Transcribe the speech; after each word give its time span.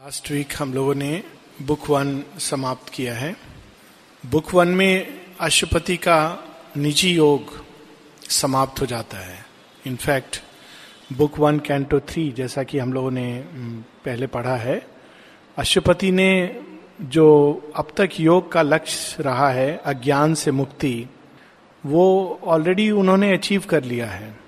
Last 0.00 0.30
week 0.30 0.48
हम 0.58 0.74
लोगों 0.74 0.94
ने 0.94 1.22
बुक 1.62 1.90
वन 1.90 2.24
समाप्त 2.38 2.88
किया 2.88 3.14
है। 3.14 3.36
बुक 4.26 4.54
वन 4.54 4.68
में 4.68 5.20
अशुपति 5.40 5.96
का 5.96 6.44
निजी 6.76 7.10
योग 7.14 7.64
समाप्त 8.28 8.80
हो 8.80 8.86
जाता 8.86 9.18
है। 9.18 9.44
In fact 9.86 10.40
book 11.12 11.38
one 11.38 11.58
canto 11.58 12.00
three 12.00 12.32
जैसा 12.32 12.62
कि 12.62 12.78
हम 12.78 12.92
लोगों 12.92 13.10
ने 13.10 13.44
पहले 14.04 14.26
पढ़ा 14.26 14.56
है 14.56 14.86
अशुपति 15.56 16.10
ने 16.10 16.60
जो 17.02 17.28
अब 17.76 17.92
तक 17.96 18.10
योग 18.20 18.52
का 18.52 18.62
लक्ष्य 18.62 19.22
रहा 19.22 19.50
है, 19.50 19.76
अज्ञान 19.76 20.34
से 20.34 20.50
मुक्ति, 20.50 21.06
वो 21.86 22.40
ऑलरेडी 22.44 22.90
उन्होंने 22.90 23.32
अचीव 23.32 23.64
कर 23.68 23.84
लिया 23.84 24.06
है। 24.06 24.38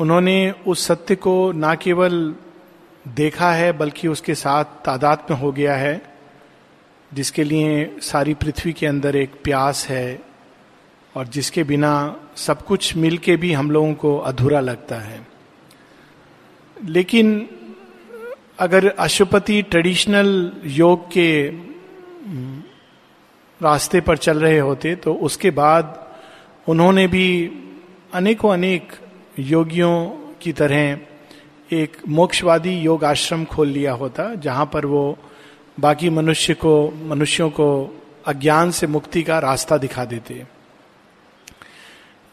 उन्होंने 0.00 0.50
उस 0.66 0.86
सत्य 0.86 1.16
को 1.16 1.52
ना 1.52 1.74
केवल 1.74 2.34
देखा 3.08 3.52
है, 3.52 3.72
बल्कि 3.72 4.08
उसके 4.08 4.34
साथ 4.34 4.64
तादाद 4.64 5.26
में 5.30 5.38
हो 5.38 5.52
गया 5.52 5.76
है, 5.76 6.02
जिसके 7.14 7.44
लिए 7.44 7.96
सारी 8.02 8.34
पृथ्वी 8.34 8.72
के 8.72 8.86
अंदर 8.86 9.16
एक 9.16 9.32
प्यास 9.44 9.86
है, 9.88 10.20
और 11.16 11.26
जिसके 11.26 11.64
बिना 11.64 12.16
सब 12.36 12.62
कुछ 12.62 12.96
मिल 12.96 13.18
के 13.18 13.36
भी 13.36 13.52
हम 13.52 13.70
लोगों 13.70 13.94
को 13.94 14.18
अधूरा 14.18 14.60
लगता 14.60 14.96
है। 14.96 15.26
लेकिन 16.84 17.48
अगर 18.58 18.88
अशुपति 18.88 19.62
ट्रेडिशनल 19.62 20.52
योग 20.64 21.06
के 21.08 21.48
रास्ते 23.62 24.00
पर 24.00 24.16
चल 24.16 24.38
रहे 24.38 24.58
होते 24.58 24.94
तो 24.96 25.14
उसके 25.14 25.50
बाद 25.50 26.14
उन्होंने 26.68 27.06
भी 27.06 27.50
अनेकों 28.14 28.52
अनेक 28.52 28.92
योगियों 29.38 30.06
की 30.40 30.52
तरह 30.52 30.98
एक 31.74 31.96
मोक्षवादी 32.08 32.70
योग 32.70 33.04
आश्रम 33.04 33.44
खोल 33.44 33.68
लिया 33.68 33.92
होता, 33.92 34.34
जहाँ 34.34 34.70
पर 34.72 34.86
वो 34.86 35.18
बाकी 35.80 36.10
मनुष्य 36.10 36.54
को, 36.54 36.90
मनुष्यों 36.90 37.50
को 37.50 38.00
अज्ञान 38.26 38.70
से 38.70 38.86
मुक्ति 38.86 39.22
का 39.22 39.38
रास्ता 39.38 39.76
दिखा 39.76 40.04
देते। 40.04 40.46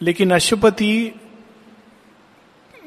लेकिन 0.02 0.31
अशुपति 0.31 1.12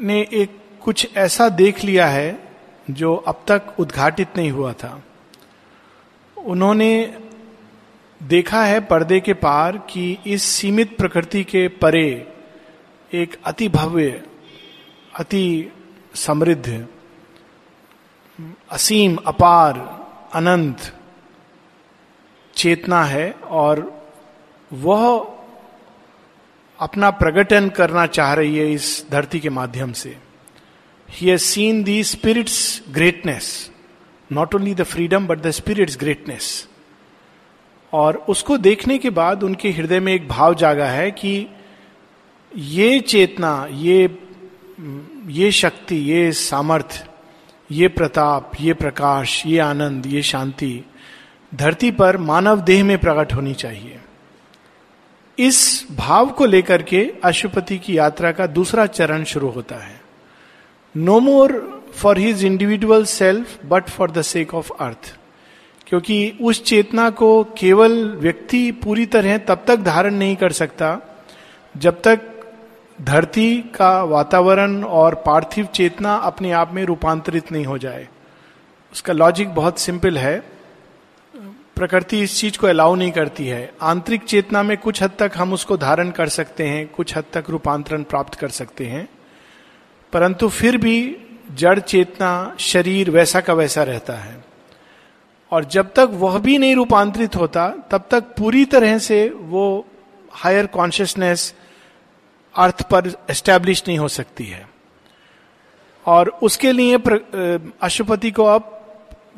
ने 0.03 0.29
एक 0.33 0.61
कुछ 0.81 1.17
ऐसा 1.17 1.49
देख 1.49 1.85
लिया 1.85 2.07
है, 2.07 2.49
जो 2.91 3.15
अब 3.15 3.45
तक 3.49 3.63
उद्घाटित 3.79 4.29
नहीं 4.37 4.51
हुआ 4.51 4.73
था। 4.73 5.03
उन्होंने 6.39 7.19
देखा 8.23 8.65
है 8.65 8.81
पर्दे 8.81 9.21
के 9.21 9.35
पार 9.35 9.79
कि 9.79 10.19
इस 10.27 10.43
सीमित 10.43 10.97
प्रकृति 10.97 11.45
के 11.45 11.69
परे 11.69 12.33
एक 13.13 13.37
अति 13.45 13.69
भव्य 13.69 14.23
अति 15.19 15.73
समृद्ध, 16.15 16.87
असीम, 18.71 19.17
अपार, 19.27 19.79
अनंत 20.35 20.93
चेतना 22.57 23.05
है 23.05 23.31
और 23.31 24.05
वह 24.73 25.31
अपना 26.79 27.11
प्रकटन 27.11 27.69
करना 27.69 28.07
चाह 28.07 28.35
रही 28.35 28.57
है 28.57 28.73
इस 28.73 29.07
धरती 29.11 29.41
के 29.41 29.51
माध्यम 29.51 29.93
से। 29.93 30.17
He 31.09 31.29
has 31.29 31.43
seen 31.43 31.83
the 31.83 32.03
spirit's 32.05 32.83
greatness 32.91 33.71
not 34.33 34.55
only 34.55 34.75
the 34.75 34.83
freedom 34.83 35.27
but 35.27 35.39
the 35.39 35.51
spirit's 35.51 35.97
greatness 35.99 36.69
और 37.93 38.17
उसको 38.29 38.59
देखने 38.59 38.99
के 38.99 39.11
बाद 39.11 39.43
उनके 39.43 39.71
हृदय 39.71 40.01
में 40.01 40.13
एक 40.13 40.29
भाव 40.29 40.55
जागा 40.55 40.87
है 40.87 41.11
कि 41.11 41.47
ये 42.57 43.01
चेतना, 43.01 43.69
ये 43.71 44.07
ये 45.27 45.51
शक्ति, 45.51 45.97
ये 45.97 46.33
सामर्थ्य, 46.33 47.05
ये 47.71 47.89
प्रताप, 47.89 48.53
ये 48.61 48.75
प्रकाश, 48.75 49.43
ये 49.47 49.59
आनंद, 49.59 50.07
ये 50.07 50.23
शांति, 50.23 50.85
धरती 51.53 51.91
पर 51.91 52.17
मानव 52.17 52.61
देह 52.61 52.85
में 52.85 52.99
प्रकट 52.99 53.33
होनी 53.33 53.55
चाहिए। 53.55 54.01
इस 55.39 55.87
भाव 55.97 56.31
को 56.31 56.47
लेकर 56.47 56.83
के 56.83 57.03
अशुपति 57.25 57.79
की 57.79 57.99
यात्रा 57.99 58.33
का 58.33 58.47
दूसरा 58.47 58.87
चरण 58.87 59.25
शुरू 59.25 59.49
होता 59.49 59.77
है। 59.77 60.01
No 60.97 61.19
more 61.21 61.53
for 61.95 62.19
his 62.19 62.45
individual 62.45 63.05
self 63.05 63.59
but 63.67 63.89
for 63.89 64.11
the 64.11 64.23
sake 64.23 64.55
of 64.55 64.73
earth 64.81 65.17
क्योंकि 65.87 66.39
उस 66.41 66.63
चेतना 66.65 67.11
को 67.11 67.45
केवल 67.59 68.05
व्यक्ति 68.13 68.71
पूरी 68.73 69.07
तरह 69.07 69.39
तब 69.39 69.65
तक 69.67 69.77
धारण 69.77 70.15
नहीं 70.15 70.37
कर 70.37 70.53
सकता, 70.53 70.99
जब 71.75 72.01
तक 72.03 72.34
धरती 73.03 73.57
का 73.57 74.03
वातावरण 74.03 74.85
और 74.85 75.15
पार्थिव 75.15 75.67
चेतना 75.67 76.15
अपने 76.15 76.53
आप 76.53 76.73
में 76.73 76.85
रूपांतरित 76.85 77.53
नहीं 77.53 77.65
हो 77.65 77.79
जाए। 77.79 78.09
उसका 78.93 79.13
लॉजिक 79.13 79.55
बहुत 79.55 79.79
सिंपल 79.79 80.19
है। 80.19 80.43
प्रकृति 81.77 82.21
इस 82.21 82.41
चीज़ 82.41 82.59
को 82.59 82.67
अलाउ 82.67 82.95
नहीं 82.95 83.13
करती 83.13 83.47
है। 83.47 83.73
आंतरिक 83.83 84.25
चेतना 84.25 84.63
में 84.63 84.77
कुछ 84.77 85.03
हद 85.03 85.11
तक 85.19 85.33
हम 85.37 85.53
उसको 85.53 85.77
धारण 85.77 86.11
कर 86.11 86.29
सकते 86.29 86.65
हैं, 86.65 86.89
कुछ 86.89 87.17
हद 87.17 87.25
तक 87.33 87.45
रूपांतरण 87.51 88.03
प्राप्त 88.03 88.35
कर 88.35 88.49
सकते 88.49 88.87
हैं। 88.87 89.09
परंतु 90.13 90.49
फिर 90.49 90.77
भी 90.77 91.17
जड़ 91.55 91.81
चेतना, 91.81 92.57
शरीर 92.59 93.11
वैसा 93.11 93.41
का 93.41 93.53
वैसा 93.53 93.83
रहता 93.83 94.13
है। 94.13 94.45
और 95.51 95.65
जब 95.65 95.93
तक 95.93 96.09
वह 96.13 96.39
भी 96.39 96.59
नहीं 96.59 96.77
रूपांतरित 96.77 97.37
होता, 97.37 97.69
तब 97.69 98.05
तक 98.11 98.21
पूरी 98.21 98.65
तरह 98.65 98.99
से 98.99 99.29
वो 99.29 99.87
हायर 100.33 100.67
कॉन्शियसनेस 100.67 101.55
अर्थ 102.57 102.83
पर 102.83 103.13
एस्टेब्लिश 103.31 103.83
नहीं 103.89 103.99
हो 103.99 104.09
सकती 104.09 104.45
है। 104.45 104.69
और 106.07 106.29
उसके 106.29 106.73
लिए 106.73 106.99
अशुपति 107.83 108.31
को 108.31 108.45
अब 108.45 108.71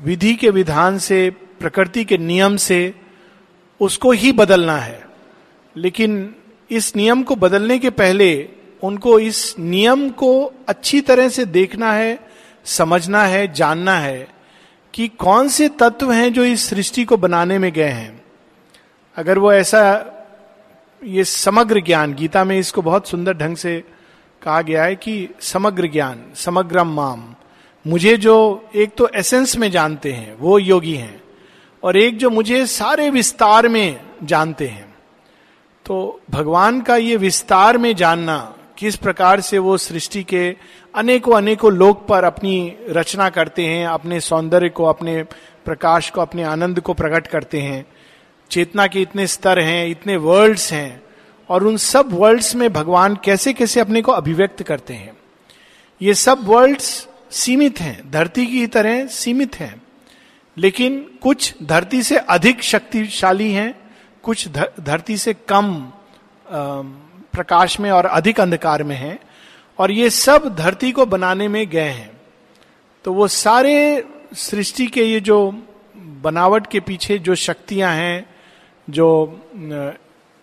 विधि 0.00 0.34
के 0.34 0.50
विधान 0.50 0.98
से, 0.98 1.30
प्रकृति 1.30 2.04
के 2.04 2.18
नियम 2.18 2.56
से 2.56 2.94
उसको 3.80 4.10
ही 4.10 4.32
बदलना 4.32 4.76
है। 4.76 5.06
लेकिन 5.76 6.34
इस 6.70 6.96
नियम 6.96 7.22
को 7.22 7.34
बदलने 7.36 7.78
के 7.78 7.90
पहले 7.90 8.48
उनको 8.82 9.18
इस 9.18 9.58
नियम 9.58 10.10
को 10.10 10.52
अच्छी 10.68 11.00
तरह 11.00 11.28
से 11.28 11.44
देखना 11.44 11.92
है, 11.92 12.18
समझना 12.64 13.22
है, 13.22 13.52
जानना 13.52 13.98
है 13.98 14.28
कि 14.94 15.08
कौन 15.08 15.48
से 15.48 15.68
तत्व 15.68 16.12
हैं 16.12 16.32
जो 16.32 16.44
इस 16.44 16.68
सृष्टि 16.68 17.04
को 17.04 17.16
बनाने 17.16 17.58
में 17.58 17.72
गए 17.72 17.88
हैं। 17.88 18.24
अगर 19.16 19.38
वो 19.38 19.52
ऐसा 19.52 20.12
ये 21.06 21.24
समग्र 21.24 21.80
ज्ञान, 21.80 22.14
गीता 22.14 22.44
में 22.44 22.58
इसको 22.58 22.82
बहुत 22.82 23.08
सुंदर 23.08 23.34
ढंग 23.34 23.56
से 23.56 23.84
कहा 24.42 24.62
गया 24.62 24.84
है 24.84 24.96
कि 24.96 25.28
समग्र 25.40 25.86
ज्ञान, 25.86 26.22
समग्रम 26.34 26.88
माम। 26.88 27.34
मुझे 27.86 28.16
जो 28.16 28.64
एक 28.74 28.94
तो 28.96 29.08
एसेंस 29.08 29.56
में 29.56 29.70
जानते 29.70 30.12
हैं, 30.12 30.36
वो 30.38 30.58
योगी 30.58 30.94
हैं, 30.94 31.22
और 31.82 31.96
एक 31.96 32.18
जो 32.18 32.30
मुझे 32.30 32.66
सारे 32.66 33.10
विस्तार 33.10 33.68
में 33.68 34.00
जानते 34.22 34.66
हैं। 34.66 34.94
तो 35.86 36.20
भगवान 36.30 36.80
का 36.80 36.96
ये 36.96 37.16
विस्तार 37.16 37.78
में 37.78 37.96
जानना, 37.96 38.54
किस 38.78 38.96
प्रकार 38.96 39.40
से 39.40 39.58
वो 39.58 39.76
सृष्टि 39.76 40.22
के 40.22 40.56
अनेकों 40.94 41.36
अनेकों 41.36 41.72
लोक 41.72 42.06
पर 42.06 42.24
अपनी 42.24 42.76
रचना 42.90 43.30
करते 43.30 43.66
हैं, 43.66 43.86
अपने 43.86 44.20
सौंदर्य 44.20 44.68
को, 44.68 44.84
अपने 44.84 45.22
प्रकाश 45.64 46.10
को, 46.10 46.20
अपने 46.20 46.42
आनंद 46.42 46.80
को 46.80 46.94
प्रकट 46.94 47.26
करते 47.26 47.60
हैं 47.60 47.84
चेतना 48.50 48.86
के 48.86 49.00
इतने 49.02 49.26
स्तर 49.26 49.58
हैं, 49.58 49.86
इतने 49.88 50.16
वर्ल्ड्स 50.16 50.72
हैं, 50.72 51.02
और 51.50 51.64
उन 51.64 51.76
सब 51.76 52.12
वर्ल्ड्स 52.12 52.54
में 52.54 52.72
भगवान 52.72 53.16
कैसे 53.24 53.52
कैसे 53.52 53.80
अपने 53.80 54.02
को 54.02 54.12
अभिव्यक्त 54.12 54.62
करते 54.62 54.94
हैं। 54.94 55.16
ये 56.00 56.14
सब 56.14 56.44
वर्ल्ड्स 56.44 57.08
सीमित 57.30 57.80
हैं, 57.80 58.10
धरती 58.10 58.46
की 58.46 58.66
तरह 58.66 59.06
सीमित 59.06 59.54
हैं, 59.54 59.82
लेकिन 60.56 60.98
कुछ 61.22 61.54
धरती 61.62 62.02
से 62.02 62.16
अधिक 62.16 62.62
शक्तिशाली 62.62 63.50
हैं, 63.52 63.74
कुछ 64.24 64.48
धरती 64.48 65.16
से 65.16 65.34
कम 65.48 65.74
प्रकाश 66.46 67.78
में 67.80 67.90
और 67.90 68.06
अधिक 68.06 68.40
अंधकार 68.40 68.82
में 68.82 68.96
हैं, 68.96 69.18
और 69.78 69.90
ये 69.90 70.10
सब 70.10 70.54
धरती 70.56 70.92
को 70.92 71.06
बनाने 71.06 71.48
में 71.48 71.68
गए 71.70 71.80
हैं। 71.80 72.10
तो 73.04 73.12
वो 73.12 73.28
सारे 73.28 74.04
सृष्टि 74.34 74.86
के 74.86 75.02
ये 75.02 75.20
जो 75.20 75.38
बनावट 76.22 76.66
के 76.66 76.80
पीछे 76.80 77.18
जो 77.18 77.34
शक्तियाँ 77.34 77.92
हैं 77.94 78.35
जो 78.88 79.06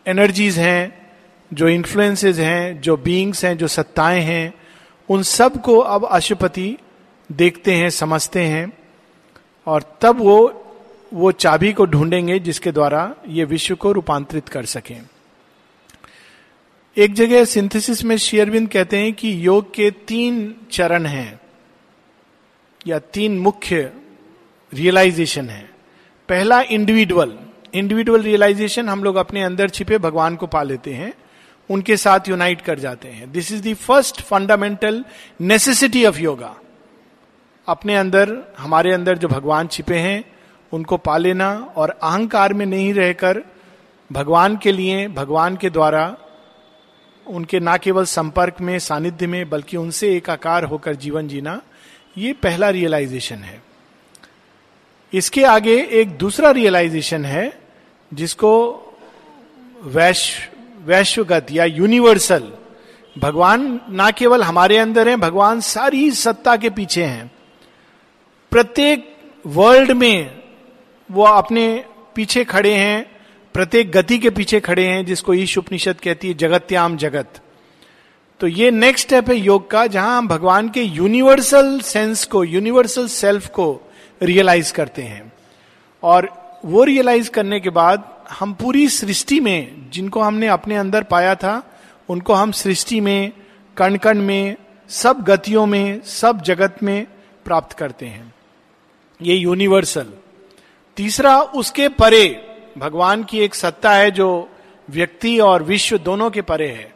एनर्जीज 0.06 0.58
हैं, 0.60 1.10
जो 1.54 1.68
इन्फ्लुएंसेज 1.68 2.40
हैं, 2.40 2.82
जो 2.82 2.98
बींग्स 2.98 3.46
हैं, 3.46 3.58
जो 3.58 3.68
सत्ताएँ 3.68 4.22
हैं, 4.22 4.54
उन 5.10 5.24
सबको 5.24 5.78
अब 5.78 6.06
अशुपति 6.06 6.78
देखते 7.30 7.74
हैं, 7.74 7.90
समझते 7.90 8.44
हैं, 8.44 8.72
और 9.68 9.84
तब 10.02 10.20
वो 10.20 10.60
वो 11.14 11.32
चाबी 11.32 11.72
को 11.74 11.86
ढूंढेंगे 11.86 12.40
जिसके 12.40 12.72
द्वारा 12.72 13.16
ये 13.28 13.44
विश्व 13.46 13.76
को 13.76 13.92
रूपांतरित 13.92 14.50
कर 14.50 14.66
सकें। 14.66 15.02
एक 16.98 17.14
जगह 17.14 17.46
सिंथेसिस 17.46 18.04
में 18.04 18.18
शेयरविंद 18.18 18.70
कहते 18.70 18.98
हैं 18.98 19.14
कि 19.14 19.46
योग 19.48 19.74
के 19.74 19.90
तीन 20.08 20.56
चरण 20.72 21.06
हैं, 21.06 21.40
या 22.88 23.00
तीन 23.00 23.38
मुख्य 23.40 23.92
रियलाइजेशन 24.74 25.50
है। 25.50 25.70
पहला 26.30 26.62
इंडिविजुअल 26.62 27.38
इंडिविजुअल 27.74 28.22
रियलाइजेशन 28.22 28.90
हम 28.90 29.04
लोग 29.04 29.16
अपने 29.16 29.44
अंदर 29.44 29.70
छिपे 29.70 29.98
भगवान 29.98 30.36
को 30.36 30.48
पा 30.48 30.64
लेते 30.64 30.94
हैं, 30.94 31.14
उनके 31.70 31.98
साथ 31.98 32.20
यूनाइट 32.30 32.62
कर 32.62 32.80
जाते 32.80 33.08
हैं। 33.08 33.32
This 33.32 33.52
is 33.52 33.70
the 33.70 33.74
first 33.74 34.22
fundamental 34.22 35.06
necessity 35.42 36.06
of 36.06 36.20
yoga 36.20 36.56
अपने 37.68 37.96
अंदर, 37.96 38.54
हमारे 38.58 38.94
अंदर 38.94 39.18
जो 39.18 39.28
भगवान 39.28 39.68
छिपे 39.68 39.96
हैं, 39.96 40.24
उनको 40.74 40.98
पा 40.98 41.18
लेना 41.18 41.74
और 41.76 41.90
अहंकार 41.90 42.54
में 42.54 42.66
नहीं 42.66 42.94
रहकर 42.94 43.44
भगवान 44.12 44.58
के 44.58 44.72
लिए, 44.72 45.08
भगवान 45.08 45.56
के 45.56 45.70
द्वारा 45.70 46.18
उनके 47.28 47.60
ना 47.60 47.78
केवल 47.78 48.06
संपर्क 48.06 48.62
में, 48.62 48.80
सानिध्य 48.80 49.28
में, 49.28 49.50
बल्कि 49.50 49.78
उनसे 49.78 50.16
एक 50.16 50.30
आकार 50.30 50.64
होकर 50.64 50.96
जीवन 50.96 51.28
जीना, 51.28 51.62
ये 52.18 52.34
पहला 52.34 52.70
रियलाइजेशन 52.70 53.36
है। 53.36 53.62
इसके 55.14 55.44
आगे 55.44 55.76
एक 55.84 56.18
दूसरा 56.18 56.52
रियलाइजेशन 56.52 57.26
है 57.26 57.63
जिसको 58.14 58.80
वैश्व, 59.82 60.44
वैश्वगत 60.86 61.48
या 61.52 61.66
यूनिवर्सल 61.66 62.54
भगवान 63.18 63.82
ना 63.90 64.12
केवल 64.12 64.44
हमारे 64.44 64.78
अंदर 64.78 65.10
है, 65.10 65.16
भगवान 65.16 65.60
सारी 65.60 66.12
सत्ता 66.12 66.56
के 66.56 66.70
पीछे 66.70 67.04
हैं। 67.04 67.32
प्रत्येक 68.52 69.16
वर्ल्ड 69.46 69.92
में 69.92 70.42
वो 71.12 71.24
अपने 71.24 71.86
पीछे 72.16 72.44
खड़े 72.44 72.74
हैं, 72.74 73.12
प्रत्येक 73.54 73.92
गति 73.92 74.18
के 74.18 74.30
पीछे 74.30 74.60
खड़े 74.60 74.88
हैं, 74.88 75.06
जिसको 75.06 75.34
ईश 75.34 75.58
उपनिषद 75.58 76.00
कहती 76.04 76.28
है, 76.28 76.34
जगत्याम 76.34 76.98
जगत। 76.98 77.42
तो 78.40 78.48
ये 78.48 78.72
नेक्स्ट 78.72 79.08
स्टेप 79.08 79.30
है 79.30 79.36
योग 79.36 79.72
का, 79.72 79.88
जहाँ 79.88 80.18
हम 80.18 80.28
भगवान 80.28 80.70
के 80.70 80.82
यूनिवर्सल 80.82 81.80
सेंस 81.80 82.26
को 82.26 82.44
यूनिवर्सल 82.44 83.08
सेल्फ 83.08 83.48
को 83.48 83.82
रियलाइज़ 84.22 84.74
करते 84.74 85.02
हैं। 85.02 85.34
और 86.04 86.43
वो 86.66 86.84
रियलाइज़ 86.84 87.30
करने 87.30 87.60
के 87.60 87.70
बाद 87.70 88.26
हम 88.30 88.54
पूरी 88.54 88.90
सृष्टि 88.90 89.40
में, 89.40 89.90
जिनको 89.90 90.22
हमने 90.22 90.48
अपने 90.48 90.76
अंदर 90.76 91.04
पाया 91.04 91.36
था, 91.36 91.64
उनको 92.10 92.34
हम 92.34 92.52
सृष्टि 92.52 93.02
में 93.02 93.32
कण 93.78 93.98
कण 93.98 94.22
में, 94.22 94.56
सब 94.90 95.22
गतियों 95.22 95.66
में, 95.66 96.02
सब 96.02 96.42
जगत 96.42 96.84
में 96.84 97.08
प्राप्त 97.46 97.78
करते 97.78 98.06
हैं। 98.06 98.34
ये 99.22 99.36
यूनिवर्सल 99.36 100.14
तीसरा, 100.98 101.42
उसके 101.42 101.90
परे, 101.90 102.46
भगवान 102.78 103.24
की 103.24 103.40
एक 103.40 103.56
सत्ता 103.56 103.92
है 103.92 104.12
जो 104.12 104.50
व्यक्ति 104.90 105.40
और 105.40 105.64
विश्व 105.64 105.98
दोनों 105.98 106.30
के 106.30 106.42
परे 106.42 106.68
है, 106.68 106.94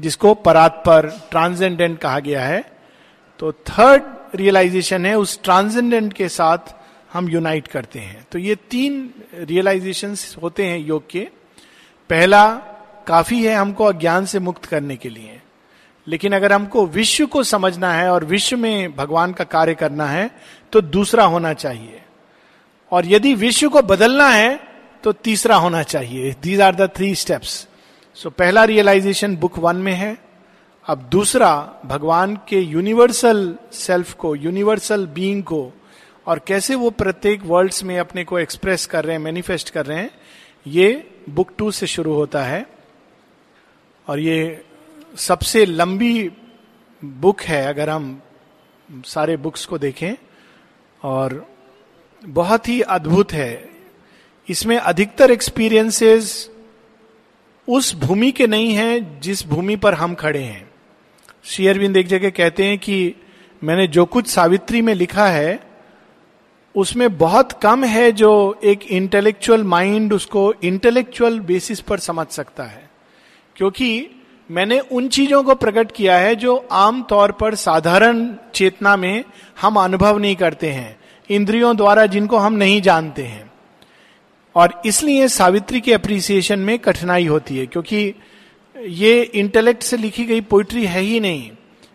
जिसको 0.00 0.34
परात्पर 0.34 1.06
ट्रांसेंडेंट 1.30 1.98
कहा 1.98 2.18
गया 2.18 2.44
है। 2.44 2.72
तो 3.38 3.52
थर्ड 3.52 4.02
रियलाइजेशन 4.34 5.06
है, 5.06 5.18
उस 5.18 5.42
ट्रांसेंडेंट 5.42 6.12
के 6.12 6.28
साथ 6.28 6.58
हम 7.12 7.28
यूनाइट 7.28 7.66
करते 7.66 7.98
हैं। 7.98 8.26
तो 8.32 8.38
ये 8.38 8.54
तीन 8.70 9.10
रियलाइजेशन 9.34 10.14
होते 10.42 10.64
हैं 10.64 10.78
योग 10.78 11.08
के। 11.10 11.28
पहला 12.10 12.46
काफ़ी 13.06 13.44
है 13.44 13.54
हमको 13.54 13.84
अज्ञान 13.84 14.24
से 14.26 14.38
मुक्त 14.38 14.64
करने 14.64 14.96
के 14.96 15.08
लिए। 15.08 15.40
लेकिन 16.06 16.32
अगर 16.32 16.52
हमको 16.52 16.86
विश्व 16.86 17.26
को 17.26 17.42
समझना 17.42 17.92
है 17.92 18.10
और 18.10 18.24
विश्व 18.24 18.56
में 18.56 18.94
भगवान 18.96 19.32
का 19.32 19.44
कार्य 19.44 19.74
करना 19.74 20.06
है 20.06 20.30
तो 20.72 20.80
दूसरा 20.80 21.24
होना 21.24 21.52
चाहिए। 21.52 22.02
और 22.92 23.06
यदि 23.06 23.34
विश्व 23.34 23.68
को 23.68 23.82
बदलना 23.82 24.28
है 24.28 24.60
तो 25.04 25.12
तीसरा 25.12 25.56
होना 25.56 25.82
चाहिए। 25.82 26.34
These 26.42 26.60
are 26.60 26.74
the 26.74 26.90
three 26.96 27.14
steps 27.14 27.66
so 28.16 28.30
पहला 28.30 28.64
रियलाइजेशन 28.64 29.36
बुक 29.36 29.58
वन 29.58 29.76
में 29.76 29.92
है। 29.92 30.16
अब 30.86 30.98
दूसरा, 31.02 31.80
भगवान 31.86 32.36
के 32.48 32.60
यूनिवर्सल 32.60 33.56
सेल्फ 33.72 34.12
को 34.14 34.34
यूनिवर्सल 34.36 35.06
बीइंग 35.06 35.42
को 35.42 35.72
और 36.26 36.38
कैसे 36.38 36.74
वो 36.74 36.90
प्रत्येक 36.90 37.42
वर्ल्ड्स 37.42 37.84
में 37.84 37.98
अपने 37.98 38.24
को 38.24 38.38
एक्सप्रेस 38.38 38.86
कर 38.86 39.04
रहे 39.04 39.16
हैं 39.16 39.22
मैनिफेस्ट 39.22 39.70
कर 39.70 39.86
रहे 39.86 39.98
हैं, 39.98 40.10
ये 40.66 41.10
बुक 41.28 41.50
टू 41.58 41.70
से 41.70 41.86
शुरू 41.86 42.12
होता 42.12 42.44
है। 42.44 42.66
और 44.08 44.18
ये 44.18 44.64
सबसे 45.16 45.66
लंबी 45.66 46.30
बुक 47.04 47.40
है, 47.40 47.66
अगर 47.66 47.90
हम 47.90 48.22
सारे 49.04 49.36
बुक्स 49.36 49.64
को 49.64 49.78
देखें, 49.78 50.14
और 51.02 51.46
बहुत 52.24 52.68
ही 52.68 52.80
अद्भुत 52.80 53.32
है। 53.32 53.68
इसमें 54.48 54.76
अधिकतर 54.76 55.30
एक्सपीरियंसेस 55.30 56.50
उस 57.68 57.94
भूमि 57.94 58.32
के 58.32 58.46
नहीं 58.46 58.74
हैं, 58.74 59.20
जिस 59.20 59.46
भूमि 59.46 59.76
पर 59.76 59.94
हम 59.94 60.14
खड़े 60.14 60.42
हैं। 60.42 60.70
श्री 61.44 61.68
अरविंद 61.68 61.96
एक 61.96 62.06
जगह 62.06 62.30
कहते 62.30 62.64
हैं 62.64 62.78
कि 62.78 63.14
मैंने 63.64 63.86
जो 63.86 64.04
कुछ 64.04 64.26
सावित्री 64.26 64.82
में 64.82 64.94
लिखा 64.94 65.26
है 65.26 65.75
उसमें 66.76 67.18
बहुत 67.18 67.52
कम 67.52 67.84
है 67.84 68.12
जो 68.12 68.60
एक 68.64 68.82
इंटेलेक्चुअल 68.86 69.62
माइंड 69.64 70.12
उसको 70.12 70.54
इंटेलेक्चुअल 70.64 71.40
बेसिस 71.40 71.80
पर 71.80 71.98
समझ 71.98 72.26
सकता 72.26 72.64
है। 72.64 72.90
क्योंकि 73.56 74.08
मैंने 74.50 74.78
उन 74.78 75.08
चीज़ों 75.08 75.42
को 75.42 75.54
प्रकट 75.54 75.92
किया 75.92 76.16
है 76.18 76.36
जो 76.36 76.68
आम 76.72 77.02
तौर 77.02 77.32
पर 77.32 77.54
साधारण 77.54 78.34
चेतना 78.54 78.96
में 78.96 79.24
हम 79.60 79.76
अनुभव 79.76 80.18
नहीं 80.18 80.36
करते 80.36 80.70
हैं, 80.70 80.96
इंद्रियों 81.30 81.76
द्वारा 81.76 82.06
जिनको 82.06 82.36
हम 82.36 82.52
नहीं 82.52 82.82
जानते 82.82 83.22
हैं। 83.22 83.50
और 84.56 84.82
इसलिए 84.86 85.28
सावित्री 85.28 85.80
के 85.80 85.92
अप्रिसिएशन 85.92 86.58
में 86.58 86.78
कठिनाई 86.78 87.26
होती 87.26 87.56
है, 87.58 87.66
क्योंकि 87.66 88.14
ये 88.76 89.22
इंटेलेक्ट 89.22 89.82
से 89.82 89.96
लिखी 89.96 90.24
गई 90.24 90.40
पोइट्री 90.40 90.86
है 90.86 91.00
ही 91.00 91.20
नहीं, 91.20 91.50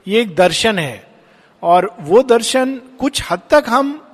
ये 0.07 0.21
एक 0.21 0.35
दर्शन 0.35 0.79
है। 0.79 1.07
और 1.63 1.95
वो 1.99 2.23
दर्शन 2.23 2.81
कुछ 2.99 3.21
हद 3.31 3.41
तक 3.49 3.65
हम 3.67 4.10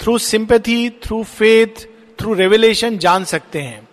through 0.00 0.18
sympathy 0.18 0.90
through 0.90 1.22
faith 1.24 1.86
through 2.18 2.34
revelation 2.34 2.98
जान 2.98 3.24
सकते 3.24 3.62
हैं। 3.62 3.88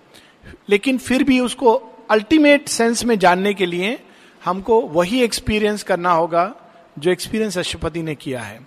लेकिन 0.69 0.97
फिर 0.97 1.23
भी 1.23 1.39
उसको 1.39 1.75
अल्टीमेट 2.09 2.67
सेंस 2.67 3.03
में 3.05 3.19
जानने 3.19 3.53
के 3.53 3.65
लिए 3.65 3.99
हमको 4.45 4.81
वही 4.81 5.21
एक्सपीरियंस 5.21 5.83
करना 5.83 6.11
होगा 6.11 6.53
जो 6.99 7.11
एक्सपीरियंस 7.11 7.57
अशुपति 7.57 8.03
ने 8.03 8.15
किया 8.15 8.41
है। 8.41 8.59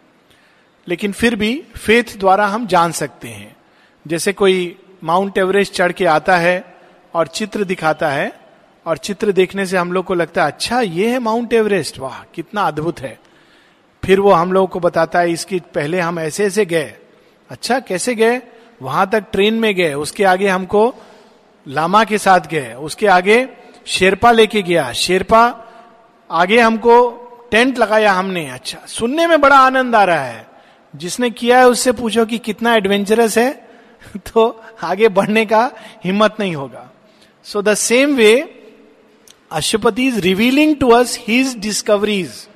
लेकिन 0.88 1.12
फिर 1.12 1.36
भी 1.36 1.64
फेथ 1.76 2.16
द्वारा 2.18 2.46
हम 2.46 2.66
जान 2.66 2.92
सकते 2.92 3.28
हैं। 3.28 3.56
जैसे 4.06 4.32
कोई 4.32 4.76
माउंट 5.04 5.38
एवरेस्ट 5.38 5.72
चढ़ 5.72 5.92
के 5.92 6.04
आता 6.04 6.36
है 6.36 6.74
और 7.14 7.26
चित्र 7.26 7.64
दिखाता 7.64 8.10
है 8.10 8.32
और 8.86 8.98
चित्र 8.98 9.32
देखने 9.32 9.66
से 9.66 9.76
हम 9.76 9.92
लोग 9.92 10.04
को 10.04 10.14
लगता 10.14 10.44
है 10.44 10.52
अच्छा 10.52 10.80
ये 10.80 11.10
है 11.10 11.18
माउंट 11.18 11.52
एवरेस्ट 11.52 11.98
वाह, 11.98 12.22
कितना 12.34 12.62
अद्भुत 12.62 13.00
है। 13.00 13.18
फिर 14.04 14.20
वो 14.20 14.32
हम 14.32 14.52
लोग 14.52 14.68
को 14.70 14.80
बताता 14.80 15.18
है, 15.18 15.32
इसकी 15.32 15.60
पहले 15.74 16.00
हम 16.00 16.18
ऐसे 16.18 16.44
ऐसे 16.44 16.64
गए। 16.64 16.94
अच्छा 17.48 17.80
कैसे 17.80 18.14
गए? 18.14 18.42
वहाँ 18.82 19.10
तक 19.10 19.24
ट्रेन 19.32 19.54
में 19.54 19.74
गए। 19.74 19.94
उसके 19.94 20.24
आगे 20.24 20.48
हमको 20.48 20.94
लामा 21.68 22.04
के 22.04 22.18
साथ 22.18 22.40
गए। 22.40 22.74
उसके 22.74 23.06
आगे 23.06 23.48
शेरपा 23.86 24.32
लेके 24.32 24.62
गया। 24.62 24.92
शेरपा, 24.92 25.64
आगे 26.30 26.60
हमको 26.60 27.10
टेंट 27.50 27.78
लगाया 27.78 28.12
हमने। 28.12 28.50
अच्छा 28.50 28.78
सुनने 28.86 29.26
में 29.26 29.40
बड़ा 29.40 29.58
आनंद 29.58 29.94
आ 29.94 30.04
रहा 30.04 30.24
है। 30.24 30.46
जिसने 30.96 31.30
किया 31.30 31.58
है 31.58 31.68
उससे 31.68 31.92
पूछो 31.92 32.26
कि 32.26 32.38
कितना 32.38 32.74
एडवेंचरस 32.74 33.38
है 33.38 33.68
तो 34.16 34.64
आगे 34.82 35.08
बढ़ने 35.08 35.46
का 35.46 35.70
हिम्मत 36.04 36.36
नहीं 36.40 36.54
होगा। 36.56 36.90
सो 37.44 37.62
the 37.62 37.74
same 37.74 38.14
way 38.14 38.54
Aswapati 39.52 40.06
is 40.06 40.20
revealing 40.20 40.76
to 40.76 40.90
us 40.90 41.18
his 41.28 41.58
discoveries 41.58 42.48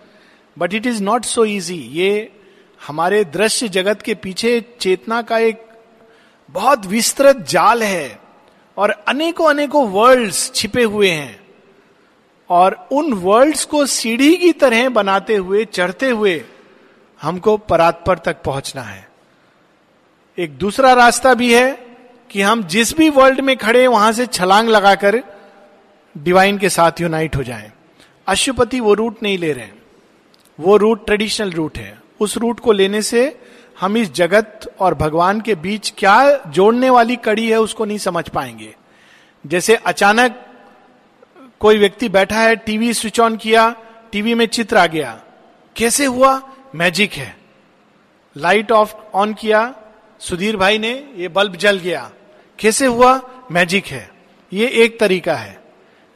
but 0.59 0.75
it 0.75 0.87
is 0.87 1.02
not 1.02 1.25
so 1.25 1.45
easy 1.45 1.75
ये 1.75 2.33
हमारे 2.87 3.25
दृश्य 3.25 3.69
जगत 3.69 4.03
के 4.03 4.15
पीछे 4.15 4.65
चेतना 4.81 5.23
का 5.23 5.39
एक 5.39 5.67
बहुत 6.51 6.87
विस्तृत 6.87 7.37
जाल 7.37 7.83
है 7.83 8.21
और 8.77 8.91
अनेकों 8.91 9.51
अनेकों 9.51 9.89
वर्ल्ड्स 9.89 10.53
छिपे 10.55 10.83
हुए 10.83 11.11
हैं। 11.11 11.41
और 12.51 12.89
उन 12.93 13.12
वर्ल्ड्स 13.12 13.65
को 13.65 13.87
सीढ़ी 13.87 14.37
की 14.37 14.53
तरह 14.53 14.89
बनाते 14.89 15.37
हुए, 15.37 15.65
चढ़ते 15.65 16.09
हुए 16.11 16.45
हमको 17.23 17.57
परात्पर 17.57 18.19
तक 18.19 18.43
पहुँचना 18.43 18.83
है। 18.83 19.09
एक 20.39 20.59
दूसरा 20.59 20.93
रास्ता 20.93 21.35
भी 21.35 21.55
है 21.55 21.73
कि 22.31 22.43
हम 22.43 22.62
जिस 22.62 22.97
भी 22.97 23.11
वर्ल्ड 23.11 23.41
में 23.41 23.57
खड़े 23.57 23.87
वहाँ 23.87 24.12
से 24.12 24.27
छलांग 24.27 24.69
लगाकर 24.69 25.23
डिवाइन 26.19 26.59
के 26.59 26.69
साथ 26.69 26.93
यूनाइट 27.01 27.37
हो 27.37 27.43
जाएँ। 27.43 27.73
अशुपति 28.27 28.81
वो 28.81 28.95
रूट 28.95 29.23
नहीं 29.23 29.39
ले 29.39 29.53
रहे 29.53 29.69
वो 30.61 30.77
रूट 30.77 31.07
ट्रेडिशनल 31.07 31.53
रूट 31.53 31.79
है। 31.79 32.01
उस 32.23 32.37
रूट 32.37 32.61
को 32.61 32.73
लेने 32.73 33.02
से 33.02 33.41
हम 33.81 33.97
इस 33.97 34.12
जगत 34.12 34.76
और 34.81 34.95
भगवान 34.95 35.41
के 35.41 35.55
बीच 35.55 35.95
क्या 35.99 36.37
जोड़ने 36.37 36.91
वाली 36.91 37.17
कड़ी 37.17 37.50
है 37.50 37.61
उसको 37.61 37.85
नहीं 37.85 37.99
समझ 37.99 38.29
पाएँगे। 38.29 38.76
जैसे 39.47 39.75
अचानक 39.75 40.47
कोई 41.61 41.79
व्यक्ति 41.79 42.09
बैठा 42.09 42.41
है, 42.41 42.57
टीवी 42.57 42.95
स्विच 42.95 43.21
ऑन 43.21 43.37
किया, 43.37 43.76
टीवी 44.12 44.35
में 44.35 44.47
चित्र 44.47 44.76
आ 44.76 44.87
गया। 44.87 45.21
कैसे 45.76 46.05
हुआ? 46.05 46.43
मैजिक 46.75 47.12
है। 47.12 47.37
लाइट 48.37 48.73
ऑफ़ 48.73 48.95
ऑन 49.14 49.35
किया, 49.35 49.75
सुधीर 50.19 50.57
भाई 50.57 50.79
ने, 50.79 51.09
ये 51.17 51.29
बल्ब 51.29 51.57
जल 51.57 51.79
गया। 51.79 52.11
कैसे 52.59 52.87
हुआ? 52.87 53.21
मैजिक 53.52 53.87
है। 53.87 54.11
ये 54.52 54.69
एक 54.69 55.00
तरीका 55.00 55.35
है। 55.35 55.62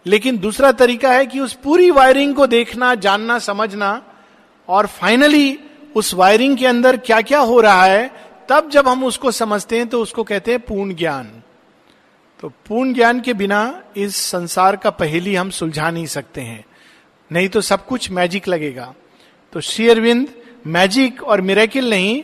लेकिन 0.07 0.39
दूसरा 0.39 0.73
तरीका 0.73 1.13
है 1.13 1.27
कि 1.27 1.41
उस 1.41 1.53
पूरी 1.53 1.91
वायरिंग 1.91 2.35
को 2.35 2.47
देखना, 2.47 2.95
जानना, 2.95 3.39
समझना 3.39 4.03
और 4.69 4.87
फाइनली 4.87 5.59
उस 5.97 6.13
वायरिंग 6.15 6.57
के 6.57 6.67
अंदर 6.67 6.97
क्या 6.97 7.21
क्या 7.21 7.39
हो 7.41 7.61
रहा 7.61 7.85
है, 7.85 8.11
तब 8.49 8.69
जब 8.71 8.89
हम 8.89 9.05
उसको 9.05 9.31
समझते 9.31 9.79
हैं 9.79 9.89
तो 9.89 10.01
उसको 10.03 10.25
कहते 10.25 10.51
हैं 10.51 10.61
पूर्ण 10.61 10.95
ज्ञान। 10.95 11.31
तो 12.43 12.49
पूर्ण 12.67 12.95
ज्ञान 12.95 13.21
के 13.21 13.35
बिना 13.35 13.83
इस 13.97 14.17
संसार 14.17 14.77
का 14.77 14.91
पहेली 14.91 15.35
हम 15.35 15.51
सुलझा 15.51 15.91
नहीं 15.91 16.07
सकते 16.07 16.41
हैं। 16.41 16.65
नहीं 17.31 17.49
तो 17.49 17.61
सब 17.61 17.87
कुछ 17.87 18.11
मैजिक 18.11 18.49
लगेगा। 18.49 18.93
तो 19.53 19.61
श्री 19.61 19.89
अरविंद 19.89 20.29
मैजिक 20.67 21.23
और 21.23 21.41
मिरेकिल 21.41 21.91
नहीं, 21.91 22.23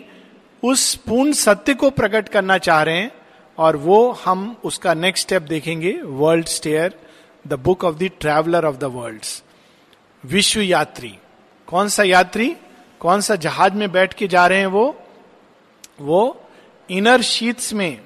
उस 0.63 0.95
पूर्ण 0.97 1.33
सत्य 1.33 1.75
को 1.75 1.91
प्रकट 1.91 2.29
करना 2.29 2.59
चाह 2.59 2.83
रहे 2.83 2.97
हैं, 2.97 3.11
और 3.59 3.77
वो 3.77 4.11
हम 4.25 4.57
उसका 4.65 4.95
नेक्स्ट 4.95 5.27
स्टेप 5.27 5.43
देखेंगे 5.43 5.93
world 6.03 6.47
stair 6.49 6.95
the 7.47 7.53
book 7.55 7.85
of 7.85 7.97
the 7.97 8.11
traveller 8.21 8.65
of 8.65 8.77
the 8.77 8.85
world 8.95 9.23
विश्व 10.25 10.61
यात्री 10.61 11.15
कौन 11.69 11.89
सा 11.89 12.03
यात्री? 12.03 12.55
कौन 13.03 13.21
सा 13.21 13.37
जहाज़ 13.37 13.73
में 13.73 13.93
बैठ 13.93 14.15
के 14.15 14.29
जा 14.29 14.47
रहे 14.47 14.59
हैं 14.59 14.67
वो? 14.67 14.97
वो 16.01 16.45
इनर 16.91 17.23
शीट्स 17.23 17.73
में 17.73 18.01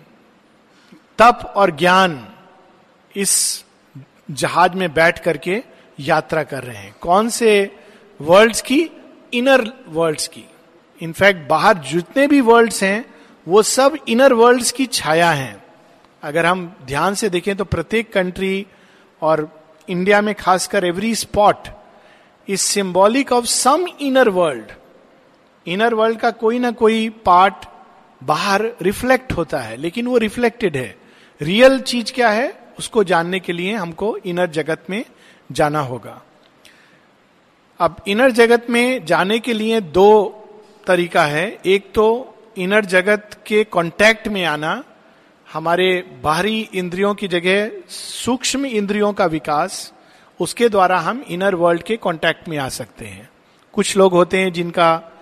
तप 1.19 1.53
और 1.57 1.71
ज्ञान 1.71 2.29
इस 3.17 3.65
जहाज़ 4.31 4.73
में 4.73 4.95
बैठ 4.95 5.19
करके 5.19 5.65
यात्रा 6.01 6.43
कर 6.43 6.63
रहे 6.63 6.77
हैं। 6.77 6.97
कौन 7.01 7.29
से 7.29 7.77
वर्ल्ड्स 8.21 8.61
की? 8.61 8.91
इनर 9.35 9.73
वर्ल्ड्स 9.89 10.29
की। 10.29 10.45
इनफैक्ट 11.03 11.49
बाहर 11.49 11.79
जितने 11.79 12.27
भी 12.27 12.41
वर्ल्ड्स 12.41 12.83
हैं, 12.83 13.15
वो 13.49 13.63
सब 13.63 13.97
इनर 14.09 14.33
वर्ल्ड्स 14.33 14.73
की 14.73 14.87
छाया 14.87 15.31
हैं। 15.31 15.65
अगर 16.23 16.47
हम 16.47 16.77
ध्यान 16.85 17.15
से 17.15 17.29
देखें 17.29 17.57
तो 17.57 17.65
प्रत्येक 17.65 18.13
कंट्री 18.13 18.67
और 19.23 19.65
इंडिया 19.89 20.21
में 20.21 20.35
खासकर 20.35 20.85
every 20.85 21.15
spot 21.15 21.69
is 22.49 22.61
symbolic 22.61 23.33
of 23.33 23.45
some 23.45 23.87
inner 24.01 24.29
world 24.29 24.73
inner 25.67 25.95
world 25.95 26.19
का 26.19 26.31
कोई 26.31 26.59
ना 26.59 26.71
कोई 26.71 27.09
पार्ट 27.09 27.55
बाहर 28.25 28.65
रिफ्लेक्ट 28.83 29.33
होता 29.33 29.59
है, 29.59 29.77
लेकिन 29.77 30.07
वो 30.07 30.19
रिफ्लेक्टेड 30.19 30.77
है। 30.77 30.97
रियल 31.43 31.81
चीज़ 31.81 32.13
क्या 32.13 32.31
है? 32.31 32.67
उसको 32.79 33.05
जानने 33.05 33.41
के 33.41 33.53
लिए 33.53 33.75
हमको 33.75 34.17
इनर 34.17 34.47
जगत 34.47 34.85
में 34.91 35.05
जाना 35.53 35.81
होगा। 35.81 36.23
अब 37.79 37.97
इनर 38.09 38.31
जगत 38.31 38.67
में 38.71 39.05
जाने 39.05 39.39
के 39.39 39.53
लिए 39.53 39.81
दो 39.81 40.43
तरीका 40.87 41.25
है। 41.25 41.59
एक 41.67 41.93
तो 41.95 42.35
इनर 42.59 42.85
जगत 42.85 43.31
के 43.47 43.65
कांटेक्ट 43.65 44.29
में 44.29 44.45
आना, 44.45 44.85
हमारे 45.53 46.05
बाहरी 46.23 46.69
इंद्रियों 46.75 47.15
की 47.15 47.29
जगह, 47.29 47.71
सूक्ष्म 47.89 48.67
इंद्रियों 48.67 49.13
का 49.13 49.27
विकास, 49.27 49.93
उसके 50.41 50.69
द्वारा 50.69 50.99
हम 50.99 51.25
इनर 51.29 51.55
वर्ल्ड 51.55 51.83
के 51.83 51.97
कांटेक्ट 51.97 52.49
में 52.49 52.59
आ 52.59 52.69
सकते 52.69 53.05
हैं। 53.05 53.31
कुछ 53.73 53.97
लोग 53.97 54.13
होते 54.13 54.39
हैं 54.39 54.53
जिनका 54.53 55.16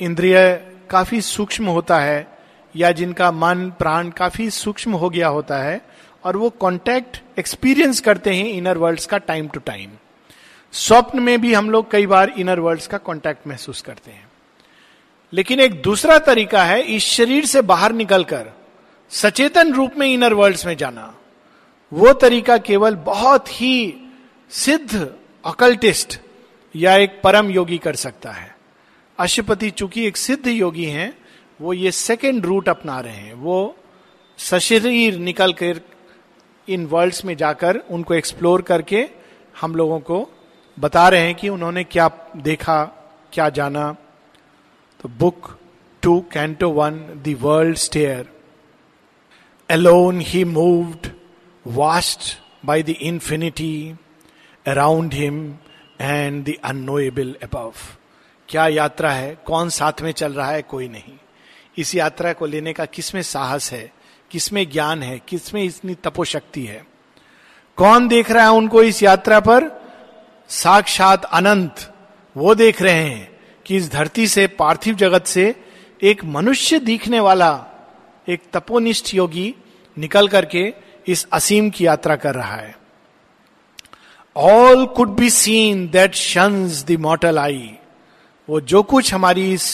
इंद्रिय 0.00 0.66
काफ़ी 0.90 1.20
सूक्ष्म 1.20 1.66
होता 1.66 1.98
है, 1.98 2.38
या 2.76 2.92
जिनका 2.92 3.32
मन, 3.32 3.72
प्राण 3.78 4.08
काफ़ी 4.08 4.50
सूक्ष्म 4.50 4.92
हो 4.92 5.10
गया 5.10 5.28
होता 5.28 5.58
है, 5.58 5.80
और 6.24 6.36
वो 6.36 6.50
कांटेक्ट 6.50 7.38
एक्सपीरियंस 7.38 8.00
करते 8.00 8.34
हैं 8.34 8.44
इनर 8.44 8.78
वर्ल्ड्स 8.78 9.06
का 9.06 9.18
टाइम 9.18 9.48
टू 9.48 9.60
टाइम 9.60 9.90
स्वप्न 10.72 11.20
में 11.20 11.40
भी 11.40 11.54
हम 11.54 11.70
लोग 11.70 11.90
कई 11.90 12.06
बार 12.06 12.32
इनर 12.38 12.60
वर्ल्ड्स 12.60 12.86
का 12.86 12.98
कांटेक्ट 12.98 13.46
महसूस 13.46 13.80
करते 13.80 14.10
हैं। 14.10 14.28
लेकिन 15.32 15.60
एक 15.60 15.82
दूसरा 15.82 16.18
तरीका 16.18 16.64
है 16.64 16.82
इस 16.82 17.02
शरीर 17.02 17.44
से 17.44 17.62
बाहर 17.62 17.92
निकलकर 17.92 18.46
सचेतन 19.10 19.72
रूप 19.72 19.92
में 19.96 20.06
इनर 20.06 20.34
वर्ल्ड्स 20.34 20.66
में 20.66 20.76
जाना। 20.76 21.14
वो 21.92 22.12
तरीका 22.12 22.58
केवल 22.58 22.94
बहुत 22.94 23.60
ही 23.60 23.94
सिद्ध 24.50 25.14
अकल्टिस्ट 25.44 26.20
या 26.76 26.96
एक 26.96 27.20
परम 27.24 27.50
योगी 27.50 27.78
कर 27.78 27.94
सकता 27.94 28.30
है। 28.30 28.56
अशुपति 29.20 29.70
चूँकि 29.70 30.06
एक 30.06 30.16
सिद्ध 30.16 30.46
योगी 30.46 30.84
हैं, 30.84 31.12
वो 31.60 31.72
ये 31.72 31.90
सेकेंड 31.92 32.46
रूट 32.46 32.68
अपना 32.68 32.98
रहे 33.00 33.16
हैं। 33.16 33.34
वो 33.34 33.76
सशरीर 34.38 35.18
निकल 35.18 35.52
कर 35.52 35.80
इन 36.68 36.86
वर्ल्ड्स 36.86 37.24
में 37.24 37.36
जाकर 37.36 37.76
उनको 37.90 38.14
एक्सप्लोर 38.14 38.62
करके 38.62 39.08
हम 39.60 39.74
लोगों 39.74 40.00
को 40.00 40.28
बता 40.78 41.08
रहे 41.08 41.20
हैं 41.20 41.34
कि 41.34 41.48
उन्होंने 41.48 41.84
क्या 41.84 42.08
देखा, 42.36 42.84
क्या 43.32 43.48
जाना। 43.48 43.96
तो 45.00 45.08
book 45.08 45.56
two 46.02 46.18
canto 46.32 46.68
one 46.70 46.98
the 47.26 47.36
world 47.40 47.76
stair 47.76 48.28
alone 49.70 50.20
he 50.20 50.44
moved 50.44 51.10
vast 51.66 52.36
by 52.66 52.82
the 52.82 52.88
infinity 52.88 53.94
around 54.66 55.14
him 55.14 55.46
and 56.00 56.44
the 56.44 56.54
unknowable 56.64 57.34
above 57.42 57.72
क्या 58.50 58.66
यात्रा 58.66 59.12
है? 59.12 59.38
कौन 59.44 59.68
साथ 59.68 59.92
में 60.02 60.12
चल 60.12 60.32
रहा 60.32 60.50
है? 60.50 60.62
कोई 60.62 60.88
नहीं। 60.88 61.18
इस 61.78 61.94
यात्रा 61.94 62.32
को 62.32 62.46
लेने 62.46 62.72
का 62.72 62.84
किसमें 62.84 63.22
साहस 63.22 63.72
है? 63.72 63.92
किसमें 64.30 64.70
ज्ञान 64.70 65.02
है? 65.02 65.20
किसमें 65.28 65.64
इतनी 65.64 65.94
तपोशक्ति 65.94 66.64
है? 66.64 66.86
कौन 67.76 68.08
देख 68.08 68.30
रहा 68.30 68.44
है 68.44 68.50
उनको 68.50 68.82
इस 68.82 69.02
यात्रा 69.02 69.40
पर? 69.40 69.88
साक्षात 70.48 71.24
अनंत। 71.24 71.94
वो 72.36 72.54
देख 72.54 72.82
रहे 72.82 73.02
हैं 73.02 73.40
कि 73.66 73.76
इस 73.76 73.92
धरती 73.92 74.28
से, 74.28 74.46
पार्थिव 74.46 74.94
जगत 74.94 75.24
से 75.24 75.64
एक 76.02 76.24
मनुष्य 76.24 76.78
दिखने 76.78 77.20
वाला, 77.20 77.66
एक 78.28 78.42
तपोनिष्ठ 78.52 79.14
योगी 79.14 79.54
निकल 79.98 80.28
करके 80.28 80.74
इस 81.08 81.26
असीम 81.32 81.70
की 81.70 81.86
यात्रा 81.86 82.16
कर 82.16 82.34
रहा 82.34 82.56
है। 82.56 82.78
All 84.36 84.86
could 84.86 85.08
be 85.08 85.30
seen 85.30 85.88
that 85.88 86.14
shuns 86.14 86.84
the 86.84 86.90
mortal 86.90 87.38
eye 87.38 87.76
वो 88.50 88.60
जो 88.60 88.82
कुछ 88.82 89.12
हमारी 89.14 89.52
इस 89.52 89.64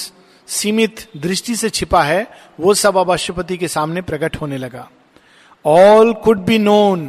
सीमित 0.48 1.00
दृष्टि 1.16 1.56
से 1.56 1.70
छिपा 1.70 2.02
है, 2.02 2.26
वो 2.60 2.74
सब 2.74 2.96
अब 2.96 3.12
अशुपति 3.12 3.56
के 3.56 3.68
सामने 3.68 4.02
प्रकट 4.02 4.36
होने 4.36 4.56
लगा। 4.58 4.88
All 5.64 6.12
could 6.14 6.38
be 6.38 6.58
known 6.58 7.08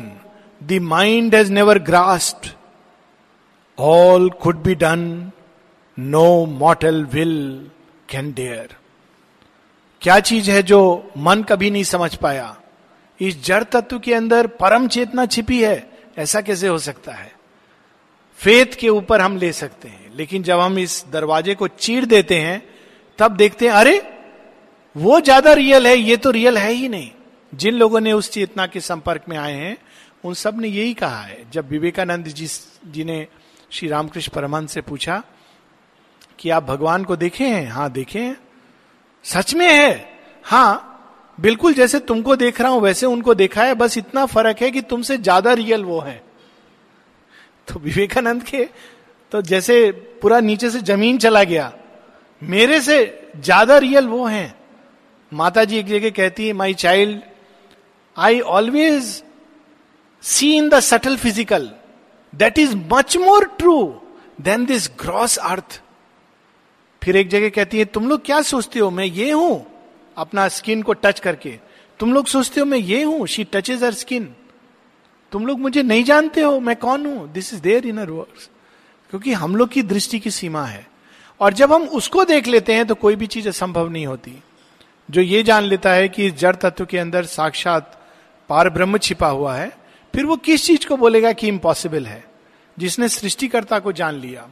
the 0.63 0.79
mind 0.81 1.36
has 1.36 1.51
never 1.51 1.79
grasped 1.79 2.55
all 3.77 4.29
could 4.29 4.63
be 4.63 4.75
done 4.75 5.31
no 5.97 6.45
mortal 6.45 7.03
will 7.05 7.69
can 8.09 8.33
dare 8.33 8.75
क्या 10.01 10.19
चीज़ 10.19 10.51
है 10.51 10.63
जो 10.63 11.12
मन 11.17 11.43
कभी 11.43 11.71
नहीं 11.71 11.83
समझ 11.83 12.15
पाया? 12.15 12.55
इस 13.19 13.43
जड़ 13.45 13.63
तत्व 13.63 14.00
के 14.00 14.13
अंदर 14.13 14.47
परम 14.47 14.88
चेतना 14.88 15.25
छिपी 15.25 15.63
है, 15.63 15.89
ऐसा 16.17 16.41
कैसे 16.41 16.67
हो 16.67 16.77
सकता 16.77 17.12
है? 17.12 17.37
फेथ 18.38 18.65
के 18.65 18.89
ऊपर 18.89 19.22
हम 19.22 19.38
ले 19.38 19.51
सकते 19.51 19.88
हैं। 19.88 20.15
लेकिन 20.15 20.44
जब 20.44 20.60
हम 20.60 20.79
इस 20.79 21.06
दरवाजे 21.12 21.56
को 21.56 21.67
चीर 21.67 22.06
देते 22.06 22.36
हैं, 22.36 22.70
तब 23.20 23.32
देखते 23.32 23.65
हैं, 23.65 23.74
अरे, 23.74 24.12
वो 24.98 25.22
ज़्यादा 25.22 25.53
रियल 25.53 25.88
है, 25.88 25.98
ये 25.98 26.17
तो 26.17 26.32
रियल 26.32 26.58
है 26.58 26.72
ही 26.72 26.89
नहीं। 26.89 27.12
जिन 27.56 27.74
लोगों 27.74 28.00
ने 28.00 28.13
उस 28.13 28.32
चेतना 28.32 28.67
के 28.67 28.79
संपर्क 28.79 29.22
में 29.29 29.38
आए 29.38 29.53
हैं, 29.53 29.77
उन 30.24 30.34
सबने 30.34 30.67
यही 30.67 30.94
कहा 30.94 31.22
है। 31.22 31.46
जब 31.51 31.70
विवेकानंद 31.70 32.25
जी 32.25 32.48
जी 32.88 33.03
ने 33.03 33.27
श्री 33.72 33.89
रामकृष्ण 33.89 34.32
परमहंस 34.32 34.72
से 34.72 34.82
पूछा 34.82 35.24
कि 36.39 36.50
आप 36.50 36.63
भगवान 36.63 37.03
को 37.03 37.15
देखे 37.15 37.44
हैं? 37.44 37.67
हाँ 37.67 37.91
देखे 37.91 38.20
हैं। 38.20 38.38
सच 39.24 39.53
में 39.53 39.70
है? 39.70 40.20
हाँ 40.44 40.94
बिल्कुल 41.39 41.74
जैसे 41.74 42.00
तुमको 42.00 42.36
देख 42.36 42.62
रहा 42.62 42.72
हूँ, 42.72 42.82
वैसे 42.82 43.06
उनको 43.06 43.36
देखा 43.36 43.63
है। 43.63 43.74
बस 43.75 43.98
इतना 43.98 44.25
फ़र्क 44.25 44.62
है 44.62 44.72
कि 44.72 44.82
तुमसे 44.82 45.17
ज़्यादा 45.17 45.53
रियल 45.53 45.84
वो 45.84 46.00
है। 46.00 46.26
तो 47.67 47.79
विवेकानंद 47.79 48.43
के 48.43 48.63
तो 49.31 49.41
जैसे 49.43 49.91
पूरा 50.21 50.39
नीचे 50.39 50.69
से 50.69 50.79
ज़मीन 50.81 51.17
चला 51.17 51.43
गया, 51.43 51.71
मेरे 52.41 52.79
से 52.81 52.97
ज़्यादा 53.38 53.77
रियल 53.77 54.07
वो 54.07 54.25
हैं। 54.25 54.55
माता 55.31 55.63
जी 55.63 55.77
एक 55.77 55.86
जगह 55.88 56.09
कहती 56.12 56.47
है 56.47 56.53
my 56.53 56.74
child 56.75 57.21
I 58.17 58.39
always 58.41 59.03
see 60.24 60.55
in 60.57 60.69
the 60.69 60.79
subtle 60.81 61.17
physical 61.17 61.69
that 62.33 62.59
is 62.59 62.75
much 62.93 63.17
more 63.17 63.45
true 63.59 63.77
than 64.41 64.65
this 64.65 64.89
gross 65.01 65.38
earth 65.39 65.81
फिर 67.01 67.15
एक 67.17 67.29
जगह 67.29 67.50
कहती 67.50 67.79
है, 67.79 67.86
तुम 67.86 68.07
लोग 68.09 68.25
क्या 68.25 68.41
सोचते 68.43 68.79
हो? 68.79 68.89
मैं 68.91 69.05
ये 69.05 69.31
हूँ, 69.31 69.65
अपना 70.17 70.47
स्किन 70.50 70.81
को 70.81 70.93
टच 70.95 71.19
करके। 71.19 71.50
तुम 72.00 72.13
लोग 72.13 72.25
सोचते 72.27 72.59
हो, 72.59 72.65
मैं 72.65 72.77
ये 72.77 73.03
हूँ? 73.03 73.27
शी 73.27 73.43
टचेज 73.43 73.83
हर 73.83 73.93
स्किन 73.93 74.33
तुम 75.31 75.46
लोग 75.46 75.60
मुझे 75.60 75.84
नहीं 75.84 76.03
जानते 76.03 76.41
हो, 76.41 76.60
मैं 76.60 76.75
कौन 76.75 77.05
हूँ? 77.05 77.31
This 77.34 77.53
is 77.53 77.62
there 77.62 77.86
in 77.86 78.00
words 78.00 78.50
क्योंकि 79.13 79.34
हम 79.34 79.55
लोग 79.55 79.69
की 79.69 79.81
दृष्टि 79.81 80.19
की 80.19 80.31
सीमा 80.31 80.65
है। 80.65 80.86
और 81.41 81.53
जब 81.53 81.74
हम 81.74 81.84
उसको 81.89 82.24
देख 82.24 82.48
लेते 82.48 82.74
हैं 82.74 82.86
तो 82.88 82.96
कोई 82.96 83.15
भी 83.15 83.27
चीज़ 83.27 83.50
असंभव 83.50 83.89
नहीं 83.89 84.05
होती। 84.05 84.34
जो 85.10 85.22
ये 85.22 85.43
जान 85.43 85.63
लेता 85.63 85.91
है 85.91 86.07
कि 86.10 86.25
इस 86.25 86.34
जड़ 86.34 86.55
तत्व 86.55 86.86
के 86.86 86.98
अंदर 86.98 87.25
साक्षात 87.25 87.93
पार 88.50 88.69
ब्रह्म 88.69 88.98
छिपा 88.98 89.27
हुआ 89.27 89.55
है, 89.55 89.72
फिर 90.13 90.25
वो 90.25 90.36
किस 90.38 90.65
चीज़ 90.65 90.88
को 90.88 90.98
बोलेगा 90.98 91.31
कि 91.31 91.48
इम्पॉसिबल 91.48 92.05
है? 92.05 92.24
जिसने 92.77 93.10
सृष्टिकर्ता 93.10 93.79
को 93.79 93.91
जान 93.91 94.15
लिया। 94.15 94.48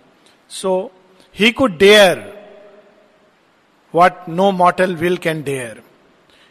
So 0.49 0.91
he 1.35 1.51
could 1.51 1.77
dare 1.77 2.33
what 3.93 4.29
no 4.29 4.51
mortal 4.51 4.95
will 4.95 5.17
can 5.17 5.41
dare 5.43 5.81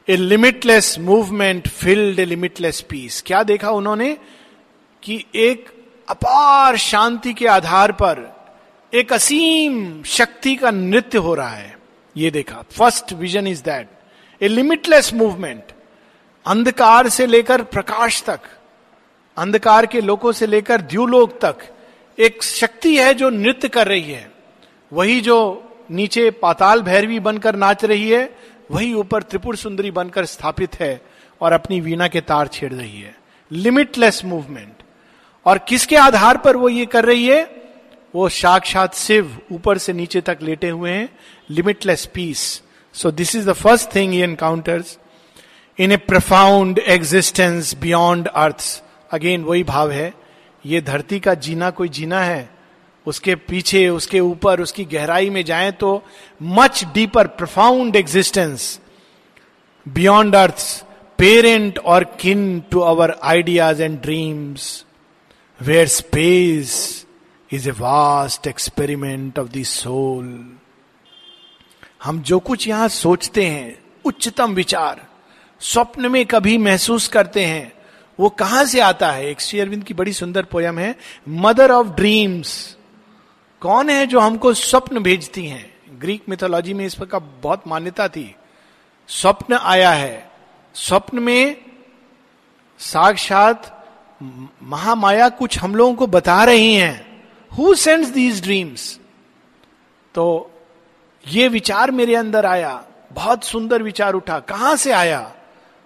a 0.08 0.16
limitless 0.16 0.99
movement 0.99 1.68
filled 1.68 2.18
a 2.18 2.25
limitless 2.25 2.80
peace 2.80 3.23
क्या 3.26 3.42
देखा 3.42 3.70
उन्होंने? 3.70 4.18
कि 5.02 5.25
एक 5.34 5.68
अपार 6.08 6.76
शांति 6.76 7.32
के 7.32 7.46
आधार 7.46 7.92
पर 7.92 8.37
एक 8.94 9.12
असीम 9.12 10.02
शक्ति 10.02 10.56
का 10.56 10.70
नृत्य 10.70 11.18
हो 11.18 11.34
रहा 11.34 11.49
है। 11.49 11.78
ये 12.16 12.30
देखा। 12.30 12.62
First 12.70 13.12
vision 13.12 13.46
is 13.46 13.62
that 13.62 13.88
a 14.42 14.49
limitless 14.49 15.14
movement 15.14 15.62
अंधकार 16.46 17.08
से 17.08 17.26
लेकर 17.26 17.62
प्रकाश 17.62 18.23
तक, 18.23 18.40
अंधकार 19.37 19.87
के 19.87 20.00
लोगों 20.00 20.32
से 20.32 20.46
लेकर 20.46 20.80
द्यूलोक 20.80 21.38
तक, 21.44 21.56
एक 22.18 22.42
शक्ति 22.42 22.96
है 22.96 23.14
जो 23.14 23.30
नृत्य 23.30 23.68
कर 23.68 23.88
रही 23.88 24.12
है। 24.12 24.30
वही 24.92 25.20
जो 25.20 25.61
नीचे 25.90 26.30
पाताल 26.30 26.82
भैरवी 26.82 27.20
बनकर 27.20 27.56
नाच 27.56 27.84
रही 27.84 28.11
है 28.11 28.53
वही 28.71 28.92
ऊपर 28.94 29.23
त्रिपुर 29.23 29.56
सुंदरी 29.56 29.90
बनकर 29.90 30.25
स्थापित 30.25 30.80
है 30.80 31.00
और 31.40 31.52
अपनी 31.52 31.80
वीणा 31.80 32.09
के 32.09 32.21
तार 32.21 32.47
छेड़ 32.47 32.73
रही 32.73 33.00
है। 33.00 33.16
लिमिटलेस 33.50 34.25
मूवमेंट 34.25 34.83
और 35.47 35.59
किसके 35.59 35.97
आधार 35.97 36.37
पर 36.37 36.56
वो 36.56 36.68
ये 36.68 36.87
कर 36.87 37.04
रही 37.04 37.26
है? 37.26 37.42
वो 38.14 38.28
साक्षात 38.28 38.94
शिव 38.94 39.38
ऊपर 39.52 39.78
से 39.78 39.92
नीचे 39.92 40.21
तक 40.21 40.38
लेटे 40.42 40.68
हुए 40.68 40.90
हैं। 40.90 41.09
Limitless 41.50 42.06
peace 42.06 42.62
so 42.94 43.11
this 43.11 43.37
is 43.37 43.50
the 43.50 43.52
first 43.52 43.94
thing 43.94 44.14
encounters 44.14 44.99
in 45.78 45.92
a 45.92 45.97
profound 45.97 46.78
existence 46.78 47.75
beyond 47.75 48.28
earth 48.28 48.85
again 49.11 49.44
वही 49.44 49.64
भाव 49.64 49.90
है। 49.90 50.12
ये 50.66 50.80
धरती 50.80 51.21
का 51.21 51.35
जीना 51.35 51.71
कोई 51.71 51.88
जीना 51.88 52.21
है? 52.21 52.53
उसके 53.06 53.34
पीछे, 53.34 53.88
उसके 53.88 54.20
ऊपर, 54.20 54.61
उसकी 54.61 54.84
गहराई 54.84 55.30
में 55.30 55.44
जाए 55.44 55.70
तो 55.73 56.02
much 56.42 56.84
deeper 56.94 57.26
profound 57.26 57.96
existence 57.96 58.80
beyond 59.87 60.37
earth 60.37 60.84
parent 61.18 61.78
और 61.78 62.04
kin 62.20 62.61
to 62.70 62.80
our 62.80 63.16
ideas 63.23 63.82
and 63.82 64.00
dreams 64.00 64.84
where 65.61 65.88
space 65.88 67.06
is 67.52 67.68
a 67.68 67.73
vast 67.73 68.46
experiment 68.46 69.38
of 69.38 69.49
the 69.49 69.62
soul 69.62 70.58
हम 72.04 72.20
जो 72.23 72.38
कुछ 72.38 72.66
यहाँ 72.68 72.88
सोचते 72.88 73.44
हैं, 73.46 73.78
उच्चतम 74.04 74.54
विचार, 74.54 75.00
स्वप्न 75.61 76.11
में 76.11 76.25
कभी 76.26 76.58
महसूस 76.58 77.06
करते 77.08 77.44
हैं, 77.44 77.73
वो 78.18 78.28
कहाँ 78.28 78.64
से 78.64 78.80
आता 78.80 79.11
है? 79.11 79.30
एक 79.30 79.40
श्री 79.40 79.61
अरविंद 79.61 79.84
की 79.84 79.94
बड़ी 79.94 80.12
सुंदर 80.12 80.42
पोयम 80.42 80.78
है 80.78 80.94
मदर 81.28 81.70
ऑफ़ 81.70 81.87
ड्रीम्स 81.87 82.76
कौन 83.64 83.90
है 83.90 84.06
जो 84.06 84.21
हमको 84.21 84.54
स्वप्न 84.54 84.99
भेजती 84.99 85.47
हैं? 85.47 85.99
ग्रीक 85.99 86.23
मिथोलॉजी 86.28 86.75
में 86.75 86.87
इस 86.87 86.94
पर 86.94 87.06
का 87.06 87.18
बहुत 87.18 87.62
मान्यता 87.66 88.09
थी। 88.09 88.35
स्वप्न 89.09 89.54
आया 89.54 89.90
है। 89.90 90.30
स्वप्न 90.75 91.18
में 91.18 91.56
साक्षात 92.78 93.87
महामाया 94.62 95.28
कुछ 95.28 95.59
हम 95.59 95.75
लोगों 95.75 95.94
को 95.94 96.06
बता 96.06 96.44
रही 96.44 96.75
हैं। 96.75 97.25
हु 97.59 97.75
सेंड्स 97.75 98.09
दीज 98.09 98.42
ड्रीम्स 98.42 98.99
तो 100.14 100.50
ये 101.28 101.49
विचार 101.49 101.90
मेरे 101.90 102.14
अंदर 102.14 102.47
आया। 102.47 102.85
बहुत 103.12 103.44
सुंदर 103.44 103.83
विचार 103.83 104.14
उठा। 104.14 104.38
कहाँ 104.38 104.76
से 104.76 104.92
आया? 104.92 105.33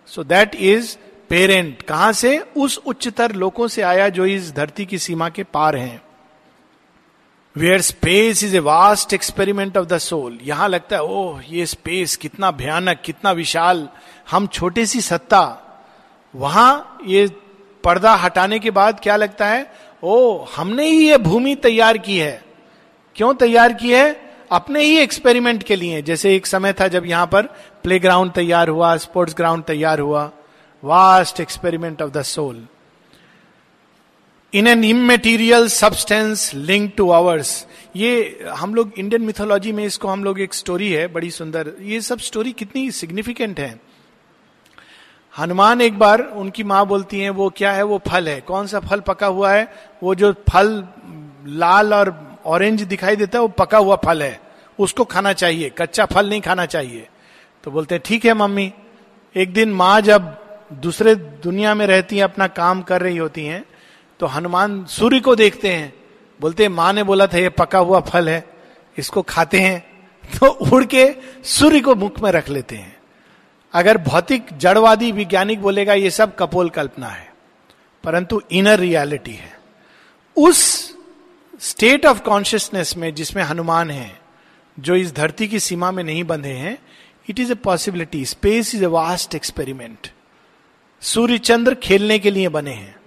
सो 0.06 0.24
दैट 0.24 0.54
इज़ 0.54 0.96
पेरेंट 1.28 1.82
कहाँ 1.82 2.12
से? 2.12 2.38
उस 2.56 2.78
उच्चतर 2.86 3.32
लोगों 3.32 3.68
से 3.68 3.82
आया 3.82 4.08
जो 4.08 4.26
इस 4.26 4.52
धरती 4.54 4.86
की 4.86 4.98
सीमा 4.98 5.28
के 5.28 5.42
पार 5.44 5.76
हैं। 5.76 6.07
Where 7.58 7.80
space 7.80 8.42
is 8.44 8.56
a 8.56 8.58
vast 8.58 9.12
experiment 9.12 9.76
of 9.76 9.86
the 9.86 9.98
soul 9.98 10.38
यहाँ 10.42 10.68
लगता 10.68 10.96
है, 10.96 11.02
ओह, 11.02 11.40
ये 11.50 11.64
स्पेस 11.66 12.14
कितना 12.16 12.50
भयानक, 12.50 13.00
कितना 13.04 13.32
विशाल। 13.32 13.88
हम 14.30 14.46
छोटे 14.46 14.84
सी 14.86 15.00
सत्ता। 15.00 15.40
वहाँ 16.34 16.98
ये 17.06 17.26
पर्दा 17.84 18.14
हटाने 18.14 18.58
के 18.58 18.70
बाद 18.70 19.00
क्या 19.00 19.16
लगता 19.16 19.46
है 19.46 19.66
ओ 20.02 20.44
हमने 20.56 20.86
ही 20.86 21.08
ये 21.08 21.18
भूमि 21.18 21.54
तैयार 21.54 21.98
की 21.98 22.18
है। 22.18 22.44
क्यों 23.16 23.34
तैयार 23.34 23.72
की 23.72 23.92
है? 23.92 24.30
अपने 24.52 24.84
ही 24.84 24.98
एक्सपेरिमेंट 24.98 25.62
के 25.62 25.76
लिए। 25.76 26.02
जैसे 26.02 26.36
एक 26.36 26.46
समय 26.46 26.72
था 26.72 26.88
जब 26.88 27.06
यहाँ 27.06 27.26
पर 27.26 27.42
प्ले 27.82 27.98
ग्राउंड 27.98 28.32
तैयार 28.32 28.68
हुआ 28.68 28.96
स्पोर्ट्स 28.96 29.34
ग्राउंड 29.36 29.64
तैयार 29.64 30.00
हुआ। 30.00 30.30
Vast 30.82 31.40
experiment 31.40 32.02
of 32.02 32.10
the 32.10 32.22
soul 32.22 32.66
in 34.54 34.66
an 34.66 34.84
immaterial 34.84 35.68
substance 35.68 36.54
link 36.54 36.94
to 36.96 37.10
ours 37.10 37.66
ये 37.96 38.44
हम 38.48 38.74
लोग 38.74 38.92
इंडियन 38.98 39.22
मिथोलॉजी 39.22 39.72
में 39.72 39.84
इसको 39.84 40.08
हम 40.08 40.24
लोग 40.24 40.40
एक 40.40 40.54
स्टोरी 40.54 40.92
है, 40.92 41.06
बड़ी 41.06 41.30
सुंदर। 41.30 41.72
ये 41.80 42.00
सब 42.00 42.18
स्टोरी 42.18 42.52
कितनी 42.52 42.90
सिग्निफिकेंट 42.90 43.60
है। 43.60 43.80
हनुमान 45.38 45.80
एक 45.80 45.98
बार 45.98 46.22
उनकी 46.22 46.64
माँ 46.64 46.86
बोलती 46.86 47.20
हैं, 47.20 47.30
वो 47.30 47.50
क्या 47.50 47.72
है? 47.72 47.82
वो 47.82 48.02
फल 48.08 48.28
है। 48.28 48.40
कौन 48.40 48.66
सा 48.66 48.80
फल 48.80 49.00
पका 49.00 49.26
हुआ 49.26 49.52
है? 49.52 49.74
वो 50.02 50.14
जो 50.14 50.32
फल 50.32 50.88
लाल 51.46 51.94
और 51.94 52.38
ऑरेंज 52.46 52.82
दिखाई 52.82 53.16
देता 53.16 53.38
है, 53.38 53.42
वो 53.42 53.48
पका 53.48 53.78
हुआ 53.78 53.96
फल 53.96 54.22
है। 54.22 54.40
उसको 54.78 55.04
खाना 55.04 55.32
चाहिए। 55.32 55.72
कच्चा 55.78 56.04
फल 56.04 56.28
नहीं 56.28 56.40
खाना 56.40 56.66
चाहिए। 56.66 57.08
तो 57.64 57.70
बोलते 57.70 57.94
हैं, 57.94 58.02
ठीक 58.06 58.24
है 58.24 58.34
मम्मी। 58.34 58.72
एक 59.36 59.52
दिन 59.52 59.72
माँ 59.72 60.00
जब 60.00 60.36
दूसरे 60.72 61.14
दुनिया 61.14 61.74
में 61.74 61.86
रहती 61.86 62.16
हैं, 62.16 62.24
अपना 62.24 62.46
काम 62.46 62.82
कर 62.82 63.02
रही 63.02 63.16
होती 63.16 63.44
हैं 63.44 63.64
तो 64.20 64.26
हनुमान 64.26 64.84
सूर्य 64.84 65.20
को 65.20 65.34
देखते 65.36 65.68
हैं। 65.68 65.92
बोलते 66.40 66.62
हैं, 66.62 66.70
माँ 66.70 66.92
ने 66.92 67.02
बोला 67.02 67.26
था, 67.26 67.38
ये 67.38 67.48
पका 67.48 67.78
हुआ 67.78 68.00
फल 68.00 68.28
है, 68.28 68.44
इसको 68.98 69.22
खाते 69.22 69.60
हैं। 69.60 69.86
तो 70.24 70.46
उड़ 70.46 70.84
के 70.84 71.06
सूर्य 71.44 71.80
को 71.80 71.94
मुख 71.94 72.20
में 72.20 72.30
रख 72.32 72.48
लेते 72.48 72.76
हैं। 72.76 72.96
अगर 73.74 73.98
भौतिक, 73.98 74.46
जड़वादी 74.58 75.12
वैज्ञानिक 75.12 75.60
बोलेगा, 75.62 75.94
ये 75.94 76.10
सब 76.10 76.36
कपोल 76.36 76.70
कल्पना 76.70 77.06
है, 77.06 77.32
परंतु 78.04 78.42
इनर 78.50 78.78
रियलिटी 78.78 79.32
है। 79.32 79.58
उस 80.36 80.58
स्टेट 81.60 82.06
ऑफ़ 82.06 82.20
कॉन्शियसनेस 82.22 82.96
में 82.96 83.14
जिसमें 83.14 83.42
हनुमान 83.42 83.90
है, 83.90 84.20
जो 84.78 84.94
इस 84.94 85.14
धरती 85.14 85.48
की 85.48 85.60
सीमा 85.60 85.90
में 85.90 86.04
नहीं 86.04 86.24
बंधे 86.24 86.48
हैं 86.48 86.78
it 87.30 87.40
is 87.40 87.52
a 87.52 87.54
possibility 87.54 88.24
space 88.24 88.74
is 88.74 88.84
a 88.84 88.86
vast 88.86 89.34
experiment 89.34 90.08
सूर्य 91.02 91.38
चंद्र 91.38 91.74
खेलने 91.74 92.18
के 92.18 92.30
लिए 92.30 92.48
बने 92.48 92.72
हैं। 92.72 92.97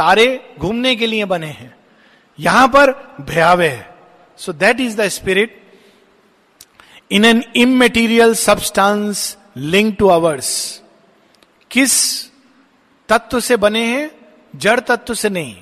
तारे 0.00 0.54
घूमने 0.58 0.96
के 0.96 1.06
लिए 1.06 1.24
बने 1.24 1.46
हैं। 1.46 1.76
यहाँ 2.38 2.68
पर 2.68 3.16
भयावह 3.20 3.70
है। 3.70 3.94
So 4.36 4.52
that 4.52 4.80
is 4.80 4.96
the 4.96 5.08
spirit 5.08 5.60
in 7.10 7.24
an 7.24 7.44
immaterial 7.56 8.34
substance 8.34 9.36
link 9.56 9.96
to 9.98 10.06
ours 10.06 10.82
किस 11.70 12.24
तत्व 13.08 13.40
से 13.40 13.56
बने 13.56 13.84
हैं? 13.84 14.10
जड़ 14.56 14.80
तत्व 14.80 15.14
से 15.14 15.28
नहीं। 15.28 15.56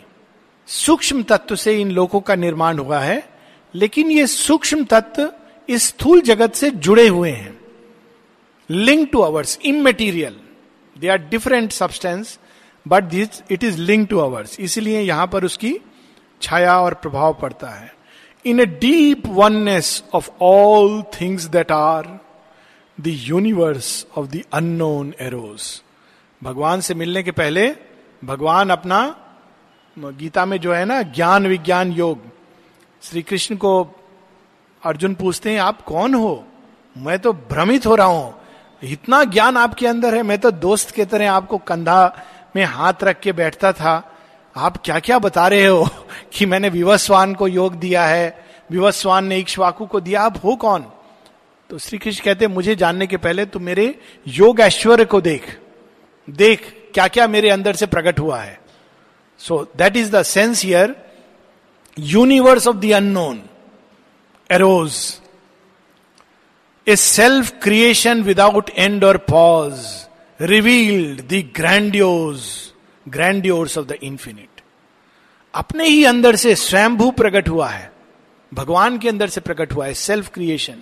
सूक्ष्म 0.66 1.22
तत्व 1.22 1.56
से 1.56 1.80
इन 1.80 1.90
लोगों 1.90 2.20
का 2.20 2.34
निर्माण 2.34 2.78
हुआ 2.78 2.98
है। 2.98 3.28
लेकिन 3.74 4.10
ये 4.10 4.26
सूक्ष्म 4.26 4.84
तत्व 4.84 5.32
इस 5.68 5.82
स्थूल 5.82 6.20
जगत 6.20 6.54
से 6.54 6.70
जुड़े 6.70 7.08
हुए 7.08 7.30
हैं। 7.30 7.60
Link 8.70 9.10
to 9.12 9.18
ours 9.18 9.58
immaterial 9.64 10.36
they 10.98 11.08
are 11.08 11.18
different 11.18 11.72
substance 11.72 12.38
but 12.88 13.04
this 13.04 13.42
it 13.50 13.64
is 13.64 13.78
link 13.78 14.08
to 14.10 14.18
ours 14.18 14.58
इसलिए 14.60 15.00
यहाँ 15.00 15.26
पर 15.26 15.44
उसकी 15.44 15.74
छाया 16.42 16.78
और 16.80 16.94
प्रभाव 16.94 17.34
पड़ता 17.42 17.68
है। 17.68 17.92
In 18.44 18.60
a 18.60 18.66
deep 18.66 19.26
oneness 19.26 20.02
of 20.14 20.30
all 20.42 21.02
things 21.20 21.44
that 21.44 21.72
are 21.72 22.06
the 22.98 23.06
universe 23.06 24.06
of 24.16 24.26
the 24.26 24.42
unknown 24.52 25.14
arose 25.20 25.62
भगवान 26.42 26.80
से 26.80 26.94
मिलने 26.94 27.22
के 27.22 27.30
पहले 27.30 27.68
भगवान 28.24 28.70
अपना 28.70 29.00
गीता 29.96 30.44
में 30.46 30.58
जो 30.60 30.72
है 30.72 30.84
ना, 30.84 31.00
ज्ञान 31.02 31.46
विज्ञान 31.46 31.92
योग 31.92 32.22
श्री 33.02 33.22
कृष्ण 33.22 33.56
को 33.56 33.72
अर्जुन 34.82 35.14
पूछते 35.14 35.50
हैं, 35.50 35.58
आप 35.58 35.80
कौन 35.82 36.14
हो? 36.14 36.44
मैं 36.96 37.18
तो 37.18 37.32
भ्रमित 37.32 37.86
हो 37.86 37.94
रहा 37.94 38.06
हूँ। 38.06 38.34
इतना 38.82 39.22
ज्ञान 39.24 39.56
आपके 39.56 39.86
अंदर 39.86 40.14
है, 40.14 40.22
मैं 40.22 40.38
तो 40.38 40.50
दोस्त 40.50 40.90
के 40.90 41.04
तरह 41.04 41.32
आपको 41.32 41.58
कंधा 41.58 42.24
में 42.58 42.64
हाथ 42.64 42.94
रख 43.02 43.20
के 43.20 43.32
बैठता 43.32 43.72
था। 43.72 44.16
आप 44.56 44.76
क्या 44.84 44.98
क्या 44.98 45.18
बता 45.18 45.48
रहे 45.48 45.66
हो 45.66 45.88
कि 46.32 46.46
मैंने 46.46 46.68
विवस्वान 46.68 47.34
को 47.34 47.48
योग 47.48 47.74
दिया 47.74 48.04
है, 48.04 48.46
विवस्वान 48.70 49.26
ने 49.26 49.38
इक्ष्वाकु 49.38 49.86
को 49.86 50.00
दिया, 50.00 50.22
आप 50.22 50.44
हो 50.44 50.56
कौन? 50.56 50.86
तो 51.70 51.78
श्री 51.78 51.98
कृष्ण 51.98 52.24
कहते, 52.24 52.48
मुझे 52.48 52.76
जानने 52.76 53.06
के 53.06 53.16
पहले 53.16 53.46
तुम 53.46 53.62
मेरे 53.62 53.98
योग 54.26 54.60
ऐश्वर्य 54.60 55.04
को 55.04 55.20
देख। 55.20 55.58
देख 56.30 56.90
क्या 56.94 57.08
क्या 57.08 57.28
मेरे 57.28 57.50
अंदर 57.50 57.76
से 57.76 57.86
प्रकट 57.86 58.20
हुआ 58.20 58.40
है। 58.40 58.60
So 59.38 59.72
that 59.76 59.96
is 59.96 60.10
the 60.12 60.22
sense 60.22 60.64
here 60.64 60.94
universe 61.98 62.66
of 62.66 62.76
the 62.76 62.92
unknown 62.92 63.42
arose 64.50 65.20
a 66.88 66.96
self 66.96 67.52
creation 67.62 68.22
without 68.22 68.70
end 68.70 69.04
और 69.04 69.16
pause 69.16 70.07
revealed 70.40 71.20
the 71.20 71.52
grandiose 71.56 72.40
grandeurs 73.08 73.78
of 73.78 73.86
the 73.86 73.92
infinite 73.92 74.60
अपने 75.54 75.86
ही 75.86 76.04
अंदर 76.04 76.36
से 76.36 76.54
स्वयंभू 76.54 77.10
प्रकट 77.10 77.48
हुआ 77.48 77.68
है। 77.68 77.92
भगवान 78.54 78.98
के 78.98 79.08
अंदर 79.08 79.28
से 79.28 79.40
प्रकट 79.40 79.72
हुआ 79.72 79.86
है 79.86 79.94
सेल्फ 79.94 80.28
क्रिएशन 80.28 80.76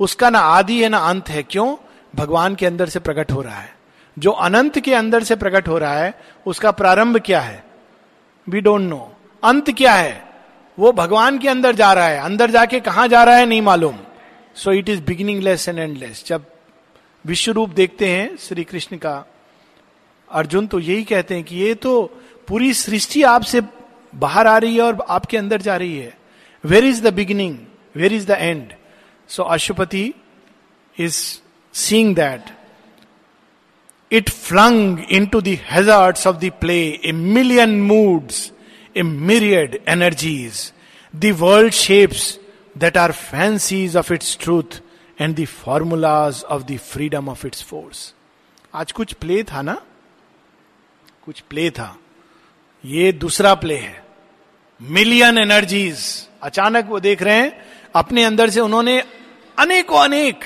उसका 0.00 0.30
ना 0.30 0.38
आदि 0.38 0.82
है, 0.82 0.88
ना 0.88 0.98
अंत 0.98 1.28
है। 1.28 1.42
क्यों? 1.42 1.76
भगवान 2.16 2.54
के 2.54 2.66
अंदर 2.66 2.88
से 2.88 2.98
प्रकट 2.98 3.32
हो 3.32 3.42
रहा 3.42 3.60
है। 3.60 3.76
जो 4.18 4.30
अनंत 4.30 4.78
के 4.78 4.94
अंदर 4.94 5.22
से 5.22 5.36
प्रकट 5.36 5.68
हो 5.68 5.78
रहा 5.78 5.98
है, 5.98 6.14
उसका 6.46 6.70
प्रारंभ 6.70 7.18
क्या 7.18 7.40
है? 7.40 7.64
वी 8.48 8.60
डोंट 8.60 8.80
नो 8.80 9.16
अंत 9.44 9.70
क्या 9.70 9.94
है? 9.94 10.28
वो 10.78 10.92
भगवान 10.92 11.38
के 11.38 11.48
अंदर 11.48 11.74
जा 11.74 11.92
रहा 11.92 12.06
है। 12.06 12.18
अंदर 12.18 12.50
जाके 12.50 12.80
कहा 12.80 13.06
जा 13.06 13.24
रहा 13.24 13.36
है, 13.36 13.46
नहीं 13.46 13.62
मालूम। 13.62 13.98
So 14.54 14.72
it 14.72 14.88
is 14.88 15.02
beginningless 15.42 15.68
and 15.68 15.78
endless 15.78 16.24
जब 16.26 16.46
विश्व 17.26 17.52
रूप 17.52 17.70
देखते 17.70 18.08
हैं 18.08 18.36
श्री 18.36 18.64
कृष्ण 18.64 18.96
का। 18.96 19.26
अर्जुन 20.30 20.66
तो 20.66 20.80
यही 20.80 21.04
कहते 21.04 21.34
हैं 21.34 21.44
कि 21.44 21.56
ये 21.56 21.74
तो 21.74 22.02
पूरी 22.48 22.74
सृष्टि 22.74 23.22
आपसे 23.22 23.60
बाहर 24.14 24.46
आ 24.46 24.58
रही 24.58 24.74
है 24.76 24.82
और 24.82 25.04
आपके 25.08 25.36
अंदर 25.36 25.60
जा 25.60 25.76
रही 25.76 25.98
है। 25.98 26.18
Where 26.64 26.84
is 26.84 27.02
the 27.02 27.12
beginning 27.14 27.58
where 27.96 28.12
is 28.12 28.26
the 28.26 28.30
end 28.30 28.72
so 29.28 29.42
Aswapati 29.42 30.14
is 31.00 31.40
seeing 31.72 32.14
that 32.16 32.40
it 34.12 34.30
flung 34.30 34.98
into 35.26 35.40
hazards 35.40 36.26
of 36.26 36.36
the 36.36 36.50
play 36.60 37.00
a 37.04 37.12
million 37.12 37.80
moods 37.80 38.52
a 38.96 39.02
myriad 39.02 39.80
energies 39.88 40.72
the 41.16 41.26
world 41.26 41.72
shapes 41.72 42.40
that 42.78 42.96
are 42.96 43.12
fancies 43.12 43.96
of 43.96 44.12
its 44.12 44.38
truth 44.40 44.80
and 45.20 45.36
the 45.36 45.44
formulas 45.44 46.44
of 46.44 46.62
the 46.62 46.76
freedom 46.78 47.28
of 47.28 47.46
its 47.46 47.62
force 47.62 48.14
आज 48.74 48.92
कुछ 48.92 49.12
play 49.12 49.42
था 49.42 49.62
ना? 49.62 49.74
कुछ 51.24 51.40
play 51.40 51.70
था। 51.70 51.96
ये 52.84 53.12
दूसरा 53.12 53.54
play 53.54 53.76
है। 53.76 54.04
Million 54.82 55.38
energies 55.38 56.28
अचानक 56.42 56.86
वो 56.86 57.00
देख 57.00 57.22
रहे 57.22 57.34
हैं, 57.34 57.66
अपने 57.94 58.24
अंदर 58.24 58.50
से 58.50 58.60
उन्होंने 58.60 59.02
अनेकों 59.58 60.04
अनेक 60.04 60.44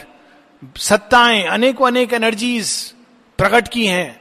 सत्ताएँ, 0.76 1.42
अनेकों 1.44 1.86
अनेक 1.86 2.12
एनर्जीज 2.12 2.94
प्रकट 3.38 3.68
की 3.68 3.86
हैं। 3.86 4.20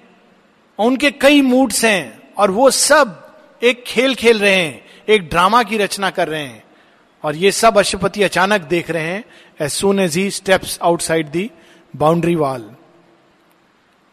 उनके 0.79 1.11
कई 1.11 1.41
मूड्स 1.41 1.85
हैं 1.85 2.33
और 2.33 2.51
वो 2.51 2.71
सब 2.71 3.35
एक 3.63 3.83
खेल 3.83 4.15
खेल 4.15 4.39
रहे 4.39 4.55
हैं, 4.55 4.85
एक 5.09 5.29
ड्रामा 5.29 5.63
की 5.63 5.77
रचना 5.77 6.09
कर 6.09 6.27
रहे 6.27 6.43
हैं। 6.43 6.63
और 7.23 7.35
ये 7.35 7.51
सब 7.51 7.77
अशुपति 7.77 8.23
अचानक 8.23 8.61
देख 8.69 8.89
रहे 8.91 9.03
हैं 9.03 9.23
as 9.61 9.71
soon 9.71 9.99
as 9.99 10.17
he 10.17 10.29
steps 10.31 10.77
outside 11.01 11.29
the 11.31 11.49
boundary 11.93 12.35
wall 12.35 12.69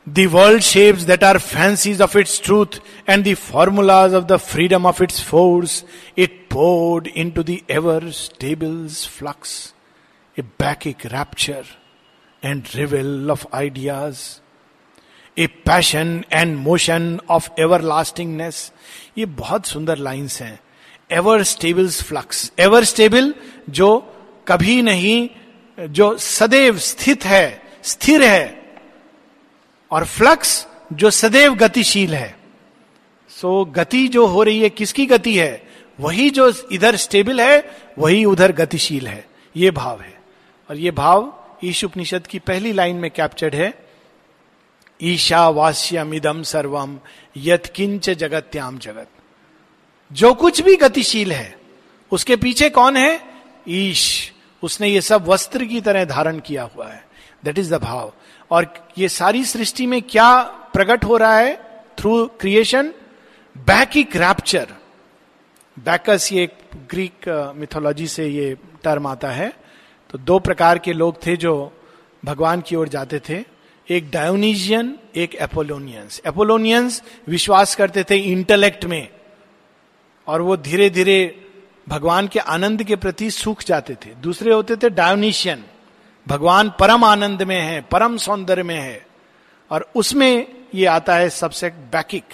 the 0.06 0.26
world 0.26 0.62
shapes 0.62 1.02
that 1.02 1.24
are 1.24 1.38
fancies 1.38 2.00
of 2.02 2.18
its 2.18 2.40
truth 2.44 2.80
and 3.08 3.24
the 3.24 3.34
formulas 3.34 4.14
of 4.14 4.24
the 4.24 4.36
freedom 4.36 4.86
of 4.86 5.02
its 5.02 5.22
force 5.24 5.84
it 6.18 6.40
poured 6.50 7.06
into 7.30 7.42
the 7.42 7.60
ever 7.70 8.10
stable's 8.10 9.06
flux 9.08 9.74
a 10.36 10.42
bacchic 10.86 11.06
rapture 11.06 11.64
and 12.42 12.64
revel 12.74 13.30
of 13.30 13.46
ideas 13.54 14.18
a 15.36 15.46
passion 15.66 16.22
and 16.32 16.56
motion 16.58 17.18
of 17.30 17.48
everlastingness 17.82 18.72
ये 19.18 19.26
बहुत 19.40 19.66
सुंदर 19.66 19.98
lines 19.98 20.40
हैं। 20.42 20.58
Ever 21.10 21.42
stable's 21.42 22.02
flux 22.02 22.52
ever 22.58 22.84
stable 22.84 23.34
जो 23.70 24.16
कभी 24.48 24.82
नहीं 24.82 25.28
जो 25.80 26.18
सदैव 26.18 26.78
स्थित 26.78 27.24
है 27.24 27.62
स्थिर 27.82 28.22
है 28.22 28.76
और 29.90 30.04
फ्लक्स 30.04 30.66
जो 30.92 31.10
सदैव 31.10 31.54
गतिशील 31.54 32.14
है। 32.14 32.36
सो 33.28 33.64
so, 33.64 33.76
गति 33.76 34.08
जो 34.08 34.26
हो 34.26 34.42
रही 34.42 34.60
है 34.60 34.70
किसकी 34.70 35.06
गति 35.06 35.36
है? 35.38 35.62
वही 36.00 36.30
जो 36.30 36.52
इधर 36.72 36.96
स्टेबल 36.96 37.40
है 37.40 37.76
वही 37.98 38.24
उधर 38.24 38.52
गतिशील 38.52 39.06
है। 39.06 39.24
ये 39.56 39.70
भाव 39.70 40.00
है। 40.00 40.14
और 40.70 40.76
ये 40.76 40.90
भाव 40.90 41.44
ईश 41.64 41.84
उपनिषद 41.84 42.26
की 42.26 42.38
पहली 42.38 42.72
लाइन 42.72 42.96
में 42.96 43.10
कैप्चर्ड 43.10 43.54
है। 43.54 43.74
ईशा 45.02 45.48
वास्यम 45.48 46.14
इदम 46.14 46.42
सर्वम 46.42 46.98
यथकिंच 47.36 48.10
जगत्याम 48.10 48.78
जगत। 48.78 49.08
जो 50.14 50.32
कुछ 50.34 50.60
भी 50.60 50.76
गतिशील 50.76 51.32
है, 51.32 51.56
उसके 52.12 52.36
पीछे 52.36 52.70
कौन 52.70 52.96
है? 52.96 53.20
ईश। 53.68 54.32
उसने 54.62 54.88
ये 54.88 55.00
सब 55.00 55.28
वस्त्र 55.28 55.64
की 55.64 55.80
तरह 55.80 56.04
धारण 56.04 56.38
किया 56.38 56.62
हुआ 56.76 56.88
है। 56.88 57.04
दैट 57.44 57.58
इज़ 57.58 57.74
द 57.74 57.78
भाव। 57.78 58.12
और 58.50 58.88
ये 58.98 59.08
सारी 59.08 59.44
सृष्टि 59.44 59.86
में 59.86 60.00
क्या 60.02 60.42
प्रकट 60.74 61.04
हो 61.04 61.16
रहा 61.16 61.38
है? 61.38 61.54
Through 61.98 62.26
creation 62.40 62.92
Bacchic 63.56 64.16
rapture 64.16 64.66
Bacchus 65.78 66.28
ये 66.32 66.48
ग्रीक 66.90 67.28
मिथोलॉजी 67.56 68.06
से 68.06 68.26
ये 68.26 68.56
टर्म 68.84 69.06
आता 69.06 69.30
है। 69.30 69.52
तो 70.10 70.18
दो 70.18 70.38
प्रकार 70.38 70.78
के 70.78 70.92
लोग 70.92 71.26
थे 71.26 71.36
जो 71.36 71.72
भगवान 72.24 72.60
की 72.60 72.76
ओर 72.76 72.88
जाते 72.88 73.20
थे। 73.28 73.44
एक 73.90 74.10
डायोनीजियन 74.10 74.94
एक 75.16 75.34
एपोलोनियंस 75.34 76.20
एपोलोनियंस 76.26 77.02
विश्वास 77.28 77.74
करते 77.74 78.04
थे 78.10 78.16
इंटेलेक्ट 78.16 78.84
में। 78.84 79.08
और 80.26 80.40
वो 80.40 80.56
धीरे 80.56 80.90
धीरे 80.90 81.48
भगवान 81.88 82.28
के 82.28 82.38
आनंद 82.38 82.84
के 82.84 82.96
प्रति 82.96 83.30
सूख 83.30 83.64
जाते 83.64 83.94
थे। 83.94 84.14
दूसरे 84.14 84.52
होते 84.52 84.76
थे 84.76 84.90
डायोनिशियन। 84.90 85.64
भगवान 86.28 86.72
परम 86.80 87.04
आनंद 87.04 87.42
में 87.42 87.60
है, 87.60 87.80
परम 87.80 88.16
सौंदर्य 88.16 88.62
में 88.62 88.80
है। 88.80 89.06
और 89.70 89.90
उसमें 89.94 90.54
ये 90.74 90.86
आता 90.86 91.16
है 91.16 91.30
सबसे 91.30 91.68
बैकिक 91.68 92.24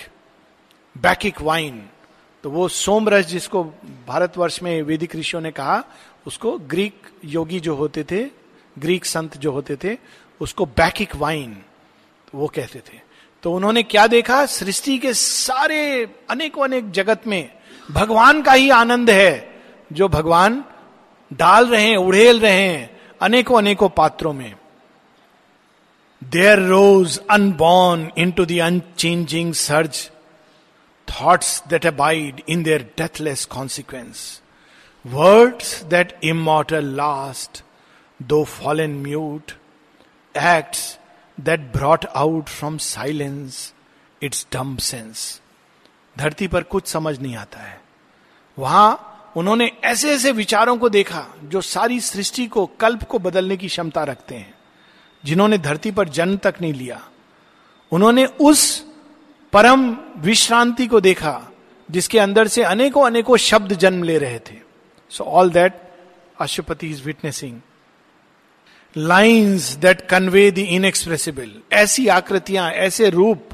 बैकिक 0.98 1.40
वाइन। 1.40 1.86
तो 2.42 2.50
वो 2.50 2.68
सोमरस 2.68 3.26
जिसको 3.26 3.64
भारतवर्ष 4.06 4.62
में 4.62 4.82
वेदिक 4.82 5.16
ऋषियों 5.16 5.42
ने 5.42 5.50
कहा, 5.50 5.84
उसको 6.26 6.58
ग्रीक 6.58 7.02
योगी 7.24 7.60
जो 7.60 7.74
होते 7.74 8.04
थे, 8.04 8.24
ग्रीक 8.78 9.04
संत 9.04 9.36
जो 9.36 9.52
होते 9.52 9.76
थे, 9.76 9.96
उसको 10.40 10.66
बैकिक 10.66 11.16
वाइन 11.16 11.62
वो 12.34 12.46
कहते 12.46 12.78
थे। 12.78 13.00
तो 13.42 13.54
उन्होंने 13.54 13.82
क्या 13.82 14.06
देखा? 14.06 14.46
सृष्टि 14.46 14.98
के 14.98 15.14
सारे 15.14 16.10
अनेकों 16.30 16.64
अनेक 16.64 16.90
जगत 16.90 17.26
में 17.26 17.59
भगवान 17.90 18.42
का 18.42 18.52
ही 18.52 18.70
आनंद 18.70 19.10
है, 19.10 19.62
जो 19.92 20.08
भगवान 20.08 20.64
डाल 21.32 21.66
रहे 21.66 21.84
हैं, 21.86 21.96
उड़ेल 21.96 22.40
रहे 22.40 22.52
हैं 22.52 23.00
अनेकों 23.22 23.58
अनेकों 23.58 23.88
पात्रों 23.88 24.32
में। 24.32 24.54
There 26.22 26.58
rose 26.58 27.18
unborn 27.30 28.10
into 28.30 28.44
the 28.44 28.58
unchanging 28.58 29.52
surge 29.54 30.10
thoughts 31.08 31.62
that 31.68 31.86
abide 31.86 32.42
in 32.48 32.62
their 32.62 32.82
deathless 32.98 33.44
consequence 33.44 34.42
words 35.06 35.82
that 35.84 36.18
immortal 36.24 36.84
last 36.84 37.62
though 38.22 38.44
fallen 38.44 38.90
mute 38.90 39.52
acts 40.36 40.98
that 41.40 41.60
brought 41.60 42.06
out 42.06 42.48
from 42.48 42.78
silence 42.78 43.72
its 44.22 44.46
dumb 44.52 44.76
sense 44.76 45.39
धरती 46.16 46.48
पर 46.48 46.62
कुछ 46.62 46.86
समझ 46.86 47.18
नहीं 47.20 47.36
आता 47.36 47.58
है। 47.58 47.80
वहाँ 48.58 49.32
उन्होंने 49.36 49.70
ऐसे 49.84 50.10
ऐसे 50.10 50.32
विचारों 50.32 50.76
को 50.76 50.88
देखा 50.88 51.26
जो 51.44 51.60
सारी 51.60 52.00
सृष्टि 52.00 52.46
को, 52.46 52.66
कल्प 52.66 53.02
को 53.02 53.18
बदलने 53.18 53.56
की 53.56 53.68
क्षमता 53.68 54.04
रखते 54.04 54.34
हैं, 54.34 54.54
जिन्होंने 55.24 55.58
धरती 55.58 55.90
पर 55.90 56.08
जन्म 56.08 56.36
तक 56.36 56.54
नहीं 56.60 56.74
लिया। 56.74 57.00
उन्होंने 57.92 58.24
उस 58.24 58.86
परम 59.52 59.90
विश्रांति 60.16 60.86
को 60.86 61.00
देखा, 61.00 61.40
जिसके 61.88 62.18
अंदर 62.18 62.48
से 62.48 62.62
अनेकों 62.62 63.06
अनेकों 63.06 63.36
शब्द 63.36 63.72
जन्म 63.74 64.02
ले 64.02 64.18
रहे 64.18 64.38
थे। 64.38 64.58
So 65.10 65.24
all 65.24 65.50
that 65.50 65.80
Aswapati 66.40 66.90
is 66.90 67.02
witnessing 67.02 67.60
lines 68.96 69.70
that 69.74 70.00
convey 70.08 70.50
the 70.50 70.58
inexpressible 70.58 71.52
ऐसी 71.72 72.06
आकृतियाँ, 72.08 72.70
ऐसे 72.70 73.10
रूप 73.10 73.48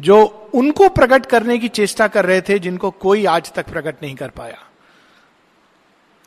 जो 0.00 0.50
उनको 0.54 0.88
प्रकट 0.88 1.26
करने 1.26 1.58
की 1.58 1.68
चेष्टा 1.68 2.06
कर 2.08 2.26
रहे 2.26 2.40
थे, 2.40 2.58
जिनको 2.58 2.90
कोई 2.90 3.24
आज 3.26 3.52
तक 3.52 3.66
प्रकट 3.66 4.02
नहीं 4.02 4.14
कर 4.14 4.28
पाया। 4.28 4.58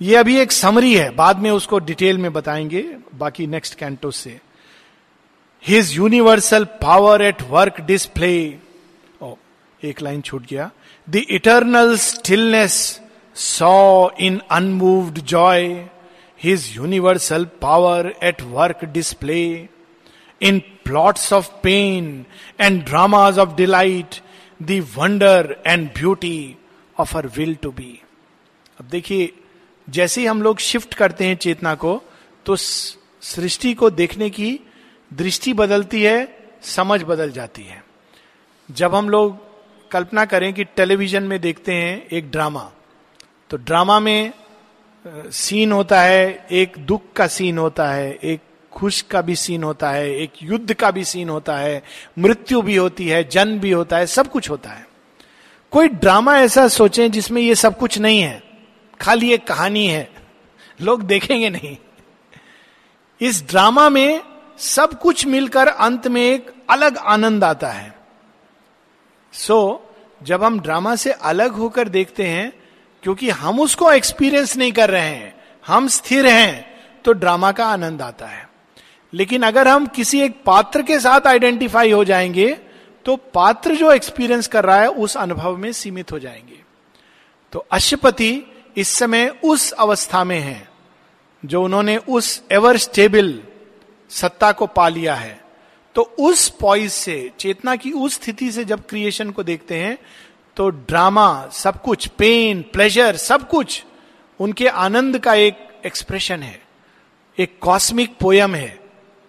ये 0.01 0.15
अभी 0.15 0.37
एक 0.37 0.51
समरी 0.51 0.93
है। 0.95 1.09
बाद 1.15 1.37
में 1.37 1.49
उसको 1.51 1.79
डिटेल 1.79 2.17
में 2.17 2.31
बताएँगे 2.33 2.81
बाकी 3.15 3.47
नेक्स्ट 3.47 3.75
कैंटो 3.75 4.11
से। 4.11 4.39
His 5.63 5.95
universal 5.97 6.65
power 6.65 7.21
at 7.21 7.41
work 7.41 7.81
display 7.81 8.35
एक 9.83 10.01
लाइन 10.01 10.21
छूट 10.21 10.45
गया। 10.45 10.69
The 11.09 11.15
eternal 11.15 11.95
stillness 11.97 13.01
saw 13.35 14.09
in 14.19 14.41
unmoved 14.51 15.19
joy 15.19 15.67
his 16.43 16.71
universal 16.75 17.45
power 17.61 18.13
at 18.23 18.41
work 18.41 18.85
display 18.85 19.69
in 20.41 20.61
plots 20.85 21.31
of 21.33 21.49
pain 21.63 22.25
and 22.61 22.83
dramas 22.85 23.39
of 23.39 23.55
delight 23.55 24.15
the 24.59 24.83
wonder 24.95 25.55
and 25.67 25.87
beauty 25.93 26.57
of 26.97 27.17
her 27.17 27.27
will 27.37 27.55
to 27.55 27.71
be 27.71 27.99
अब 28.79 28.85
देखिए, 28.85 29.31
जैसे 29.87 30.21
ही 30.21 30.27
हम 30.27 30.41
लोग 30.41 30.59
shift 30.59 30.93
करते 30.93 31.25
हैं 31.25 31.35
चेतना 31.37 31.73
को 31.75 32.01
तो 32.45 32.55
सृष्टि 32.55 33.73
को 33.73 33.89
देखने 33.91 34.29
की 34.29 34.59
दृष्टि 35.11 35.53
बदलती 35.53 36.01
है, 36.03 36.27
समझ 36.63 37.01
बदल 37.03 37.31
जाती 37.31 37.63
है। 37.63 37.83
जब 38.69 38.95
हम 38.95 39.09
लोग 39.09 39.37
कल्पना 39.91 40.25
करें 40.25 40.53
कि 40.53 40.63
टेलीविज़न 40.65 41.23
में 41.23 41.39
देखते 41.41 41.73
हैं 41.73 42.07
एक 42.07 42.31
ड्रामा 42.31 42.71
तो 43.49 43.57
ड्रामा 43.57 43.99
में 43.99 44.31
सीन 45.05 45.71
होता 45.71 46.01
है, 46.01 46.47
एक 46.51 46.77
दुख 46.79 47.11
का 47.15 47.27
सीन 47.27 47.57
होता 47.57 47.87
है, 47.89 48.11
एक 48.13 48.41
खुश 48.75 49.01
का 49.01 49.21
भी 49.21 49.35
सीन 49.35 49.63
होता 49.63 49.89
है 49.91 50.09
एक 50.15 50.31
युद्ध 50.43 50.73
का 50.73 50.91
भी 50.91 51.03
सीन 51.03 51.29
होता 51.29 51.57
है 51.57 51.83
मृत्यु 52.19 52.61
भी 52.61 52.75
होती 52.75 53.07
है 53.07 53.23
जन्म 53.23 53.59
भी 53.59 53.71
होता 53.71 53.97
है 53.97 54.07
सब 54.07 54.27
कुछ 54.27 54.49
होता 54.49 54.69
है। 54.69 54.87
कोई 55.71 55.87
ड्रामा 55.87 56.37
ऐसा 56.39 56.67
सोचें 56.67 57.11
जिसमें 57.11 57.41
ये 57.41 57.55
सब 57.55 57.77
कुछ 57.77 57.97
नहीं 57.99 58.21
है 58.21 58.43
खाली 59.01 59.33
एक 59.33 59.47
कहानी 59.47 59.87
है 59.87 60.09
लोग 60.81 61.01
देखेंगे 61.01 61.49
नहीं। 61.49 61.77
इस 63.21 63.43
ड्रामा 63.47 63.89
में 63.89 64.21
सब 64.57 64.99
कुछ 64.99 65.25
मिलकर 65.25 65.67
अंत 65.67 66.07
में 66.07 66.21
एक 66.21 66.53
अलग 66.69 66.97
आनंद 66.97 67.43
आता 67.43 67.69
है। 67.69 67.95
सो 69.33 69.87
so, 70.21 70.25
जब 70.25 70.43
हम 70.43 70.59
ड्रामा 70.59 70.95
से 70.95 71.11
अलग 71.11 71.51
होकर 71.51 71.89
देखते 71.89 72.23
हैं 72.23 72.51
क्योंकि 73.03 73.29
हम 73.29 73.59
उसको 73.59 73.91
एक्सपीरियंस 73.91 74.57
नहीं 74.57 74.71
कर 74.71 74.89
रहे 74.89 75.09
हैं 75.09 75.35
हम 75.67 75.87
स्थिर 75.87 76.27
हैं 76.27 76.75
तो 77.05 77.13
ड्रामा 77.13 77.51
का 77.51 77.65
आनंद 77.65 78.01
आता 78.01 78.25
है। 78.25 78.44
लेकिन 79.15 79.43
अगर 79.43 79.67
हम 79.67 79.85
किसी 79.85 80.21
एक 80.21 80.43
पात्र 80.45 80.81
के 80.81 80.99
साथ 80.99 81.27
आइडेंटिफाई 81.27 81.91
हो 81.91 82.03
जाएँगे 82.05 82.57
तो 83.05 83.15
पात्र 83.15 83.75
जो 83.75 83.91
एक्सपीरियंस 83.91 84.47
कर 84.47 84.65
रहा 84.65 84.79
है, 84.81 84.87
उस 84.87 85.17
अनुभव 85.17 85.57
में 85.57 85.71
सीमित 85.71 86.11
हो 86.11 86.19
जाएँगे। 86.19 86.59
तो 87.51 87.59
अशुपति 87.71 88.41
इस 88.77 88.89
समय 88.89 89.27
उस 89.43 89.71
अवस्था 89.71 90.23
में 90.23 90.39
है, 90.39 90.67
जो 91.45 91.63
उन्होंने 91.63 91.97
उस 91.97 92.43
एवर 92.51 92.77
स्टेबल 92.77 93.39
सत्ता 94.09 94.51
को 94.51 94.67
पा 94.67 94.87
लिया 94.89 95.15
है। 95.15 95.41
तो 95.95 96.01
उस 96.01 96.49
पॉइस 96.49 96.93
से, 96.93 97.31
चेतना 97.39 97.75
की 97.75 97.91
उस 97.91 98.13
स्थिति 98.13 98.51
से 98.51 98.65
जब 98.65 98.85
क्रिएशन 98.87 99.31
को 99.31 99.43
देखते 99.43 99.75
हैं 99.75 99.97
तो 100.57 100.69
ड्रामा 100.69 101.49
सब 101.53 101.81
कुछ 101.81 102.07
पेन 102.07 102.61
प्लेजर 102.73 103.15
सब 103.15 103.47
कुछ, 103.49 103.83
उनके 104.39 104.67
आनंद 104.67 105.19
का 105.19 105.33
एक 105.33 105.57
एक्सप्रेशन 105.85 106.43
है। 106.43 106.61
एक 107.39 107.57
कॉस्मिक 107.61 108.17
पोयम 108.17 108.55
है। 108.55 108.84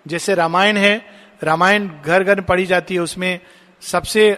जैसे 0.06 0.34
रामायण 0.34 0.76
है, 0.76 0.96
रामायण 1.42 1.88
घर 2.04 2.24
घर 2.24 2.40
पढ़ी 2.40 2.66
जाती 2.66 2.94
है, 2.94 3.00
उसमें 3.00 3.40
सबसे 3.82 4.30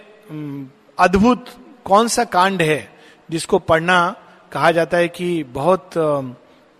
अद्भुत 0.97 1.45
कौन 1.85 2.07
सा 2.07 2.23
कांड 2.25 2.61
है 2.61 2.87
जिसको 3.29 3.59
पढ़ना 3.59 4.15
कहा 4.51 4.71
जाता 4.71 4.97
है 4.97 5.07
कि 5.07 5.43
बहुत 5.43 5.91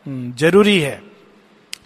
ज़रूरी 0.06 0.80
है। 0.80 1.02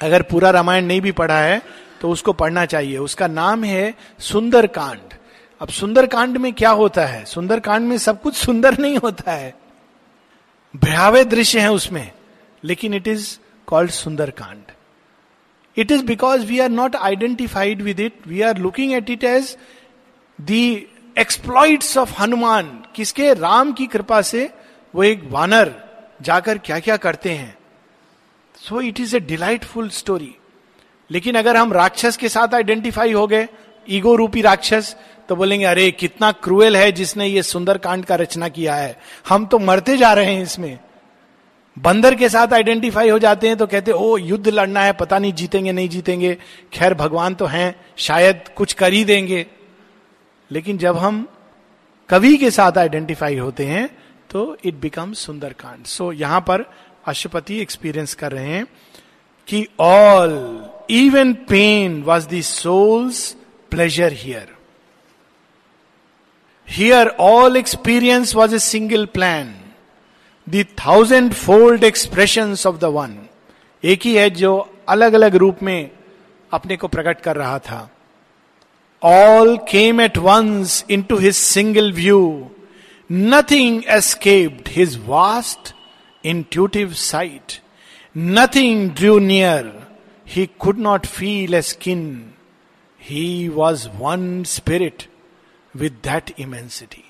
अगर 0.02 0.22
पूरा 0.22 0.50
रामायण 0.50 0.86
नहीं 0.86 1.02
भी 1.02 1.12
पढ़ा 1.12 1.38
है 1.38 1.62
तो 2.02 2.10
उसको 2.10 2.34
पढ़ना 2.34 2.66
चाहिए। 2.66 2.98
उसका 2.98 3.28
नाम 3.28 3.64
है 3.64 3.94
सुंदर 4.20 4.68
कांड 4.68 5.14
अब 5.62 5.70
सुंदर 5.70 6.06
कांड 6.08 6.38
में 6.38 6.52
क्या 6.54 6.70
होता 6.72 7.06
है? 7.06 7.24
सुंदर 7.26 7.60
कांड 7.60 7.88
में 7.88 7.98
सब 7.98 8.22
कुछ 8.22 8.36
सुंदर 8.36 8.78
नहीं 8.80 8.98
होता 8.98 9.32
है। 9.32 9.54
भयावे 10.74 11.24
दृश्य 11.26 11.60
है 11.60 11.72
उसमें, 11.72 12.12
लेकिन 12.64 12.94
it 12.94 13.08
is 13.08 13.38
called 13.68 13.92
Sundar 13.92 14.30
Kand 14.32 14.72
it 15.78 15.92
is 15.92 16.04
because 16.04 16.46
we 16.46 16.60
are 16.60 16.70
not 16.70 16.96
identified 16.96 17.82
with 17.82 18.00
it 18.00 18.42
are 18.44 18.58
looking 18.58 18.94
at 18.94 19.10
it 19.10 19.24
as 19.24 19.58
the 20.42 20.88
exploits 21.18 21.98
of 21.98 22.22
Hanuman 22.22 22.84
किसके? 22.96 23.34
राम 23.34 23.72
की 23.74 23.88
कृपा 23.88 24.22
से 24.22 24.50
वो 24.96 25.04
एक 25.04 25.24
वानर 25.24 25.74
जाकर 26.22 26.58
क्या 26.58 26.80
क्या 26.80 26.98
करते 26.98 27.32
हैं। 27.32 27.58
So 28.58 28.82
it 28.82 29.00
is 29.00 29.16
a 29.16 29.20
delightful 29.20 29.90
story 29.90 30.36
लेकिन 31.12 31.36
अगर 31.36 31.58
हम 31.58 31.74
राक्षस 31.74 32.18
के 32.18 32.30
साथ 32.30 32.54
आइडेंटिफाई 32.54 33.12
हो 33.12 33.28
गए 33.28 33.48
ईगो 33.90 34.16
रूपी 34.16 34.42
राक्षस 34.42 34.96
तो 35.30 35.36
बोलेंगे, 35.36 35.66
अरे, 35.66 35.92
कितना 35.92 36.32
क्रूएल 36.32 36.78
है 36.78 36.92
जिसने 36.92 37.28
ये 37.28 37.44
सुंदर 37.44 37.78
कांड 37.78 38.06
का 38.06 38.16
रचना 38.16 38.48
किया 38.48 38.76
है। 38.76 39.00
हम 39.30 39.46
तो 39.46 39.60
मरते 39.60 39.98
जा 39.98 40.14
रहे 40.14 40.34
हैं 40.34 40.44
इसमें। 40.44 40.80
बंदर 41.78 42.16
के 42.16 42.30
साथ 42.30 42.54
आइडेंटिफाई 42.54 43.10
हो 43.10 43.20
जाते 43.20 43.48
हैं 43.48 43.58
तो 43.58 43.68
कहते 43.68 43.92
ओ, 43.92 44.18
युद्ध 44.18 44.48
लड़ना 44.48 44.82
है, 44.82 44.94
पता 44.94 45.20
नहीं 45.20 45.34
जीतेंगे 45.34 45.72
नहीं 45.72 45.90
जीतेंगे। 45.90 46.38
खैर, 46.74 46.94
भगवान 46.94 47.36
तो 47.36 47.46
हैं, 47.46 47.76
शायद 47.98 48.44
कुछ 48.56 48.74
कर 48.74 48.94
ही 48.94 49.04
देंगे। 49.06 49.46
लेकिन 50.52 50.78
जब 50.78 50.98
हम 50.98 51.28
कवि 52.10 52.36
के 52.38 52.52
साथ 52.52 52.78
आइडेंटिफाई 52.78 53.38
होते 53.38 53.66
हैं 53.66 53.88
तो 54.30 54.58
इट 54.66 54.76
बिकम 54.76 55.14
सुंदर 55.14 55.54
कांड 55.54 55.86
सो 55.86 56.12
यहाँ 56.12 56.42
पर 56.42 56.66
अशुपति 57.08 57.60
एक्सपीरियंस 57.62 58.14
कर 58.16 58.32
रहे 58.32 58.48
हैं 58.48 58.66
कि 59.48 59.68
all 59.80 60.34
even 60.90 61.34
pain 61.50 62.02
was 62.04 62.28
the 62.28 62.42
soul's 62.42 63.36
pleasure 63.72 64.14
here 64.14 64.56
here 66.68 67.08
all 67.08 67.58
experience 67.58 68.36
was 68.36 68.56
a 68.56 68.60
single 68.60 69.06
plan 69.06 69.54
thousandfold 71.34 71.84
expression 71.84 72.56
of 72.68 72.78
the 72.78 72.84
one 72.84 73.18
एक 73.84 74.02
ही 74.02 74.16
है 74.16 74.30
जो 74.30 74.76
अलग 74.90 75.14
अलग 75.14 75.36
रूप 75.36 75.64
में 75.64 75.92
अपने 76.54 76.78
को 76.78 76.88
प्रकट 76.88 77.22
कर 77.22 77.36
रहा 77.36 77.60
था। 77.60 77.90
All 79.04 79.58
came 79.58 80.02
at 80.02 80.18
once 80.18 80.86
into 81.02 81.18
his 81.18 81.36
single 81.36 81.94
view 81.94 82.50
nothing 83.12 83.84
escaped 83.88 84.68
his 84.68 85.02
vast 85.06 85.76
intuitive 86.26 86.94
sight 86.94 87.62
nothing 88.18 88.92
drew 88.92 89.20
near 89.20 89.88
he 90.28 90.50
could 90.60 90.78
not 90.78 91.06
feel 91.06 91.54
akin 91.62 92.34
he 93.02 93.48
was 93.48 93.88
one 93.90 94.44
spirit 94.44 95.04
with 95.76 95.92
that 95.92 96.34
immensity 96.40 97.04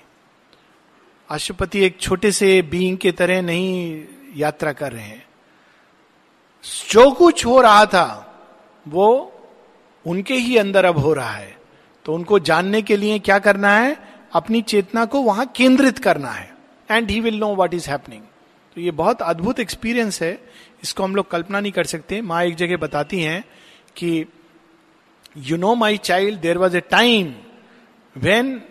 Aswapati 1.34 1.80
एक 1.84 1.96
छोटे 2.00 2.30
से 2.32 2.62
बीइंग 2.62 2.98
के 2.98 3.12
तरह 3.12 3.42
नहीं 3.42 4.02
यात्रा 4.36 4.72
कर 4.72 4.92
रहे 4.92 5.02
हैं। 5.02 5.24
जो 6.90 7.10
कुछ 7.10 7.46
हो 7.46 7.60
रहा 7.60 7.86
था, 7.86 8.06
वो 8.88 9.32
उनके 10.06 10.34
ही 10.34 10.56
अंदर 10.56 10.84
अब 10.84 10.98
हो 10.98 11.12
रहा 11.12 11.30
है। 11.30 11.56
तो 12.04 12.14
उनको 12.14 12.38
जानने 12.38 12.82
के 12.82 12.96
लिए 12.96 13.18
क्या 13.18 13.38
करना 13.38 13.76
है? 13.76 13.96
अपनी 14.32 14.62
चेतना 14.62 15.04
को 15.04 15.22
वहाँ 15.22 15.46
केंद्रित 15.56 15.98
करना 15.98 16.30
है। 16.30 16.52
And 16.90 17.10
he 17.10 17.20
will 17.20 17.38
know 17.38 17.54
what 17.56 17.74
is 17.74 17.88
happening 17.90 18.22
तो 18.76 18.80
ये 18.80 18.90
बहुत 18.90 19.22
अद्भुत 19.22 19.60
एक्सपीरियंस 19.60 20.22
है। 20.22 20.38
इसको 20.82 21.02
हम 21.04 21.16
लोग 21.16 21.30
कल्पना 21.30 21.60
नहीं 21.60 21.72
कर 21.72 21.84
सकते। 21.84 22.20
माँ 22.22 22.42
एक 22.44 22.54
जगह 22.54 22.76
बताती 22.76 23.20
हैं 23.20 23.44
कि 23.96 24.26
you 25.36 25.56
know 25.56 25.74
my 25.74 25.96
child 25.96 26.40
there 26.40 26.58
was 26.58 26.76
a 26.76 26.80
time 26.80 27.34
when 28.16 28.62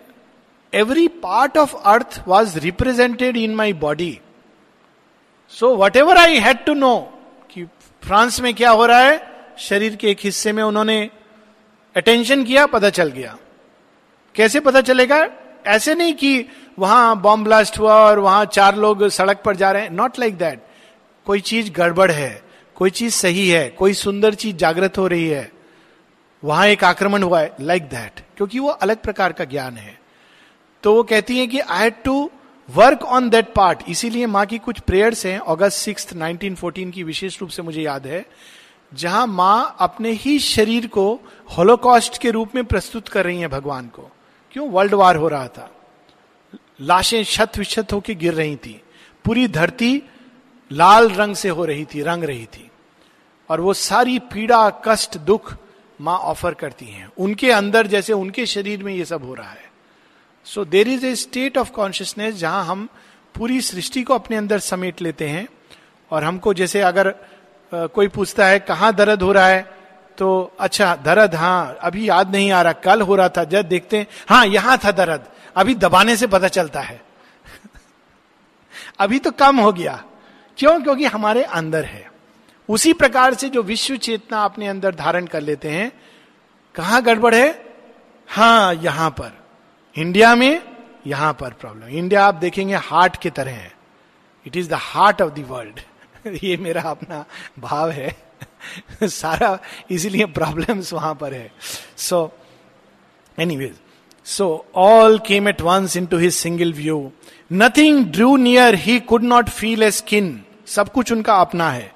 every 0.74 1.06
part 1.08 1.58
of 1.58 1.74
earth 1.76 2.22
was 2.28 2.58
represented 2.58 3.36
in 3.36 3.54
my 3.54 3.72
body 3.72 4.18
so 5.48 5.74
whatever 5.96 6.16
I 6.16 6.38
had 6.38 6.64
to 6.64 6.74
know 6.74 6.96
कि 7.50 7.64
फ्रांस 8.02 8.40
में 8.40 8.54
क्या 8.54 8.70
हो 8.70 8.86
रहा 8.86 8.98
है? 8.98 9.20
शरीर 9.58 9.96
के 9.96 10.10
एक 10.10 10.18
हिस्से 10.20 10.52
में 10.52 10.62
उन्होंने 10.62 11.10
अटेंशन 11.96 12.44
किया, 12.44 12.66
पता 12.66 12.90
चल 12.90 13.08
गया। 13.08 13.36
कैसे 14.34 14.60
पता 14.60 14.80
चलेगा? 14.80 15.26
ऐसे 15.66 15.94
नहीं 15.94 16.14
कि 16.14 16.46
वहाँ 16.78 17.20
बॉम्ब 17.20 17.44
ब्लास्ट 17.44 17.78
हुआ 17.78 17.94
और 17.94 18.18
वहाँ 18.18 18.44
चार 18.44 18.76
लोग 18.76 19.08
सड़क 19.08 19.42
पर 19.44 19.56
जा 19.56 19.72
रहे 19.72 19.82
हैं। 19.82 19.90
नॉट 19.90 20.18
लाइक 20.18 20.36
दैट 20.38 20.62
कोई 21.26 21.40
चीज़ 21.40 21.70
गड़बड़ 21.72 22.10
है, 22.10 22.42
कोई 22.76 22.90
चीज़ 22.90 23.14
सही 23.14 23.48
है, 23.48 23.68
कोई 23.68 23.92
सुंदर 23.94 24.34
चीज़ 24.34 24.56
जागृत 24.56 24.98
हो 24.98 25.06
रही 25.06 25.28
है, 25.28 25.50
वहाँ 26.42 26.66
एक 26.66 26.84
आक्रमण 26.84 27.22
हुआ 27.22 27.40
है 27.40 27.52
लाइक 27.60 27.82
like 27.82 27.94
दैट 27.94 28.20
क्योंकि 28.36 28.58
वो 28.58 28.68
अलग 28.68 28.96
प्रकार 28.96 29.32
का 29.32 29.44
ज्ञान 29.44 29.76
है। 29.76 30.03
तो 30.84 30.94
वो 30.94 31.02
कहती 31.02 31.38
है 31.38 31.46
कि 31.46 31.58
I 31.58 31.82
had 31.82 31.94
to 32.04 32.30
work 32.70 33.02
on 33.02 33.30
that 33.30 33.52
part 33.52 33.82
इसीलिए 33.88 34.26
माँ 34.26 34.46
की 34.46 34.58
कुछ 34.58 34.80
प्रेयर्स 34.80 35.26
हैं 35.26 35.38
अगस्त 35.38 35.76
सिक्स 35.76 36.08
1914 36.12 36.90
की 36.90 37.02
विशेष 37.02 37.40
रूप 37.40 37.50
से 37.50 37.62
मुझे 37.62 37.82
याद 37.82 38.06
है, 38.06 38.26
जहाँ 38.94 39.26
माँ 39.26 39.76
अपने 39.80 40.10
ही 40.10 40.38
शरीर 40.38 40.86
को 40.86 41.20
होलोकॉस्ट 41.58 42.18
के 42.18 42.30
रूप 42.30 42.54
में 42.54 42.64
प्रस्तुत 42.64 43.08
कर 43.08 43.24
रही 43.24 43.40
है 43.40 43.48
भगवान 43.48 43.86
को। 43.86 44.10
क्यों? 44.52 44.68
वर्ल्ड 44.68 44.94
वार 44.94 45.16
हो 45.16 45.28
रहा 45.28 45.48
था। 45.48 45.70
लाशें 46.80 47.24
छत 47.24 47.52
विछत 47.58 47.92
होकर 47.92 48.12
गिर 48.12 48.34
रही 48.34 48.56
थी। 48.56 48.82
पूरी 49.24 49.48
धरती 49.48 50.02
लाल 50.72 51.10
रंग 51.10 51.34
से 51.34 51.48
हो 51.48 51.64
रही 51.64 51.84
थी, 51.84 52.02
रंग 52.02 52.24
रही 52.24 52.46
थी। 52.46 52.70
और 53.50 53.60
वो 53.60 53.74
सारी 53.74 54.18
पीड़ा, 54.18 54.70
कष्ट, 54.70 55.18
दुख 55.18 55.56
माँ 56.00 56.18
ऑफ़र 56.18 56.54
करती 56.54 56.84
हैं। 56.84 57.10
उनके 57.18 57.50
अंदर, 57.50 57.86
जैसे 57.86 58.12
उनके 58.12 58.46
शरीर 58.46 58.82
में 58.82 58.94
ये 58.94 59.04
सब 59.04 59.24
हो 59.24 59.34
रहा 59.34 59.50
है। 59.50 59.73
So 60.44 60.64
there 60.64 60.88
is 60.88 61.06
a 61.06 61.14
state 61.14 61.58
of 61.58 61.70
consciousness 61.70 62.34
जहाँ 62.34 62.64
हम 62.64 62.88
पूरी 63.34 63.60
सृष्टि 63.60 64.02
को 64.02 64.14
अपने 64.14 64.36
अंदर 64.36 64.58
समेट 64.58 65.02
लेते 65.02 65.28
हैं 65.28 65.48
और 66.10 66.24
हमको 66.24 66.54
जैसे 66.54 66.80
अगर 66.80 67.08
आ, 67.08 67.86
कोई 67.86 68.08
पूछता 68.08 68.46
है 68.46 68.58
कहाँ 68.58 68.94
दर्द 68.94 69.22
हो 69.22 69.32
रहा 69.32 69.46
है? 69.46 69.74
तो 70.18 70.56
अच्छा 70.60 70.96
दर्द 70.96 71.34
हाँ 71.34 71.78
अभी 71.80 72.08
याद 72.08 72.30
नहीं 72.30 72.52
आ 72.52 72.62
रहा 72.62 72.72
कल 72.72 73.00
हो 73.00 73.16
रहा 73.16 73.28
था 73.28 73.44
जब 73.44 73.62
देखते 73.62 73.98
हैं 73.98 74.06
हाँ 74.28 74.46
यहाँ 74.46 74.78
था 74.84 74.90
दर्द 74.90 75.24
अभी 75.56 75.74
दबाने 75.74 76.16
से 76.16 76.26
पता 76.26 76.48
चलता 76.48 76.80
है। 76.80 77.02
अभी 78.98 79.18
तो 79.18 79.30
कम 79.30 79.56
हो 79.56 79.72
गया। 79.72 80.04
क्यों? 80.58 80.82
क्योंकि 80.82 81.04
हमारे 81.04 81.42
अंदर 81.42 81.84
है। 81.84 82.10
उसी 82.68 82.92
प्रकार 82.92 83.34
से 83.34 83.48
जो 83.48 83.62
विश्व 83.62 83.96
चेतना 83.96 84.44
अपने 84.44 84.68
अंदर 84.68 84.94
धारण 84.94 85.26
कर 85.26 85.40
लेते 85.40 85.68
हैं 85.70 85.92
कहा 86.74 87.00
गड़बड़ 87.00 87.34
है? 87.34 87.76
हाँ 88.28 88.74
यहाँ 88.74 89.10
पर। 89.10 89.43
इंडिया 89.96 90.34
में 90.34 90.62
यहाँ 91.06 91.32
पर 91.40 91.50
प्रॉब्लम 91.50 91.88
इंडिया 91.88 92.24
आप 92.24 92.34
देखेंगे 92.34 92.74
हार्ट 92.74 93.16
की 93.22 93.30
तरह 93.30 93.50
है. 93.50 93.72
It 94.46 94.56
is 94.56 94.68
the 94.70 94.78
heart 94.80 95.22
of 95.22 95.32
the 95.34 95.44
world 95.48 95.80
ये 96.44 96.56
मेरा 96.56 96.82
अपना 96.82 97.24
भाव 97.58 97.90
है. 97.90 98.14
सारा 99.02 99.58
इसीलिए 99.90 100.26
प्रॉब्लम्स 100.26 100.92
वहाँ 100.92 101.14
पर 101.14 101.34
है. 101.34 101.50
So 101.96 102.30
anyways 103.38 103.74
so 104.26 104.66
all 104.74 105.18
came 105.18 105.48
at 105.48 105.60
once 105.60 105.96
into 106.06 106.18
his 106.18 106.34
single 106.34 106.72
view 106.72 106.98
nothing 107.52 108.04
drew 108.06 108.36
near 108.36 108.74
he 108.74 108.98
could 109.00 109.22
not 109.22 109.48
feel 109.48 109.82
a 109.82 109.90
skin 109.90 110.40
सब 110.66 110.92
कुछ 110.92 111.12
उनका 111.12 111.34
अपना 111.40 111.70
है. 111.70 111.92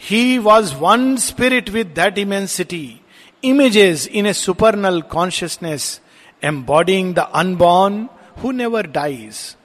He 0.00 0.38
was 0.38 0.74
one 0.74 1.16
spirit 1.16 1.70
with 1.70 1.86
that 1.96 2.18
immensity 2.18 3.00
images 3.42 4.08
in 4.08 4.26
a 4.26 4.32
supernal 4.32 5.00
consciousness 5.10 6.00
embodying 6.46 7.14
the 7.14 7.18
unborn 7.34 8.06
who 8.42 8.50
never 8.50 8.86
dies 8.86 9.56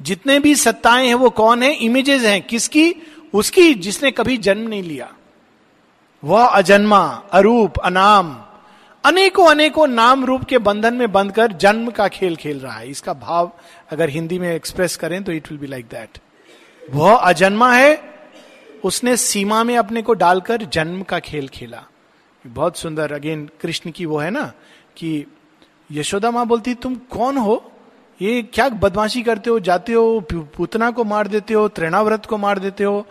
जितने 0.00 0.38
भी 0.38 0.54
सत्ताएँ 0.54 1.06
हैं, 1.06 1.14
वो 1.14 1.30
कौन 1.30 1.62
है? 1.62 1.72
इमेजेस 1.74 2.22
हैं। 2.22 2.42
किसकी? 2.42 2.94
उसकी, 3.34 3.74
जिसने 3.74 4.10
कभी 4.10 4.36
जन्म 4.36 4.68
नहीं 4.68 4.82
लिया। 4.82 5.12
वह 6.24 6.44
अजन्मा, 6.44 7.00
अरूप, 7.32 7.78
अनाम 7.78 8.36
अनेकों 9.04 9.46
अनेकों 9.46 9.86
नाम 9.86 10.24
रूप 10.24 10.44
के 10.44 10.58
बंधन 10.58 10.94
में 10.94 11.10
बंध 11.12 11.32
कर 11.32 11.52
जन्म 11.52 11.90
का 11.90 12.08
खेल 12.08 12.36
खेल 12.36 12.58
रहा 12.60 12.78
है। 12.78 12.90
इसका 12.90 13.12
भाव 13.12 13.52
अगर 13.90 14.08
हिंदी 14.08 14.38
में 14.38 14.50
एक्सप्रेस 14.54 14.96
करें 14.96 15.22
तो 15.24 15.32
it 15.32 15.50
will 15.50 15.60
be 15.60 15.66
like 15.66 15.86
that 15.86 16.18
वह 16.90 17.14
अजन्मा 17.14 17.72
है। 17.74 18.00
उसने 18.84 19.16
सीमा 19.16 19.62
में 19.64 19.76
अपने 19.76 20.02
को 20.02 20.14
डालकर 20.14 20.62
जन्म 20.62 21.02
का 21.02 21.18
खेल 21.18 21.48
खेला। 21.48 21.84
बहुत 22.44 22.76
सुंदर। 22.76 23.12
अगेन 23.12 23.48
कृष्ण 23.60 23.90
की 23.90 24.06
वो 24.06 24.18
है 24.18 24.30
ना 24.30 24.52
कि 24.96 25.24
यशोदा 25.92 26.30
माँ 26.30 26.46
बोलती, 26.46 26.74
तुम 26.74 26.94
कौन 26.94 27.36
हो? 27.36 27.72
ये 28.22 28.42
क्या 28.42 28.68
बदमाशी 28.68 29.22
करते 29.22 29.50
हो? 29.50 29.60
जाते 29.60 29.92
हो 29.92 30.20
पुतना 30.32 30.90
को 30.90 31.04
मार 31.04 31.28
देते 31.28 31.54
हो 31.54 31.68
त्रिणाव्रत 31.68 32.26
को 32.26 32.36
मार 32.36 32.58
देते 32.58 32.84
हो। 32.84 33.06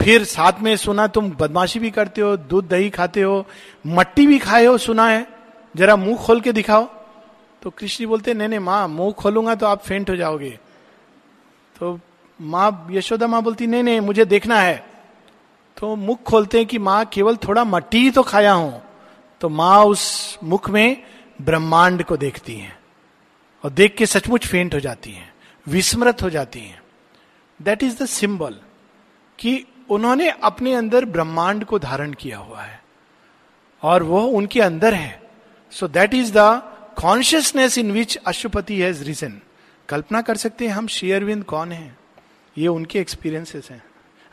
फिर 0.00 0.24
साथ 0.24 0.52
में 0.60 0.76
सुना, 0.76 1.06
तुम 1.06 1.30
बदमाशी 1.30 1.78
भी 1.78 1.90
करते 1.90 2.20
हो, 2.20 2.36
दूध 2.36 2.68
दही 2.68 2.90
खाते 2.90 3.22
हो, 3.22 3.44
मट्टी 3.86 4.26
भी 4.26 4.38
खाए 4.38 4.64
हो, 4.64 4.78
सुना 4.78 5.08
है। 5.08 5.26
जरा 5.76 5.96
मुँह 5.96 6.16
खोल 6.16 6.40
के 6.40 6.52
दिखाओ। 6.52 6.88
तो 7.62 7.70
कृष्ण 7.70 8.06
बोलते, 8.06 8.34
नहीं 8.34 8.48
नहीं, 8.48 8.58
माँ, 8.58 8.88
मुँह 8.88 9.12
खोलूँगा 9.12 9.54
तो 9.54 9.66
आप 9.66 9.82
फेंट 9.82 10.10
हो 10.10 10.16
जाओगे। 10.16 10.58
तो 11.80 12.00
माँ, 12.40 12.88
यशोदा 12.90 13.26
माँ 13.26 13.42
बोलती, 13.42 13.66
नहीं 13.66 13.82
नहीं, 13.82 14.00
मुझे 14.00 14.24
देखना 14.24 14.60
है। 14.60 14.86
तो 15.80 15.96
मुख 15.96 16.22
खोलते 16.22 16.58
हैं 16.58 16.66
कि 16.66 16.78
माँ, 16.78 17.04
केवल 17.04 17.36
थोड़ा 17.36 17.64
मट्टी 17.64 17.98
ही 17.98 18.10
तो 18.10 18.22
खाया 18.22 18.52
हूँ। 18.52 18.82
तो 19.40 19.48
माँ 19.48 19.84
उस 19.84 20.38
मुख 20.44 20.70
में 20.70 21.02
ब्रह्मांड 21.42 22.04
को 22.04 22.16
देखती 22.16 22.54
हैं 22.54 22.78
और 23.64 23.70
देख 23.70 23.96
के 23.96 24.06
सचमुच 24.06 24.46
फेंट 24.46 24.74
हो 24.74 24.80
जाती 24.80 25.10
हैं, 25.10 25.34
विस्मृत 25.68 26.22
हो 26.22 26.30
जाती 26.30 26.60
हैं। 26.60 26.82
दैट 27.62 27.82
इज़ 27.82 28.02
द 28.02 28.06
सिंबल 28.06 28.56
कि 29.38 29.66
उन्होंने 29.90 30.30
अपने 30.30 30.74
अंदर 30.74 31.04
ब्रह्मांड 31.04 31.64
को 31.64 31.78
धारण 31.78 32.12
किया 32.12 32.38
हुआ 32.38 32.62
है 32.62 32.82
और 33.82 34.02
वो 34.02 34.22
उनके 34.22 34.60
अंदर 34.60 34.94
है। 34.94 35.22
So 35.70 35.88
that 35.88 36.14
is 36.14 36.32
the 36.36 36.62
consciousness 36.96 37.78
in 37.78 37.92
which 37.92 38.16
Ashwapati 38.16 38.80
has 38.80 39.04
reason 39.04 39.40
कल्पना 39.88 40.22
कर 40.22 40.36
सकते 40.36 40.66
हैं 40.66 40.74
हम 40.74 40.86
शेयरविंद 40.86 41.44
कौन 41.44 41.72
है? 41.72 41.96
ये 42.58 42.68
उनके 42.68 42.98
एक्सपीरियंसेस 42.98 43.70
हैं। 43.70 43.84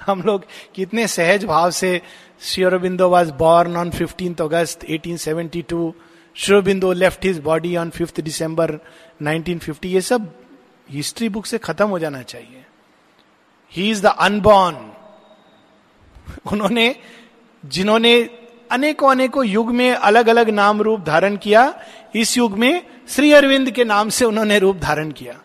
हम 0.01 0.21
लोग 0.21 0.45
कितने 0.75 1.07
सहज 1.07 1.45
भाव 1.45 1.71
से 1.71 2.01
Sri Aurobindo 2.41 3.09
was 3.09 3.31
born 3.31 3.77
on 3.77 3.89
fifteen 3.91 4.35
August 4.41 4.83
1872 4.83 5.91
Sri Aurobindo 6.35 6.91
left 6.91 7.25
his 7.25 7.39
body 7.39 7.75
on 7.75 7.89
fifth 7.89 8.21
December 8.21 8.79
1950 9.21 9.85
ये 9.85 10.01
सब 10.01 10.33
हिस्ट्री 10.89 11.29
बुक 11.29 11.45
से 11.45 11.57
खत्म 11.57 11.87
हो 11.87 11.99
जाना 11.99 12.21
चाहिए। 12.21 12.65
ही 13.71 13.91
इज़ 13.91 14.01
द 14.03 14.05
अनबॉर्न 14.05 14.91
उन्होंने, 16.51 16.95
जिन्होंने 17.65 18.29
अनेकों 18.71 19.11
अनेकों 19.11 19.45
युग 19.45 19.71
में 19.71 19.91
अलग 19.91 20.27
अलग 20.27 20.49
नाम 20.49 20.81
रूप 20.81 20.99
धारण 20.99 21.35
किया, 21.37 21.83
इस 22.15 22.37
युग 22.37 22.57
में 22.57 22.85
श्री 23.09 23.33
अरविंद 23.33 23.71
के 23.71 23.83
नाम 23.83 24.09
से 24.09 24.25
उन्होंने 24.25 24.59
रूप 24.59 24.77
धारण 24.77 25.11
किया। 25.11 25.39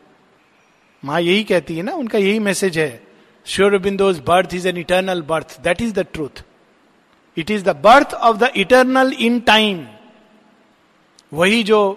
माँ 1.04 1.20
यही 1.20 1.44
कहती 1.44 1.76
है 1.76 1.82
ना, 1.82 1.92
उनका 1.92 2.18
यही 2.18 2.38
मैसेज 2.38 2.78
है। 2.78 3.06
Aurobindo's 3.78 4.18
birth 4.18 4.54
is 4.54 4.68
an 4.68 4.76
eternal 4.76 5.22
birth 5.22 5.60
that 5.60 5.82
is 5.82 5.92
the 5.92 5.98
truth 5.98 6.44
it 7.36 7.50
is 7.50 7.64
the 7.64 7.68
birth 7.68 8.14
of 8.14 8.36
the 8.36 8.50
eternal 8.56 9.12
in 9.12 9.40
time 9.40 9.86
वही 11.32 11.62
जो 11.62 11.92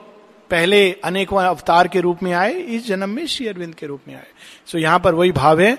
पहले 0.50 0.92
अनेकों 1.04 1.42
अवतार 1.44 1.88
के 1.88 2.00
रूप 2.00 2.24
में 2.24 2.34
आए 2.34 2.54
इस 2.54 2.88
जन्म 2.88 3.10
में 3.10 3.28
श्री 3.28 3.48
अरविंद 3.48 3.76
के 3.76 3.86
रूप 3.86 4.02
में 4.08 4.16
आए। 4.16 4.28
सो 4.66 4.78
so, 4.78 4.84
यहाँ 4.84 5.00
पर 5.00 5.16
वही 5.16 5.32
भाव 5.32 5.60
है 5.60 5.78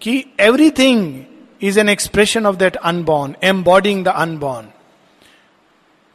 कि 0.00 0.24
everything 0.40 1.24
is 1.62 1.80
an 1.80 1.88
expression 1.88 2.46
of 2.46 2.56
that 2.56 2.76
unborn 2.76 3.34
embodying 3.42 4.04
the 4.04 4.08
unborn 4.08 4.68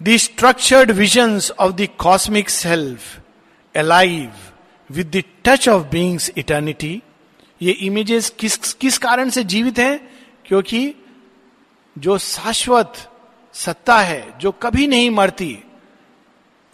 the 0.04 0.18
structured 0.18 0.92
visions 0.92 1.52
of 1.52 1.74
the 1.74 1.88
cosmic 1.98 2.50
self 2.50 3.20
alive 3.76 4.32
with 4.90 5.12
the 5.18 5.24
touch 5.46 5.70
of 5.70 5.84
being's 5.84 6.32
eternity 6.38 7.02
ये 7.62 7.72
इमेजेस 7.72 8.30
किस 8.30 8.74
किस 8.74 8.98
कारण 8.98 9.30
से 9.30 9.44
जीवित 9.44 9.80
हैं? 9.80 10.10
क्योंकि 10.46 10.96
जो 11.98 12.18
शाश्वत 12.18 12.94
सत्ता 13.54 14.00
है 14.00 14.38
जो 14.40 14.52
कभी 14.52 14.88
नहीं 14.88 15.10
मरती 15.10 15.58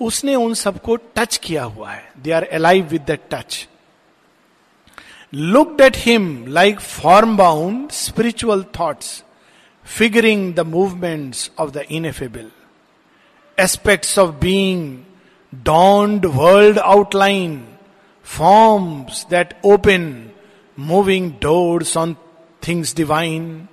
उसने 0.01 0.35
उन 0.35 0.53
सबको 0.53 0.95
टच 1.15 1.37
किया 1.37 1.63
हुआ 1.63 1.91
है। 1.91 2.11
They 2.23 2.31
are 2.31 2.43
alive 2.43 2.85
with 2.85 3.01
the 3.01 3.17
touch 3.31 3.67
look 5.33 5.77
date 5.77 5.97
him 5.97 6.45
like 6.47 6.79
form 6.79 7.37
bound 7.37 7.91
spiritual 7.91 8.63
thoughts 8.79 9.23
figuring 9.85 10.53
the 10.53 10.59
movements 10.59 11.51
of 11.59 11.69
the 11.69 11.85
ineffable 11.91 12.49
aspects 13.57 14.17
of 14.19 14.35
being 14.35 14.97
donned 15.53 16.25
world 16.25 16.79
outline 16.79 17.63
forms 18.27 19.25
that 19.29 19.53
open 19.65 20.31
moving 20.77 21.31
doors 21.41 21.97
on 21.97 22.15
things 22.67 22.95
divine 22.95 23.67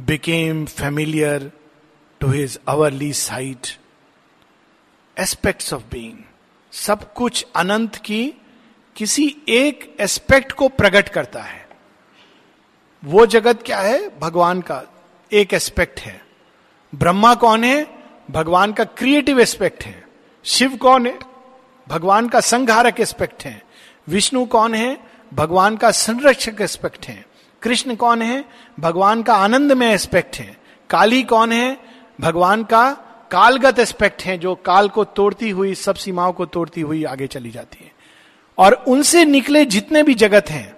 became 0.00 0.64
familiar 0.66 1.50
to 2.20 2.30
his 2.30 2.58
hourly 2.68 3.12
sight 3.12 3.66
aspects 5.18 5.72
of 5.72 5.82
being 5.82 6.18
सब 6.72 7.12
कुछ 7.12 7.46
अनंत 7.56 7.96
की 7.96 8.32
किसी 8.96 9.36
एक 9.48 9.96
aspect 10.00 10.52
को 10.52 10.68
प्रकट 10.68 11.08
करता 11.08 11.42
है। 11.42 11.68
वो 13.04 13.26
जगत 13.26 13.62
क्या 13.66 13.80
है? 13.80 14.18
भगवान 14.18 14.60
का 14.60 14.82
एक 15.32 15.54
एस्पेक्ट 15.54 16.00
है। 16.00 16.24
ब्रह्मा 16.94 17.34
कौन 17.34 17.64
है? 17.64 17.86
भगवान 18.30 18.72
का 18.72 18.84
क्रिएटिव 18.84 19.40
एस्पेक्ट 19.40 19.84
है। 19.84 20.04
शिव 20.44 20.76
कौन 20.76 21.06
है? 21.06 21.18
भगवान 21.88 22.28
का 22.28 22.40
संघारक 22.40 23.00
एस्पेक्ट 23.00 23.44
है। 23.44 23.62
विष्णु 24.08 24.46
कौन 24.46 24.74
है? 24.74 25.00
भगवान 25.34 25.76
का 25.76 25.90
संरक्षक 25.90 26.56
एस्पेक्ट 26.60 27.06
है। 27.06 27.26
कृष्ण 27.62 27.94
कौन 27.94 28.22
है? 28.22 28.44
भगवान 28.80 29.22
का 29.22 29.34
आनंद 29.34 29.72
में 29.72 29.90
एस्पेक्ट 29.90 30.36
है। 30.36 30.56
काली 30.90 31.22
कौन 31.22 31.52
है? 31.52 31.80
भगवान 32.20 32.64
का 32.64 33.03
कालगत 33.34 33.78
एस्पेक्ट 33.78 34.22
है 34.22 34.38
जो 34.38 34.54
काल 34.54 34.88
को 34.88 35.04
तोड़ती 35.04 35.50
हुई, 35.50 35.74
सब 35.74 35.94
सीमाओं 35.94 36.32
को 36.32 36.46
तोड़ती 36.46 36.80
हुई 36.80 37.04
आगे 37.04 37.26
चली 37.26 37.50
जाती 37.50 37.84
है। 37.84 37.92
और 38.58 38.72
उनसे 38.72 39.24
निकले 39.24 39.64
जितने 39.64 40.02
भी 40.02 40.14
जगत 40.14 40.50
हैं, 40.50 40.76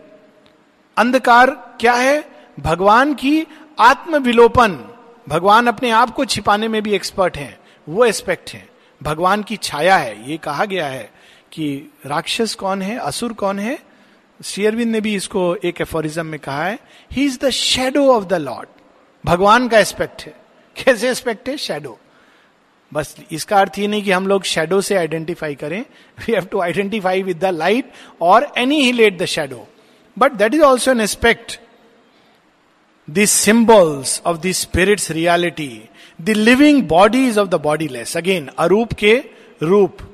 अंधकार 0.96 1.50
क्या 1.80 1.92
है? 1.92 2.24
भगवान 2.60 3.14
की 3.14 3.46
आत्मविलोपन, 3.80 4.88
भगवान 5.28 5.66
अपने 5.66 5.90
आप 5.90 6.10
को 6.10 6.24
छिपाने 6.24 6.68
में 6.68 6.82
भी 6.82 6.92
एक्सपर्ट 6.92 7.36
हैं, 7.36 7.58
वो 7.88 8.04
एस्पेक्ट 8.04 8.50
है। 8.50 8.68
भगवान 9.02 9.42
की 9.42 9.56
छाया 9.56 9.96
है, 9.96 10.30
ये 10.30 10.36
कहा 10.36 10.64
गया 10.64 10.86
है 10.86 11.12
कि 11.52 11.92
राक्षस 12.06 12.54
कौन 12.54 12.82
है, 12.82 12.98
असुर 12.98 13.32
कौन 13.32 13.58
है? 13.58 13.78
शेयरविंद 14.44 14.92
ने 14.92 15.00
भी 15.00 15.14
इसको 15.14 15.56
एक 15.56 15.80
एफोरिज्म 15.80 16.26
में 16.26 16.40
कहा 16.40 16.64
है 16.64 16.78
he 17.12 17.24
is 17.24 17.38
the 17.38 17.50
shadow 17.50 18.12
of 18.12 18.24
the 18.24 18.34
lord 18.34 18.68
भगवान 19.26 19.68
का 19.68 19.78
एस्पेक्ट 19.78 20.22
है। 20.22 20.34
कैसे 20.84 21.10
एस्पेक्ट 21.10 21.48
है? 21.48 21.56
शेडो 21.56 21.98
बस 22.92 23.14
इसका 23.32 23.58
अर्थ 23.60 23.78
ये 23.78 23.86
नहीं 23.86 24.02
कि 24.02 24.10
हम 24.10 24.26
लोग 24.26 24.44
शेडो 24.44 24.80
से 24.80 24.96
आइडेंटिफाई 24.96 25.54
करें। 25.54 25.80
We 26.18 26.32
have 26.32 26.44
to 26.44 26.60
identify 26.60 27.22
with 27.22 27.38
the 27.38 27.50
light 27.54 27.92
और 28.20 28.52
any 28.58 28.80
he 28.82 28.92
let 28.92 29.18
the 29.18 29.24
shadow 29.34 29.66
but 30.16 30.32
that 30.32 30.54
is 30.54 30.62
also 30.62 30.90
an 30.90 31.00
aspect 31.00 31.58
the 33.08 33.24
symbols 33.24 34.20
of 34.26 34.38
the 34.38 34.52
spirit's 34.52 35.10
reality 35.10 35.70
the 36.22 36.36
living 36.36 36.82
bodies 36.88 37.38
of 37.38 37.48
the 37.48 37.60
bodyless 37.88 38.16
again 38.16 38.50
अरूप 38.58 38.92
के 38.92 39.16
रूप 39.62 40.12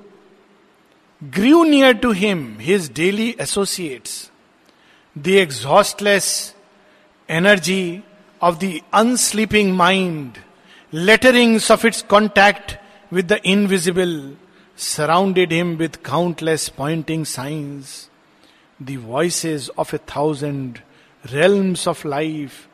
grew 1.23 1.65
near 1.65 1.95
to 1.95 2.11
him 2.11 2.59
his 2.59 2.89
daily 2.89 3.37
associates. 3.39 4.31
The 5.17 5.39
exhaustless 5.39 6.55
energy 7.29 8.03
of 8.41 8.59
the 8.59 8.83
unsleeping 8.93 9.73
mind, 9.75 10.41
letterings 10.93 11.71
of 11.71 11.85
its 11.85 12.03
contact 12.03 12.79
with 13.11 13.29
the 13.29 13.41
invisible, 13.49 14.37
surrounded 14.77 15.51
him 15.51 15.79
with 15.79 16.03
countless 16.03 16.69
pointing 16.69 17.25
signs. 17.25 18.11
The 18.81 18.97
voices 18.97 19.69
of 19.71 19.93
a 19.95 19.99
thousand 19.99 20.83
realms 21.25 21.87
of 21.87 22.05
life, 22.05 22.69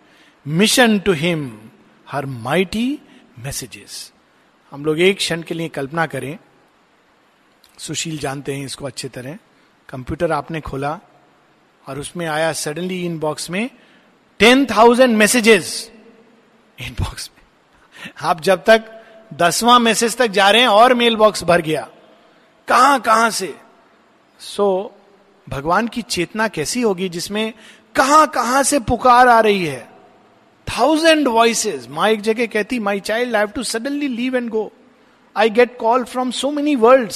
mission 0.44 1.00
to 1.02 1.12
him, 1.12 1.70
her 2.06 2.26
mighty 2.26 3.00
messages. 3.36 4.12
हम 4.72 4.84
लोग 4.84 5.00
एक 5.00 5.16
क्षण 5.16 5.42
के 5.42 5.54
लिए 5.54 5.68
कल्पना 5.68 6.06
करें 6.06 6.38
सुशील 7.78 8.18
जानते 8.18 8.54
हैं 8.54 8.64
इसको 8.64 8.86
अच्छे 8.86 9.08
तरह 9.08 9.38
कंप्यूटर 9.88 10.32
आपने 10.32 10.60
खोला 10.60 10.98
और 11.88 11.98
उसमें 11.98 12.26
आया 12.26 12.52
सडनली 12.52 13.04
इन 13.04 13.18
बॉक्स 13.18 13.48
में 13.50 13.68
टेन 14.40 14.66
थाउज़ेंड 14.66 15.16
मैसेजेस 15.16 15.70
इन 16.78 16.94
बॉक्स 17.00 17.30
में 17.32 17.37
आप 18.22 18.40
जब 18.40 18.64
तक 18.64 18.84
दसवां 19.34 19.80
मैसेज 19.80 20.16
तक 20.16 20.26
जा 20.26 20.50
रहे 20.50 20.60
हैं 20.60 20.68
और 20.68 20.94
मेल 20.94 21.16
बॉक्स 21.16 21.44
भर 21.44 21.60
गया। 21.60 21.88
कहाँ 22.68 23.00
कहाँ 23.00 23.30
से? 23.30 23.54
सो 24.40 24.94
so, 24.94 24.98
भगवान 25.50 25.88
की 25.88 26.02
चेतना 26.02 26.48
कैसी 26.48 26.80
होगी 26.80 27.08
जिसमें 27.08 27.52
कहाँ 27.94 28.26
कहाँ 28.26 28.62
से 28.62 28.78
पुकार 28.78 29.28
आ 29.28 29.40
रही 29.40 29.66
है? 29.66 29.88
थाउज़ेंड 30.66 31.28
वॉइसेस 31.28 31.86
माँ 31.90 32.08
एक 32.08 32.20
जगह 32.20 32.46
कहती 32.46 32.78
my 32.78 33.00
child 33.00 33.36
have 33.36 33.48
to 33.48 33.62
suddenly 33.62 34.08
leave 34.08 34.36
and 34.36 34.50
go 34.50 34.72
I 35.36 35.50
get 35.50 35.78
call 35.78 36.04
from 36.04 36.30
so 36.30 36.50
many 36.50 36.76
world 36.76 37.12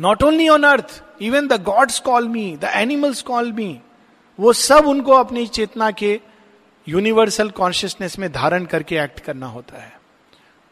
not 0.00 0.22
only 0.22 0.48
on 0.48 0.62
earth 0.62 1.02
even 1.20 1.48
the 1.48 1.62
gods 1.62 1.98
call 2.00 2.28
me 2.28 2.56
the 2.56 2.64
animals 2.64 3.22
call 3.22 3.52
me 3.52 3.80
वो 4.40 4.52
सब 4.52 4.86
उनको 4.86 5.12
अपनी 5.12 5.46
चेतना 5.46 5.90
के 5.90 6.20
यूनिवर्सल 6.88 7.50
कॉन्शियसनेस 7.50 8.18
में 8.18 8.32
धारण 8.32 8.64
करके 8.64 8.96
एक्ट 8.96 9.20
करना 9.20 9.46
होता 9.46 9.82
है। 9.82 10.00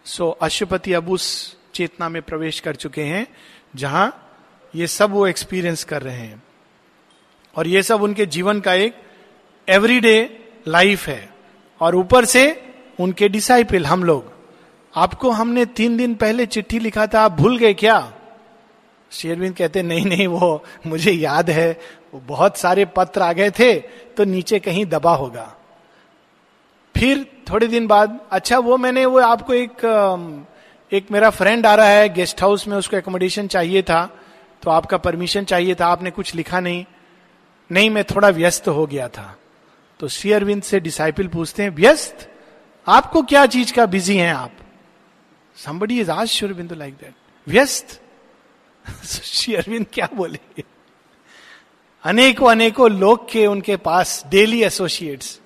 सो 0.04 0.36
so, 0.40 0.44
अशुपति 0.44 0.92
अब 0.92 1.10
उस 1.10 1.56
चेतना 1.74 2.08
में 2.08 2.22
प्रवेश 2.22 2.60
कर 2.60 2.74
चुके 2.74 3.02
हैं 3.02 3.26
जहाँ 3.76 4.20
ये 4.74 4.86
सब 4.86 5.10
वो 5.10 5.26
एक्सपीरियंस 5.26 5.84
कर 5.84 6.02
रहे 6.02 6.16
हैं। 6.16 6.42
और 7.56 7.66
ये 7.66 7.82
सब 7.82 8.02
उनके 8.02 8.26
जीवन 8.26 8.60
का 8.60 8.74
एक 8.74 8.94
एवरीडे 9.68 10.44
लाइफ 10.68 11.06
है। 11.06 11.30
और 11.80 11.96
ऊपर 11.96 12.24
से 12.24 12.74
उनके 13.00 13.28
डिसाइपल 13.28 13.86
हम 13.86 14.04
लोग। 14.04 14.32
आपको 14.96 15.30
हमने 15.30 15.64
तीन 15.66 15.96
दिन 15.96 16.14
पहले 16.14 16.46
चिट्ठी 16.46 16.78
लिखा 16.78 17.06
था 17.06 17.20
आप 17.20 17.32
भूल 17.32 17.58
गए 17.58 17.74
क्या? 17.74 18.12
शेरविंद 19.10 19.56
कहते 19.56 19.82
नहीं 19.82 20.06
नहीं 20.06 20.26
वो 20.26 20.64
मुझे 20.86 21.10
याद 21.10 21.50
है 21.50 21.80
वो 22.14 22.20
बहुत 22.20 22.56
सारे 22.56 22.84
पत्र 22.84 23.22
आ 23.22 23.32
गए 23.32 23.50
थे 23.50 23.74
तो 24.16 24.24
नीचे 24.24 24.58
कहीं 24.58 24.86
दबा 24.86 25.14
होगा। 25.14 25.56
फिर 27.04 27.26
थोड़े 27.50 27.66
दिन 27.66 27.86
बाद 27.86 28.20
अच्छा 28.30 28.58
वो 28.58 28.76
मैंने, 28.76 29.06
वो 29.06 29.18
आपको 29.18 29.54
एक 29.54 29.72
एक 30.92 31.10
मेरा 31.10 31.30
फ्रेंड 31.30 31.66
आ 31.66 31.74
रहा 31.74 31.86
है 31.86 32.08
गेस्ट 32.08 32.42
हाउस 32.42 32.68
में 32.68 32.76
उसको 32.76 32.96
एकोमोडेशन 32.96 33.46
चाहिए 33.46 33.82
था 33.82 34.20
तो 34.62 34.70
आपका 34.70 34.96
परमिशन 34.96 35.44
चाहिए 35.44 35.74
था, 35.74 35.86
आपने 35.86 36.10
कुछ 36.10 36.34
लिखा 36.34 36.60
नहीं। 36.60 36.84
नहीं, 37.72 37.90
मैं 37.90 38.04
थोड़ा 38.04 38.28
व्यस्त 38.28 38.68
हो 38.68 38.86
गया 38.86 39.08
था। 39.08 39.36
तो 40.00 40.08
श्री 40.08 40.32
अरविंद 40.32 40.62
से 40.62 40.80
डिसाइपल 40.80 41.26
पूछते 41.26 41.62
हैं, 41.62 41.70
व्यस्त? 41.70 42.30
आपको 42.88 43.22
क्या 43.22 43.46
चीज़ 43.46 43.74
का 43.74 43.86
बिज़ी 43.86 44.16
हैं 44.16 44.34
आप? 44.34 44.52
समबडी 45.56 46.00
इज़ 46.00 46.10
आज 46.10 46.28
श्योर 46.28 46.52
बिंदु 46.52 46.74
लाइक 46.74 46.94
दैट 46.94 47.14
व्यस्त? 47.48 48.00
श्री 49.04 49.54
अरविंद 49.54 49.86
क्या 49.92 50.08
बोलेंगे? 50.14 50.64
अनेकों 52.04 52.50
अनेकों 52.50 52.90
लोग 52.90 53.30
के 53.30 53.46
उनके 53.46 53.76
पास 53.76 54.24
डेली 54.26 54.62
एसोसिएट्स 54.62 55.40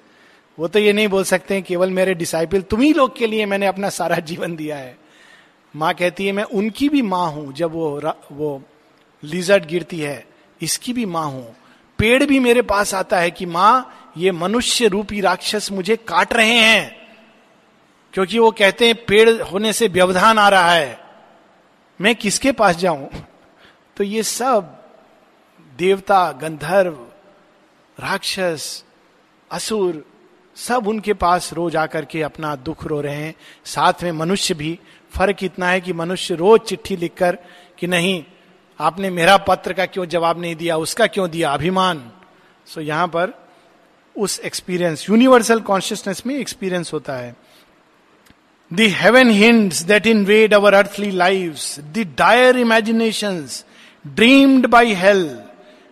वो 0.59 0.69
तो 0.69 0.79
ये 0.79 0.93
नहीं 0.93 1.09
बोल 1.09 1.25
सकते 1.25 1.55
हैं, 1.55 1.63
केवल 1.63 1.91
मेरे 1.91 2.15
डिसाइपल 2.15 2.61
तुम 2.61 2.81
ही 2.81 2.93
लोग 2.93 3.17
के 3.17 3.27
लिए 3.27 3.47
मैंने 3.47 3.67
अपना 3.67 3.89
सारा 3.89 4.17
जीवन 4.21 4.57
दिया 4.57 4.77
है। 4.77 4.99
माँ 5.77 5.95
कहती 5.95 6.27
है, 6.27 6.33
मैं 6.33 6.45
उनकी 6.45 6.89
भी 6.89 7.03
माँ 7.03 7.31
हूँ, 7.31 7.53
जब 7.53 7.73
वो 7.73 8.13
वो 8.33 8.63
लिजर्ट 9.25 9.65
गिरती 9.65 10.01
है, 10.01 10.27
इसकी 10.63 10.93
भी 10.93 11.07
माँ 11.07 11.27
हूँ। 11.27 11.57
पेड़ 11.99 12.25
भी 12.25 12.39
मेरे 12.39 12.63
पास 12.63 12.95
आता 12.95 13.21
है 13.21 13.31
कि 13.31 13.47
माँ, 13.47 13.95
ये 14.17 14.33
मनुष्य 14.33 14.89
रूपी 14.89 15.21
राक्षस 15.21 15.73
मुझे 15.73 15.97
काट 15.97 16.33
रहे 16.33 16.53
हैं। 16.53 17.09
क्योंकि 18.13 18.39
वो 18.39 18.51
कहते 18.51 18.87
हैं, 18.87 19.05
पेड़ 19.05 19.43
होने 19.43 19.73
से 19.73 19.89
व्यवधान 19.89 20.39
आ 20.39 20.49
रहा 20.49 20.73
है। 20.73 21.01
मैं 22.01 22.15
किसके 22.15 22.53
पास 22.53 22.77
जाऊँ? 22.77 23.09
तो 23.97 24.05
ये 24.05 24.23
सब 24.23 24.85
देवता, 25.77 26.33
गंधर्व, 26.33 27.07
राक्षस, 28.01 28.85
असुर 29.51 30.08
सब 30.59 30.89
उनके 30.89 31.13
पास 31.13 31.53
रोज 31.53 31.77
आकर 31.77 32.05
के 32.05 32.23
अपना 32.23 32.55
दुख 32.57 32.87
रो 32.87 33.01
रहे 33.01 33.15
हैं। 33.15 33.35
साथ 33.65 34.03
में 34.03 34.13
मनुष्य 34.13 34.55
भी। 34.55 34.79
फ़र्क 35.17 35.45
इतना 35.45 35.69
है 35.69 35.81
कि 35.81 35.93
मनुष्य 35.93 36.35
रोज 36.35 36.61
चिट्ठी 36.61 36.97
लिखकर 36.97 37.39
कि 37.79 37.87
नहीं, 37.87 38.25
आपने 38.81 39.11
मेरा 39.11 39.37
पत्र 39.37 39.73
का 39.73 39.87
क्यों 39.87 40.07
जवाब 40.07 40.41
नहीं 40.41 40.57
दिया, 40.57 40.77
उसका 40.77 41.07
क्यों 41.07 41.31
दिया? 41.31 41.51
अभिमान। 41.51 42.11
सो 42.67 42.81
यहाँ 42.81 43.07
पर 43.09 43.33
उस 44.17 44.41
एक्सपीरियंस 44.41 45.09
यूनिवर्सल 45.11 45.61
कॉन्शियसनेस 45.61 46.23
में 46.27 46.35
एक्सपीरियंस 46.37 46.93
होता 46.93 47.17
है। 47.17 47.37
The 48.71 48.81
hints 48.81 49.83
that 49.83 50.07
invade 50.25 50.55
our 50.55 50.75
earthly 50.75 51.11
live 51.11 51.57
the 51.79 52.15
dire 52.19 52.57
imagination 52.57 53.47
dreamed 54.07 54.67
by 54.67 54.95
hell 54.95 55.41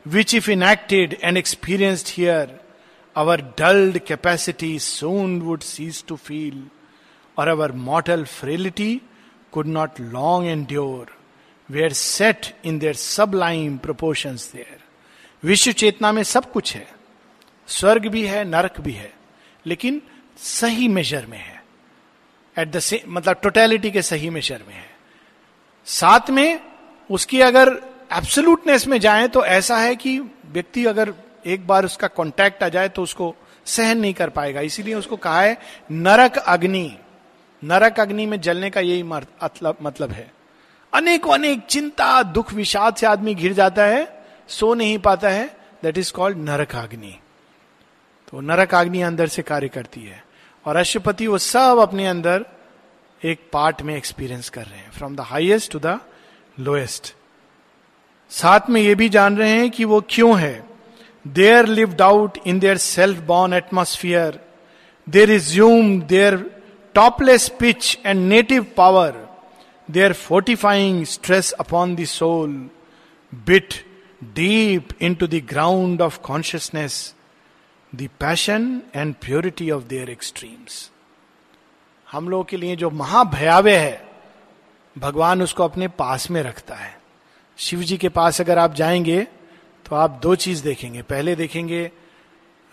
which 0.07 0.35
if 0.35 0.51
enacted 0.51 1.17
and 1.23 1.37
experienced 1.37 2.07
here 2.11 2.66
our 3.17 3.37
dulled 3.39 4.05
capacity 4.05 4.79
soon 4.79 5.45
would 5.47 5.63
cease 5.63 6.03
to 6.03 6.17
feel, 6.19 6.55
or 7.39 7.49
our 7.49 7.73
mortal 7.73 8.25
frailty 8.25 9.03
could 9.53 9.67
not 9.67 9.99
long 9.99 10.47
endure, 10.47 11.07
were 11.69 11.91
set 11.91 12.53
in 12.63 12.79
their 12.79 12.95
sublime 12.95 13.79
proportions 13.79 14.51
there. 14.51 14.81
विश्व 15.43 15.73
चेतना 15.73 16.11
में 16.13 16.23
सब 16.23 16.51
कुछ 16.53 16.75
है 16.77 16.87
स्वर्ग 17.69 18.07
भी 18.09 18.25
है 18.27 18.45
नरक 18.45 18.81
भी 18.81 18.93
है 18.93 19.13
लेकिन 19.67 20.01
सही 20.39 20.87
मेजर 20.89 21.27
में 21.27 21.39
है 21.39 21.63
एट 22.57 22.69
द 22.69 22.79
सेम 22.79 23.13
मतलब 23.15 23.41
टोटेलिटी 23.43 23.91
के 23.91 24.03
सही 24.03 24.31
मेजर 24.31 24.63
में 24.69 24.75
है 24.75 24.89
साथ 25.87 26.31
में 26.31 26.61
उसकी 27.11 27.41
अगर 27.41 27.69
एब्सोल्यूटनेस 28.13 28.87
में 28.89 28.99
जाए 29.01 29.29
तो 29.29 29.45
ऐसा 29.45 29.79
है 29.79 29.95
कि 29.97 30.19
व्यक्ति 30.53 30.85
अगर 30.87 31.13
एक 31.47 31.67
बार 31.67 31.85
उसका 31.85 32.07
कांटेक्ट 32.07 32.63
आ 32.63 32.69
जाए 32.69 32.89
तो 32.89 33.03
उसको 33.03 33.35
सहन 33.65 33.99
नहीं 33.99 34.15
कर 34.15 34.29
पाएगा। 34.29 34.61
इसीलिए 34.61 34.95
उसको 34.95 35.17
कहा 35.17 35.41
है, 35.41 35.59
नरक 35.91 36.37
अग्नि। 36.37 36.99
नरक 37.65 38.01
अग्नि 38.01 38.27
में 38.27 38.41
जलने 38.41 38.71
का 38.71 38.81
यही 38.81 39.03
मतलब 39.03 40.11
है। 40.11 40.33
अनेक 40.95 41.29
अनेक 41.29 41.61
चिंता, 41.61 42.23
दुख, 42.23 42.53
विषाद 42.53 42.95
से 42.95 43.07
आदमी 43.07 43.35
घिर 43.35 43.53
जाता 43.53 43.85
है, 43.85 44.27
सो 44.49 44.75
नहीं 44.75 44.99
पाता 44.99 45.29
है। 45.29 45.57
दैट 45.83 45.99
इज़ 45.99 46.13
कॉल्ड 46.13 46.39
नरक 46.39 46.75
अग्नि। 46.75 47.19
तो 48.31 48.41
नरक 48.41 48.75
अग्नि 48.75 49.03
अंदर 49.03 49.27
से 49.27 49.43
कार्य 49.43 49.69
करती 49.69 50.05
है। 50.05 50.25
और 50.65 50.77
अशुपति 50.77 51.27
वो 51.27 51.39
सब 51.39 51.79
अपने 51.79 52.07
अंदर 52.07 52.45
एक 53.25 53.51
पार्ट 53.53 53.83
में 53.83 53.97
एक्सपीरियंस 53.97 54.49
कर 54.49 54.65
रहे 54.65 54.79
हैं। 54.79 54.91
From 54.91 55.17
the 55.17 55.21
highest 55.21 55.73
to 55.73 55.79
the 55.79 56.01
lowest 56.61 57.15
साथ 58.31 58.61
में 58.71 58.81
ये 58.81 58.95
भी 58.95 59.09
जान 59.09 59.37
रहे 59.37 59.51
हैं 59.51 59.71
कि 59.71 59.85
वो 59.85 60.01
क्यों 60.11 60.39
है। 60.39 60.66
There 61.27 61.67
lived 61.67 62.03
out 62.03 62.39
in 62.47 62.59
their 62.59 62.77
self 62.77 63.19
born 63.19 63.53
atmosphere 63.53 64.41
they 65.09 65.25
resume 65.25 66.03
their 66.03 66.63
topless 66.95 67.49
pitch 67.49 67.99
and 68.07 68.29
native 68.29 68.67
power 68.77 69.29
they 69.91 70.05
are 70.05 70.13
fortifying 70.13 71.05
stress 71.05 71.53
upon 71.53 71.97
the 71.97 72.05
soul 72.05 72.71
bit 73.35 73.75
deep 74.25 74.89
into 75.15 75.27
the 75.27 75.35
ground 75.35 76.03
of 76.03 76.19
consciousness 76.19 77.15
the 77.95 78.09
passion 78.21 78.83
and 78.97 79.15
purity 79.15 79.71
of 79.71 79.85
their 79.85 80.11
extremes 80.11 80.91
हम 82.13 82.29
लोगों 82.29 82.45
के 82.45 82.57
लिए 82.57 82.77
जो 82.77 82.91
महाभयावे 82.91 83.77
है, 83.77 84.09
भगवान 84.99 85.43
उसको 85.43 85.65
अपने 85.65 85.89
पास 85.89 86.31
में 86.31 86.43
रखता 86.43 86.75
है। 86.75 86.99
शिव 87.57 87.81
जी 87.81 87.97
के 87.97 88.09
पास 88.09 88.41
अगर 88.41 88.59
आप 88.59 88.75
जाएँगे 88.75 89.27
तो 89.87 89.97
आप 89.97 90.19
दो 90.23 90.35
चीज़ 90.35 90.63
देखेंगे। 90.65 91.03
पहले 91.03 91.35
देखेंगे, 91.37 91.91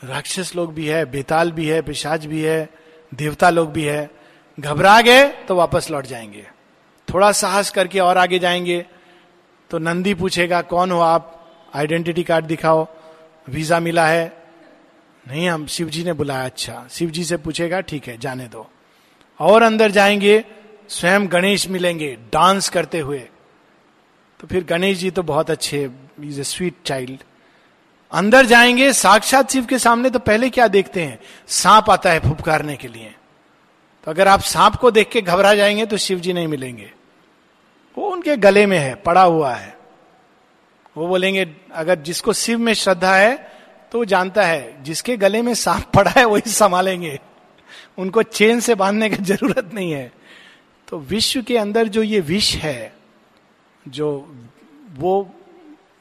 राक्षस 0.04 0.56
लोग 0.56 0.74
भी 0.74 0.88
है, 0.88 1.06
बेताल 1.06 1.52
भी 1.52 1.68
है, 1.68 1.82
पिशाच 1.82 2.26
भी 2.26 2.42
है, 2.42 2.70
देवता 3.14 3.50
लोग 3.50 3.72
भी 3.72 3.84
है। 3.84 4.10
घबरा 4.60 5.02
गए 5.02 5.28
तो 5.28 5.56
वापस 5.56 5.92
लौट 5.92 6.06
जाएँगे। 6.06 6.48
थोड़ा 7.08 7.32
साहस 7.32 7.70
करके 7.70 8.00
और 8.00 8.18
आगे 8.18 8.40
जाएँगे 8.40 8.86
तो 9.70 9.78
नंदी 9.78 10.14
पूछेगा, 10.14 10.62
कौन 10.62 10.92
हो 10.92 11.00
आप? 11.00 11.30
आइडेंटिटी 11.74 12.24
कार्ड 12.24 12.46
दिखाओ। 12.46 12.88
वीज़ा 13.50 13.80
मिला 13.80 14.08
है? 14.08 14.44
नहीं, 15.28 15.50
हम 15.50 15.66
शिव 15.68 15.90
जी 15.90 16.04
ने 16.04 16.14
बुलाया। 16.14 16.46
अच्छा। 16.46 16.88
शिव 16.92 17.10
जी 17.10 17.24
से 17.24 17.38
पूछेगा, 17.38 17.80
ठीक 17.82 18.08
है, 18.08 18.18
जाने 18.18 18.48
दो। 18.48 18.70
और 19.40 19.62
अंदर 19.62 19.92
जाएँगे, 19.92 20.46
स्वयं 20.90 21.32
गणेश 21.32 21.68
मिलेंगे, 21.70 22.18
डांस 22.34 22.70
करते 22.70 23.00
हुए। 23.00 23.20
तो 24.40 24.48
फिर 24.48 24.64
गणेश 24.64 24.98
जी 24.98 25.12
तो 25.12 25.24
बहुत 25.24 25.52
अच्छे 25.52 25.90
इज़ 26.24 26.40
ए 26.40 26.44
स्वीट 26.44 26.76
चाइल्ड 26.86 27.24
अंदर 28.12 28.46
जाएँगे, 28.46 28.92
साक्षात 28.94 29.52
शिव 29.52 29.66
के 29.66 29.80
सामने 29.80 30.10
तो 30.10 30.20
पहले 30.20 30.50
क्या 30.50 30.68
देखते 30.68 31.02
हैं? 31.02 31.20
सांप 31.48 31.90
आता 31.90 32.12
है 32.12 32.20
फुपकारने 32.20 32.76
के 32.76 32.88
लिए। 32.88 33.16
तो 34.04 34.12
अगर 34.12 34.28
आप 34.28 34.40
सांप 34.40 34.76
को 34.76 34.92
देख 34.92 35.10
के 35.10 35.22
घबरा 35.22 35.54
जाएँगे 35.56 35.86
तो 35.86 35.98
शिव 35.98 36.20
जी 36.20 36.34
नहीं 36.34 36.48
मिलेंगे। 36.48 36.92
वो 37.98 38.10
उनके 38.10 38.36
गले 38.38 38.66
में 38.66 38.78
है, 38.80 38.94
पड़ा 38.96 39.24
हुआ 39.24 39.54
है। 39.54 39.78
वो 40.98 41.08
बोलेंगे, 41.08 41.56
अगर 41.74 41.96
जिसको 41.96 42.34
शिव 42.34 42.60
में 42.60 42.74
श्रद्धा 42.74 43.16
है 43.16 43.36
तो 43.92 43.98
वो 43.98 44.06
जानता 44.06 44.46
है, 44.46 44.84
जिसके 44.84 45.18
गले 45.18 45.42
में 45.42 45.54
सांप 45.54 45.92
पड़ा 45.96 46.12
है, 46.12 46.26
वही 46.26 46.52
संभालेंगे। 46.52 47.20
उनको 47.98 48.24
चेन 48.24 48.60
से 48.60 48.76
बांधने 48.76 49.10
की 49.10 49.16
ज़रूरत 49.16 49.72
नहीं 49.74 49.92
है। 49.92 50.12
तो 50.88 50.98
विश्व 51.00 51.42
के 51.42 51.58
अंदर 51.58 51.88
जो 51.88 52.04
ये 52.04 52.20
विष 52.20 52.54
है, 52.56 52.94
जो 53.88 54.36
वो 54.96 55.36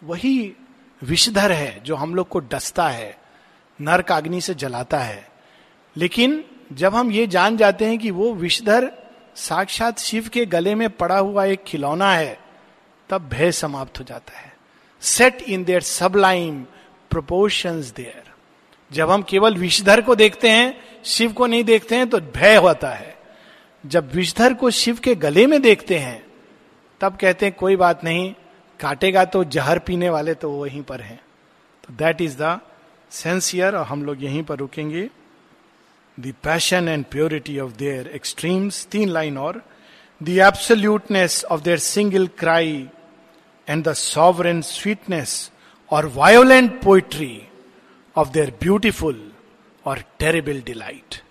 वही 0.04 0.52
विषधर 1.02 1.52
है 1.52 1.82
जो 1.84 1.96
हम 1.96 2.14
लोग 2.14 2.28
को 2.28 2.38
डसता 2.38 2.88
है, 2.88 3.18
नरक 3.80 4.12
अग्नि 4.12 4.40
से 4.40 4.54
जलाता 4.54 4.98
है। 4.98 5.28
लेकिन 5.96 6.44
जब 6.72 6.94
हम 6.94 7.10
ये 7.10 7.26
जान 7.26 7.56
जाते 7.56 7.84
हैं 7.84 7.98
कि 7.98 8.10
वो 8.10 8.34
विषधर 8.34 8.92
साक्षात 9.36 9.98
शिव 9.98 10.28
के 10.28 10.46
गले 10.46 10.74
में 10.74 10.90
पड़ा 10.90 11.18
हुआ 11.18 11.44
एक 11.44 11.64
खिलौना 11.64 12.12
है, 12.14 12.38
तब 13.08 13.28
भय 13.28 13.52
समाप्त 13.52 13.98
हो 13.98 14.04
जाता 14.04 14.38
है। 14.38 14.52
Set 15.00 15.42
in 15.42 15.64
their 15.64 15.80
sublime 15.80 16.66
proportion 17.10 17.80
their 17.80 18.22
जब 18.92 19.10
हम 19.10 19.22
केवल 19.22 19.54
विषधर 19.54 20.00
को 20.00 20.14
देखते 20.14 20.50
हैं, 20.50 20.80
शिव 21.04 21.32
को 21.32 21.46
नहीं 21.46 21.64
देखते 21.64 21.96
हैं 21.96 22.08
तो 22.08 22.20
भय 22.20 22.56
होता 22.56 22.90
है। 22.90 23.16
जब 23.86 24.12
विषधर 24.12 24.54
को 24.54 24.70
शिव 24.70 24.98
के 24.98 25.14
गले 25.14 25.46
में 25.46 25.62
देखते 25.62 25.98
हैं, 25.98 26.26
तब 27.00 27.16
कहते 27.16 27.46
हैं, 27.46 27.54
कोई 27.54 27.76
बात 27.76 28.04
नहीं 28.04 28.34
काटेगा 28.82 29.24
तो 29.24 29.42
जहर 29.46 29.78
पीने 29.78 30.10
वाले 30.10 30.34
तो 30.34 30.50
वहीं 30.50 30.82
पर 30.82 31.00
हैं। 31.00 31.20
तो 31.84 31.94
दैट 31.94 32.20
इज़ 32.20 32.36
द 32.38 32.58
सेंसियर 33.12 33.76
और 33.76 33.86
हम 33.86 34.04
लोग 34.04 34.22
यहीं 34.24 34.42
पर 34.42 34.58
रुकेंगे। 34.58 35.08
The 36.18 36.32
passion 36.42 36.88
and 36.88 37.04
purity 37.04 37.58
of 37.58 37.72
their 37.76 38.06
extremes 38.14 38.86
तीन 38.86 39.08
लाइन 39.08 39.38
और। 39.38 39.62
The 40.20 40.28
absoluteness 40.28 41.44
of 41.44 41.62
their 41.62 41.78
single 41.78 42.26
cry 42.38 42.88
and 43.68 43.84
the 43.84 43.92
sovereign 43.94 44.60
sweetness 44.62 45.50
और 45.90 46.06
violent 46.14 46.80
poetry 46.82 47.42
of 48.16 48.28
their 48.30 48.50
beautiful 48.60 49.30
और 49.84 50.02
टेरेबल 50.18 50.60
डिलाइट 50.62 51.22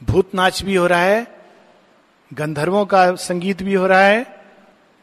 भूत 0.00 0.34
नाच 0.34 0.62
भी 0.62 0.74
हो 0.74 0.86
रहा 0.86 1.00
है, 1.00 1.26
गंधर्वों 2.30 2.84
का 2.86 3.14
संगीत 3.18 3.62
भी 3.62 3.74
हो 3.74 3.86
रहा 3.86 4.02
है 4.02 4.39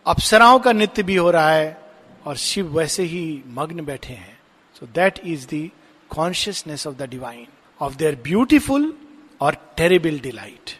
अप्सराओं 0.07 0.59
का 0.59 0.71
नृत्य 0.71 1.03
भी 1.03 1.15
हो 1.15 1.31
रहा 1.31 1.49
है 1.49 1.91
और 2.25 2.35
शिव 2.37 2.77
वैसे 2.77 3.03
ही 3.03 3.43
मग्न 3.47 3.85
बैठे 3.85 4.13
हैं। 4.13 4.39
So 4.75 4.85
that 4.85 5.19
is 5.25 5.47
the 5.47 5.69
consciousness 6.09 6.87
of 6.87 6.95
the 6.95 7.09
divine 7.09 7.47
of 7.81 7.95
their 7.95 8.15
beautiful 8.15 8.93
और 9.41 9.55
टेरेबल 9.77 10.19
डिलाइट 10.19 10.71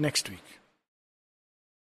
नेक्स्ट 0.00 0.30
वीक 0.30 0.47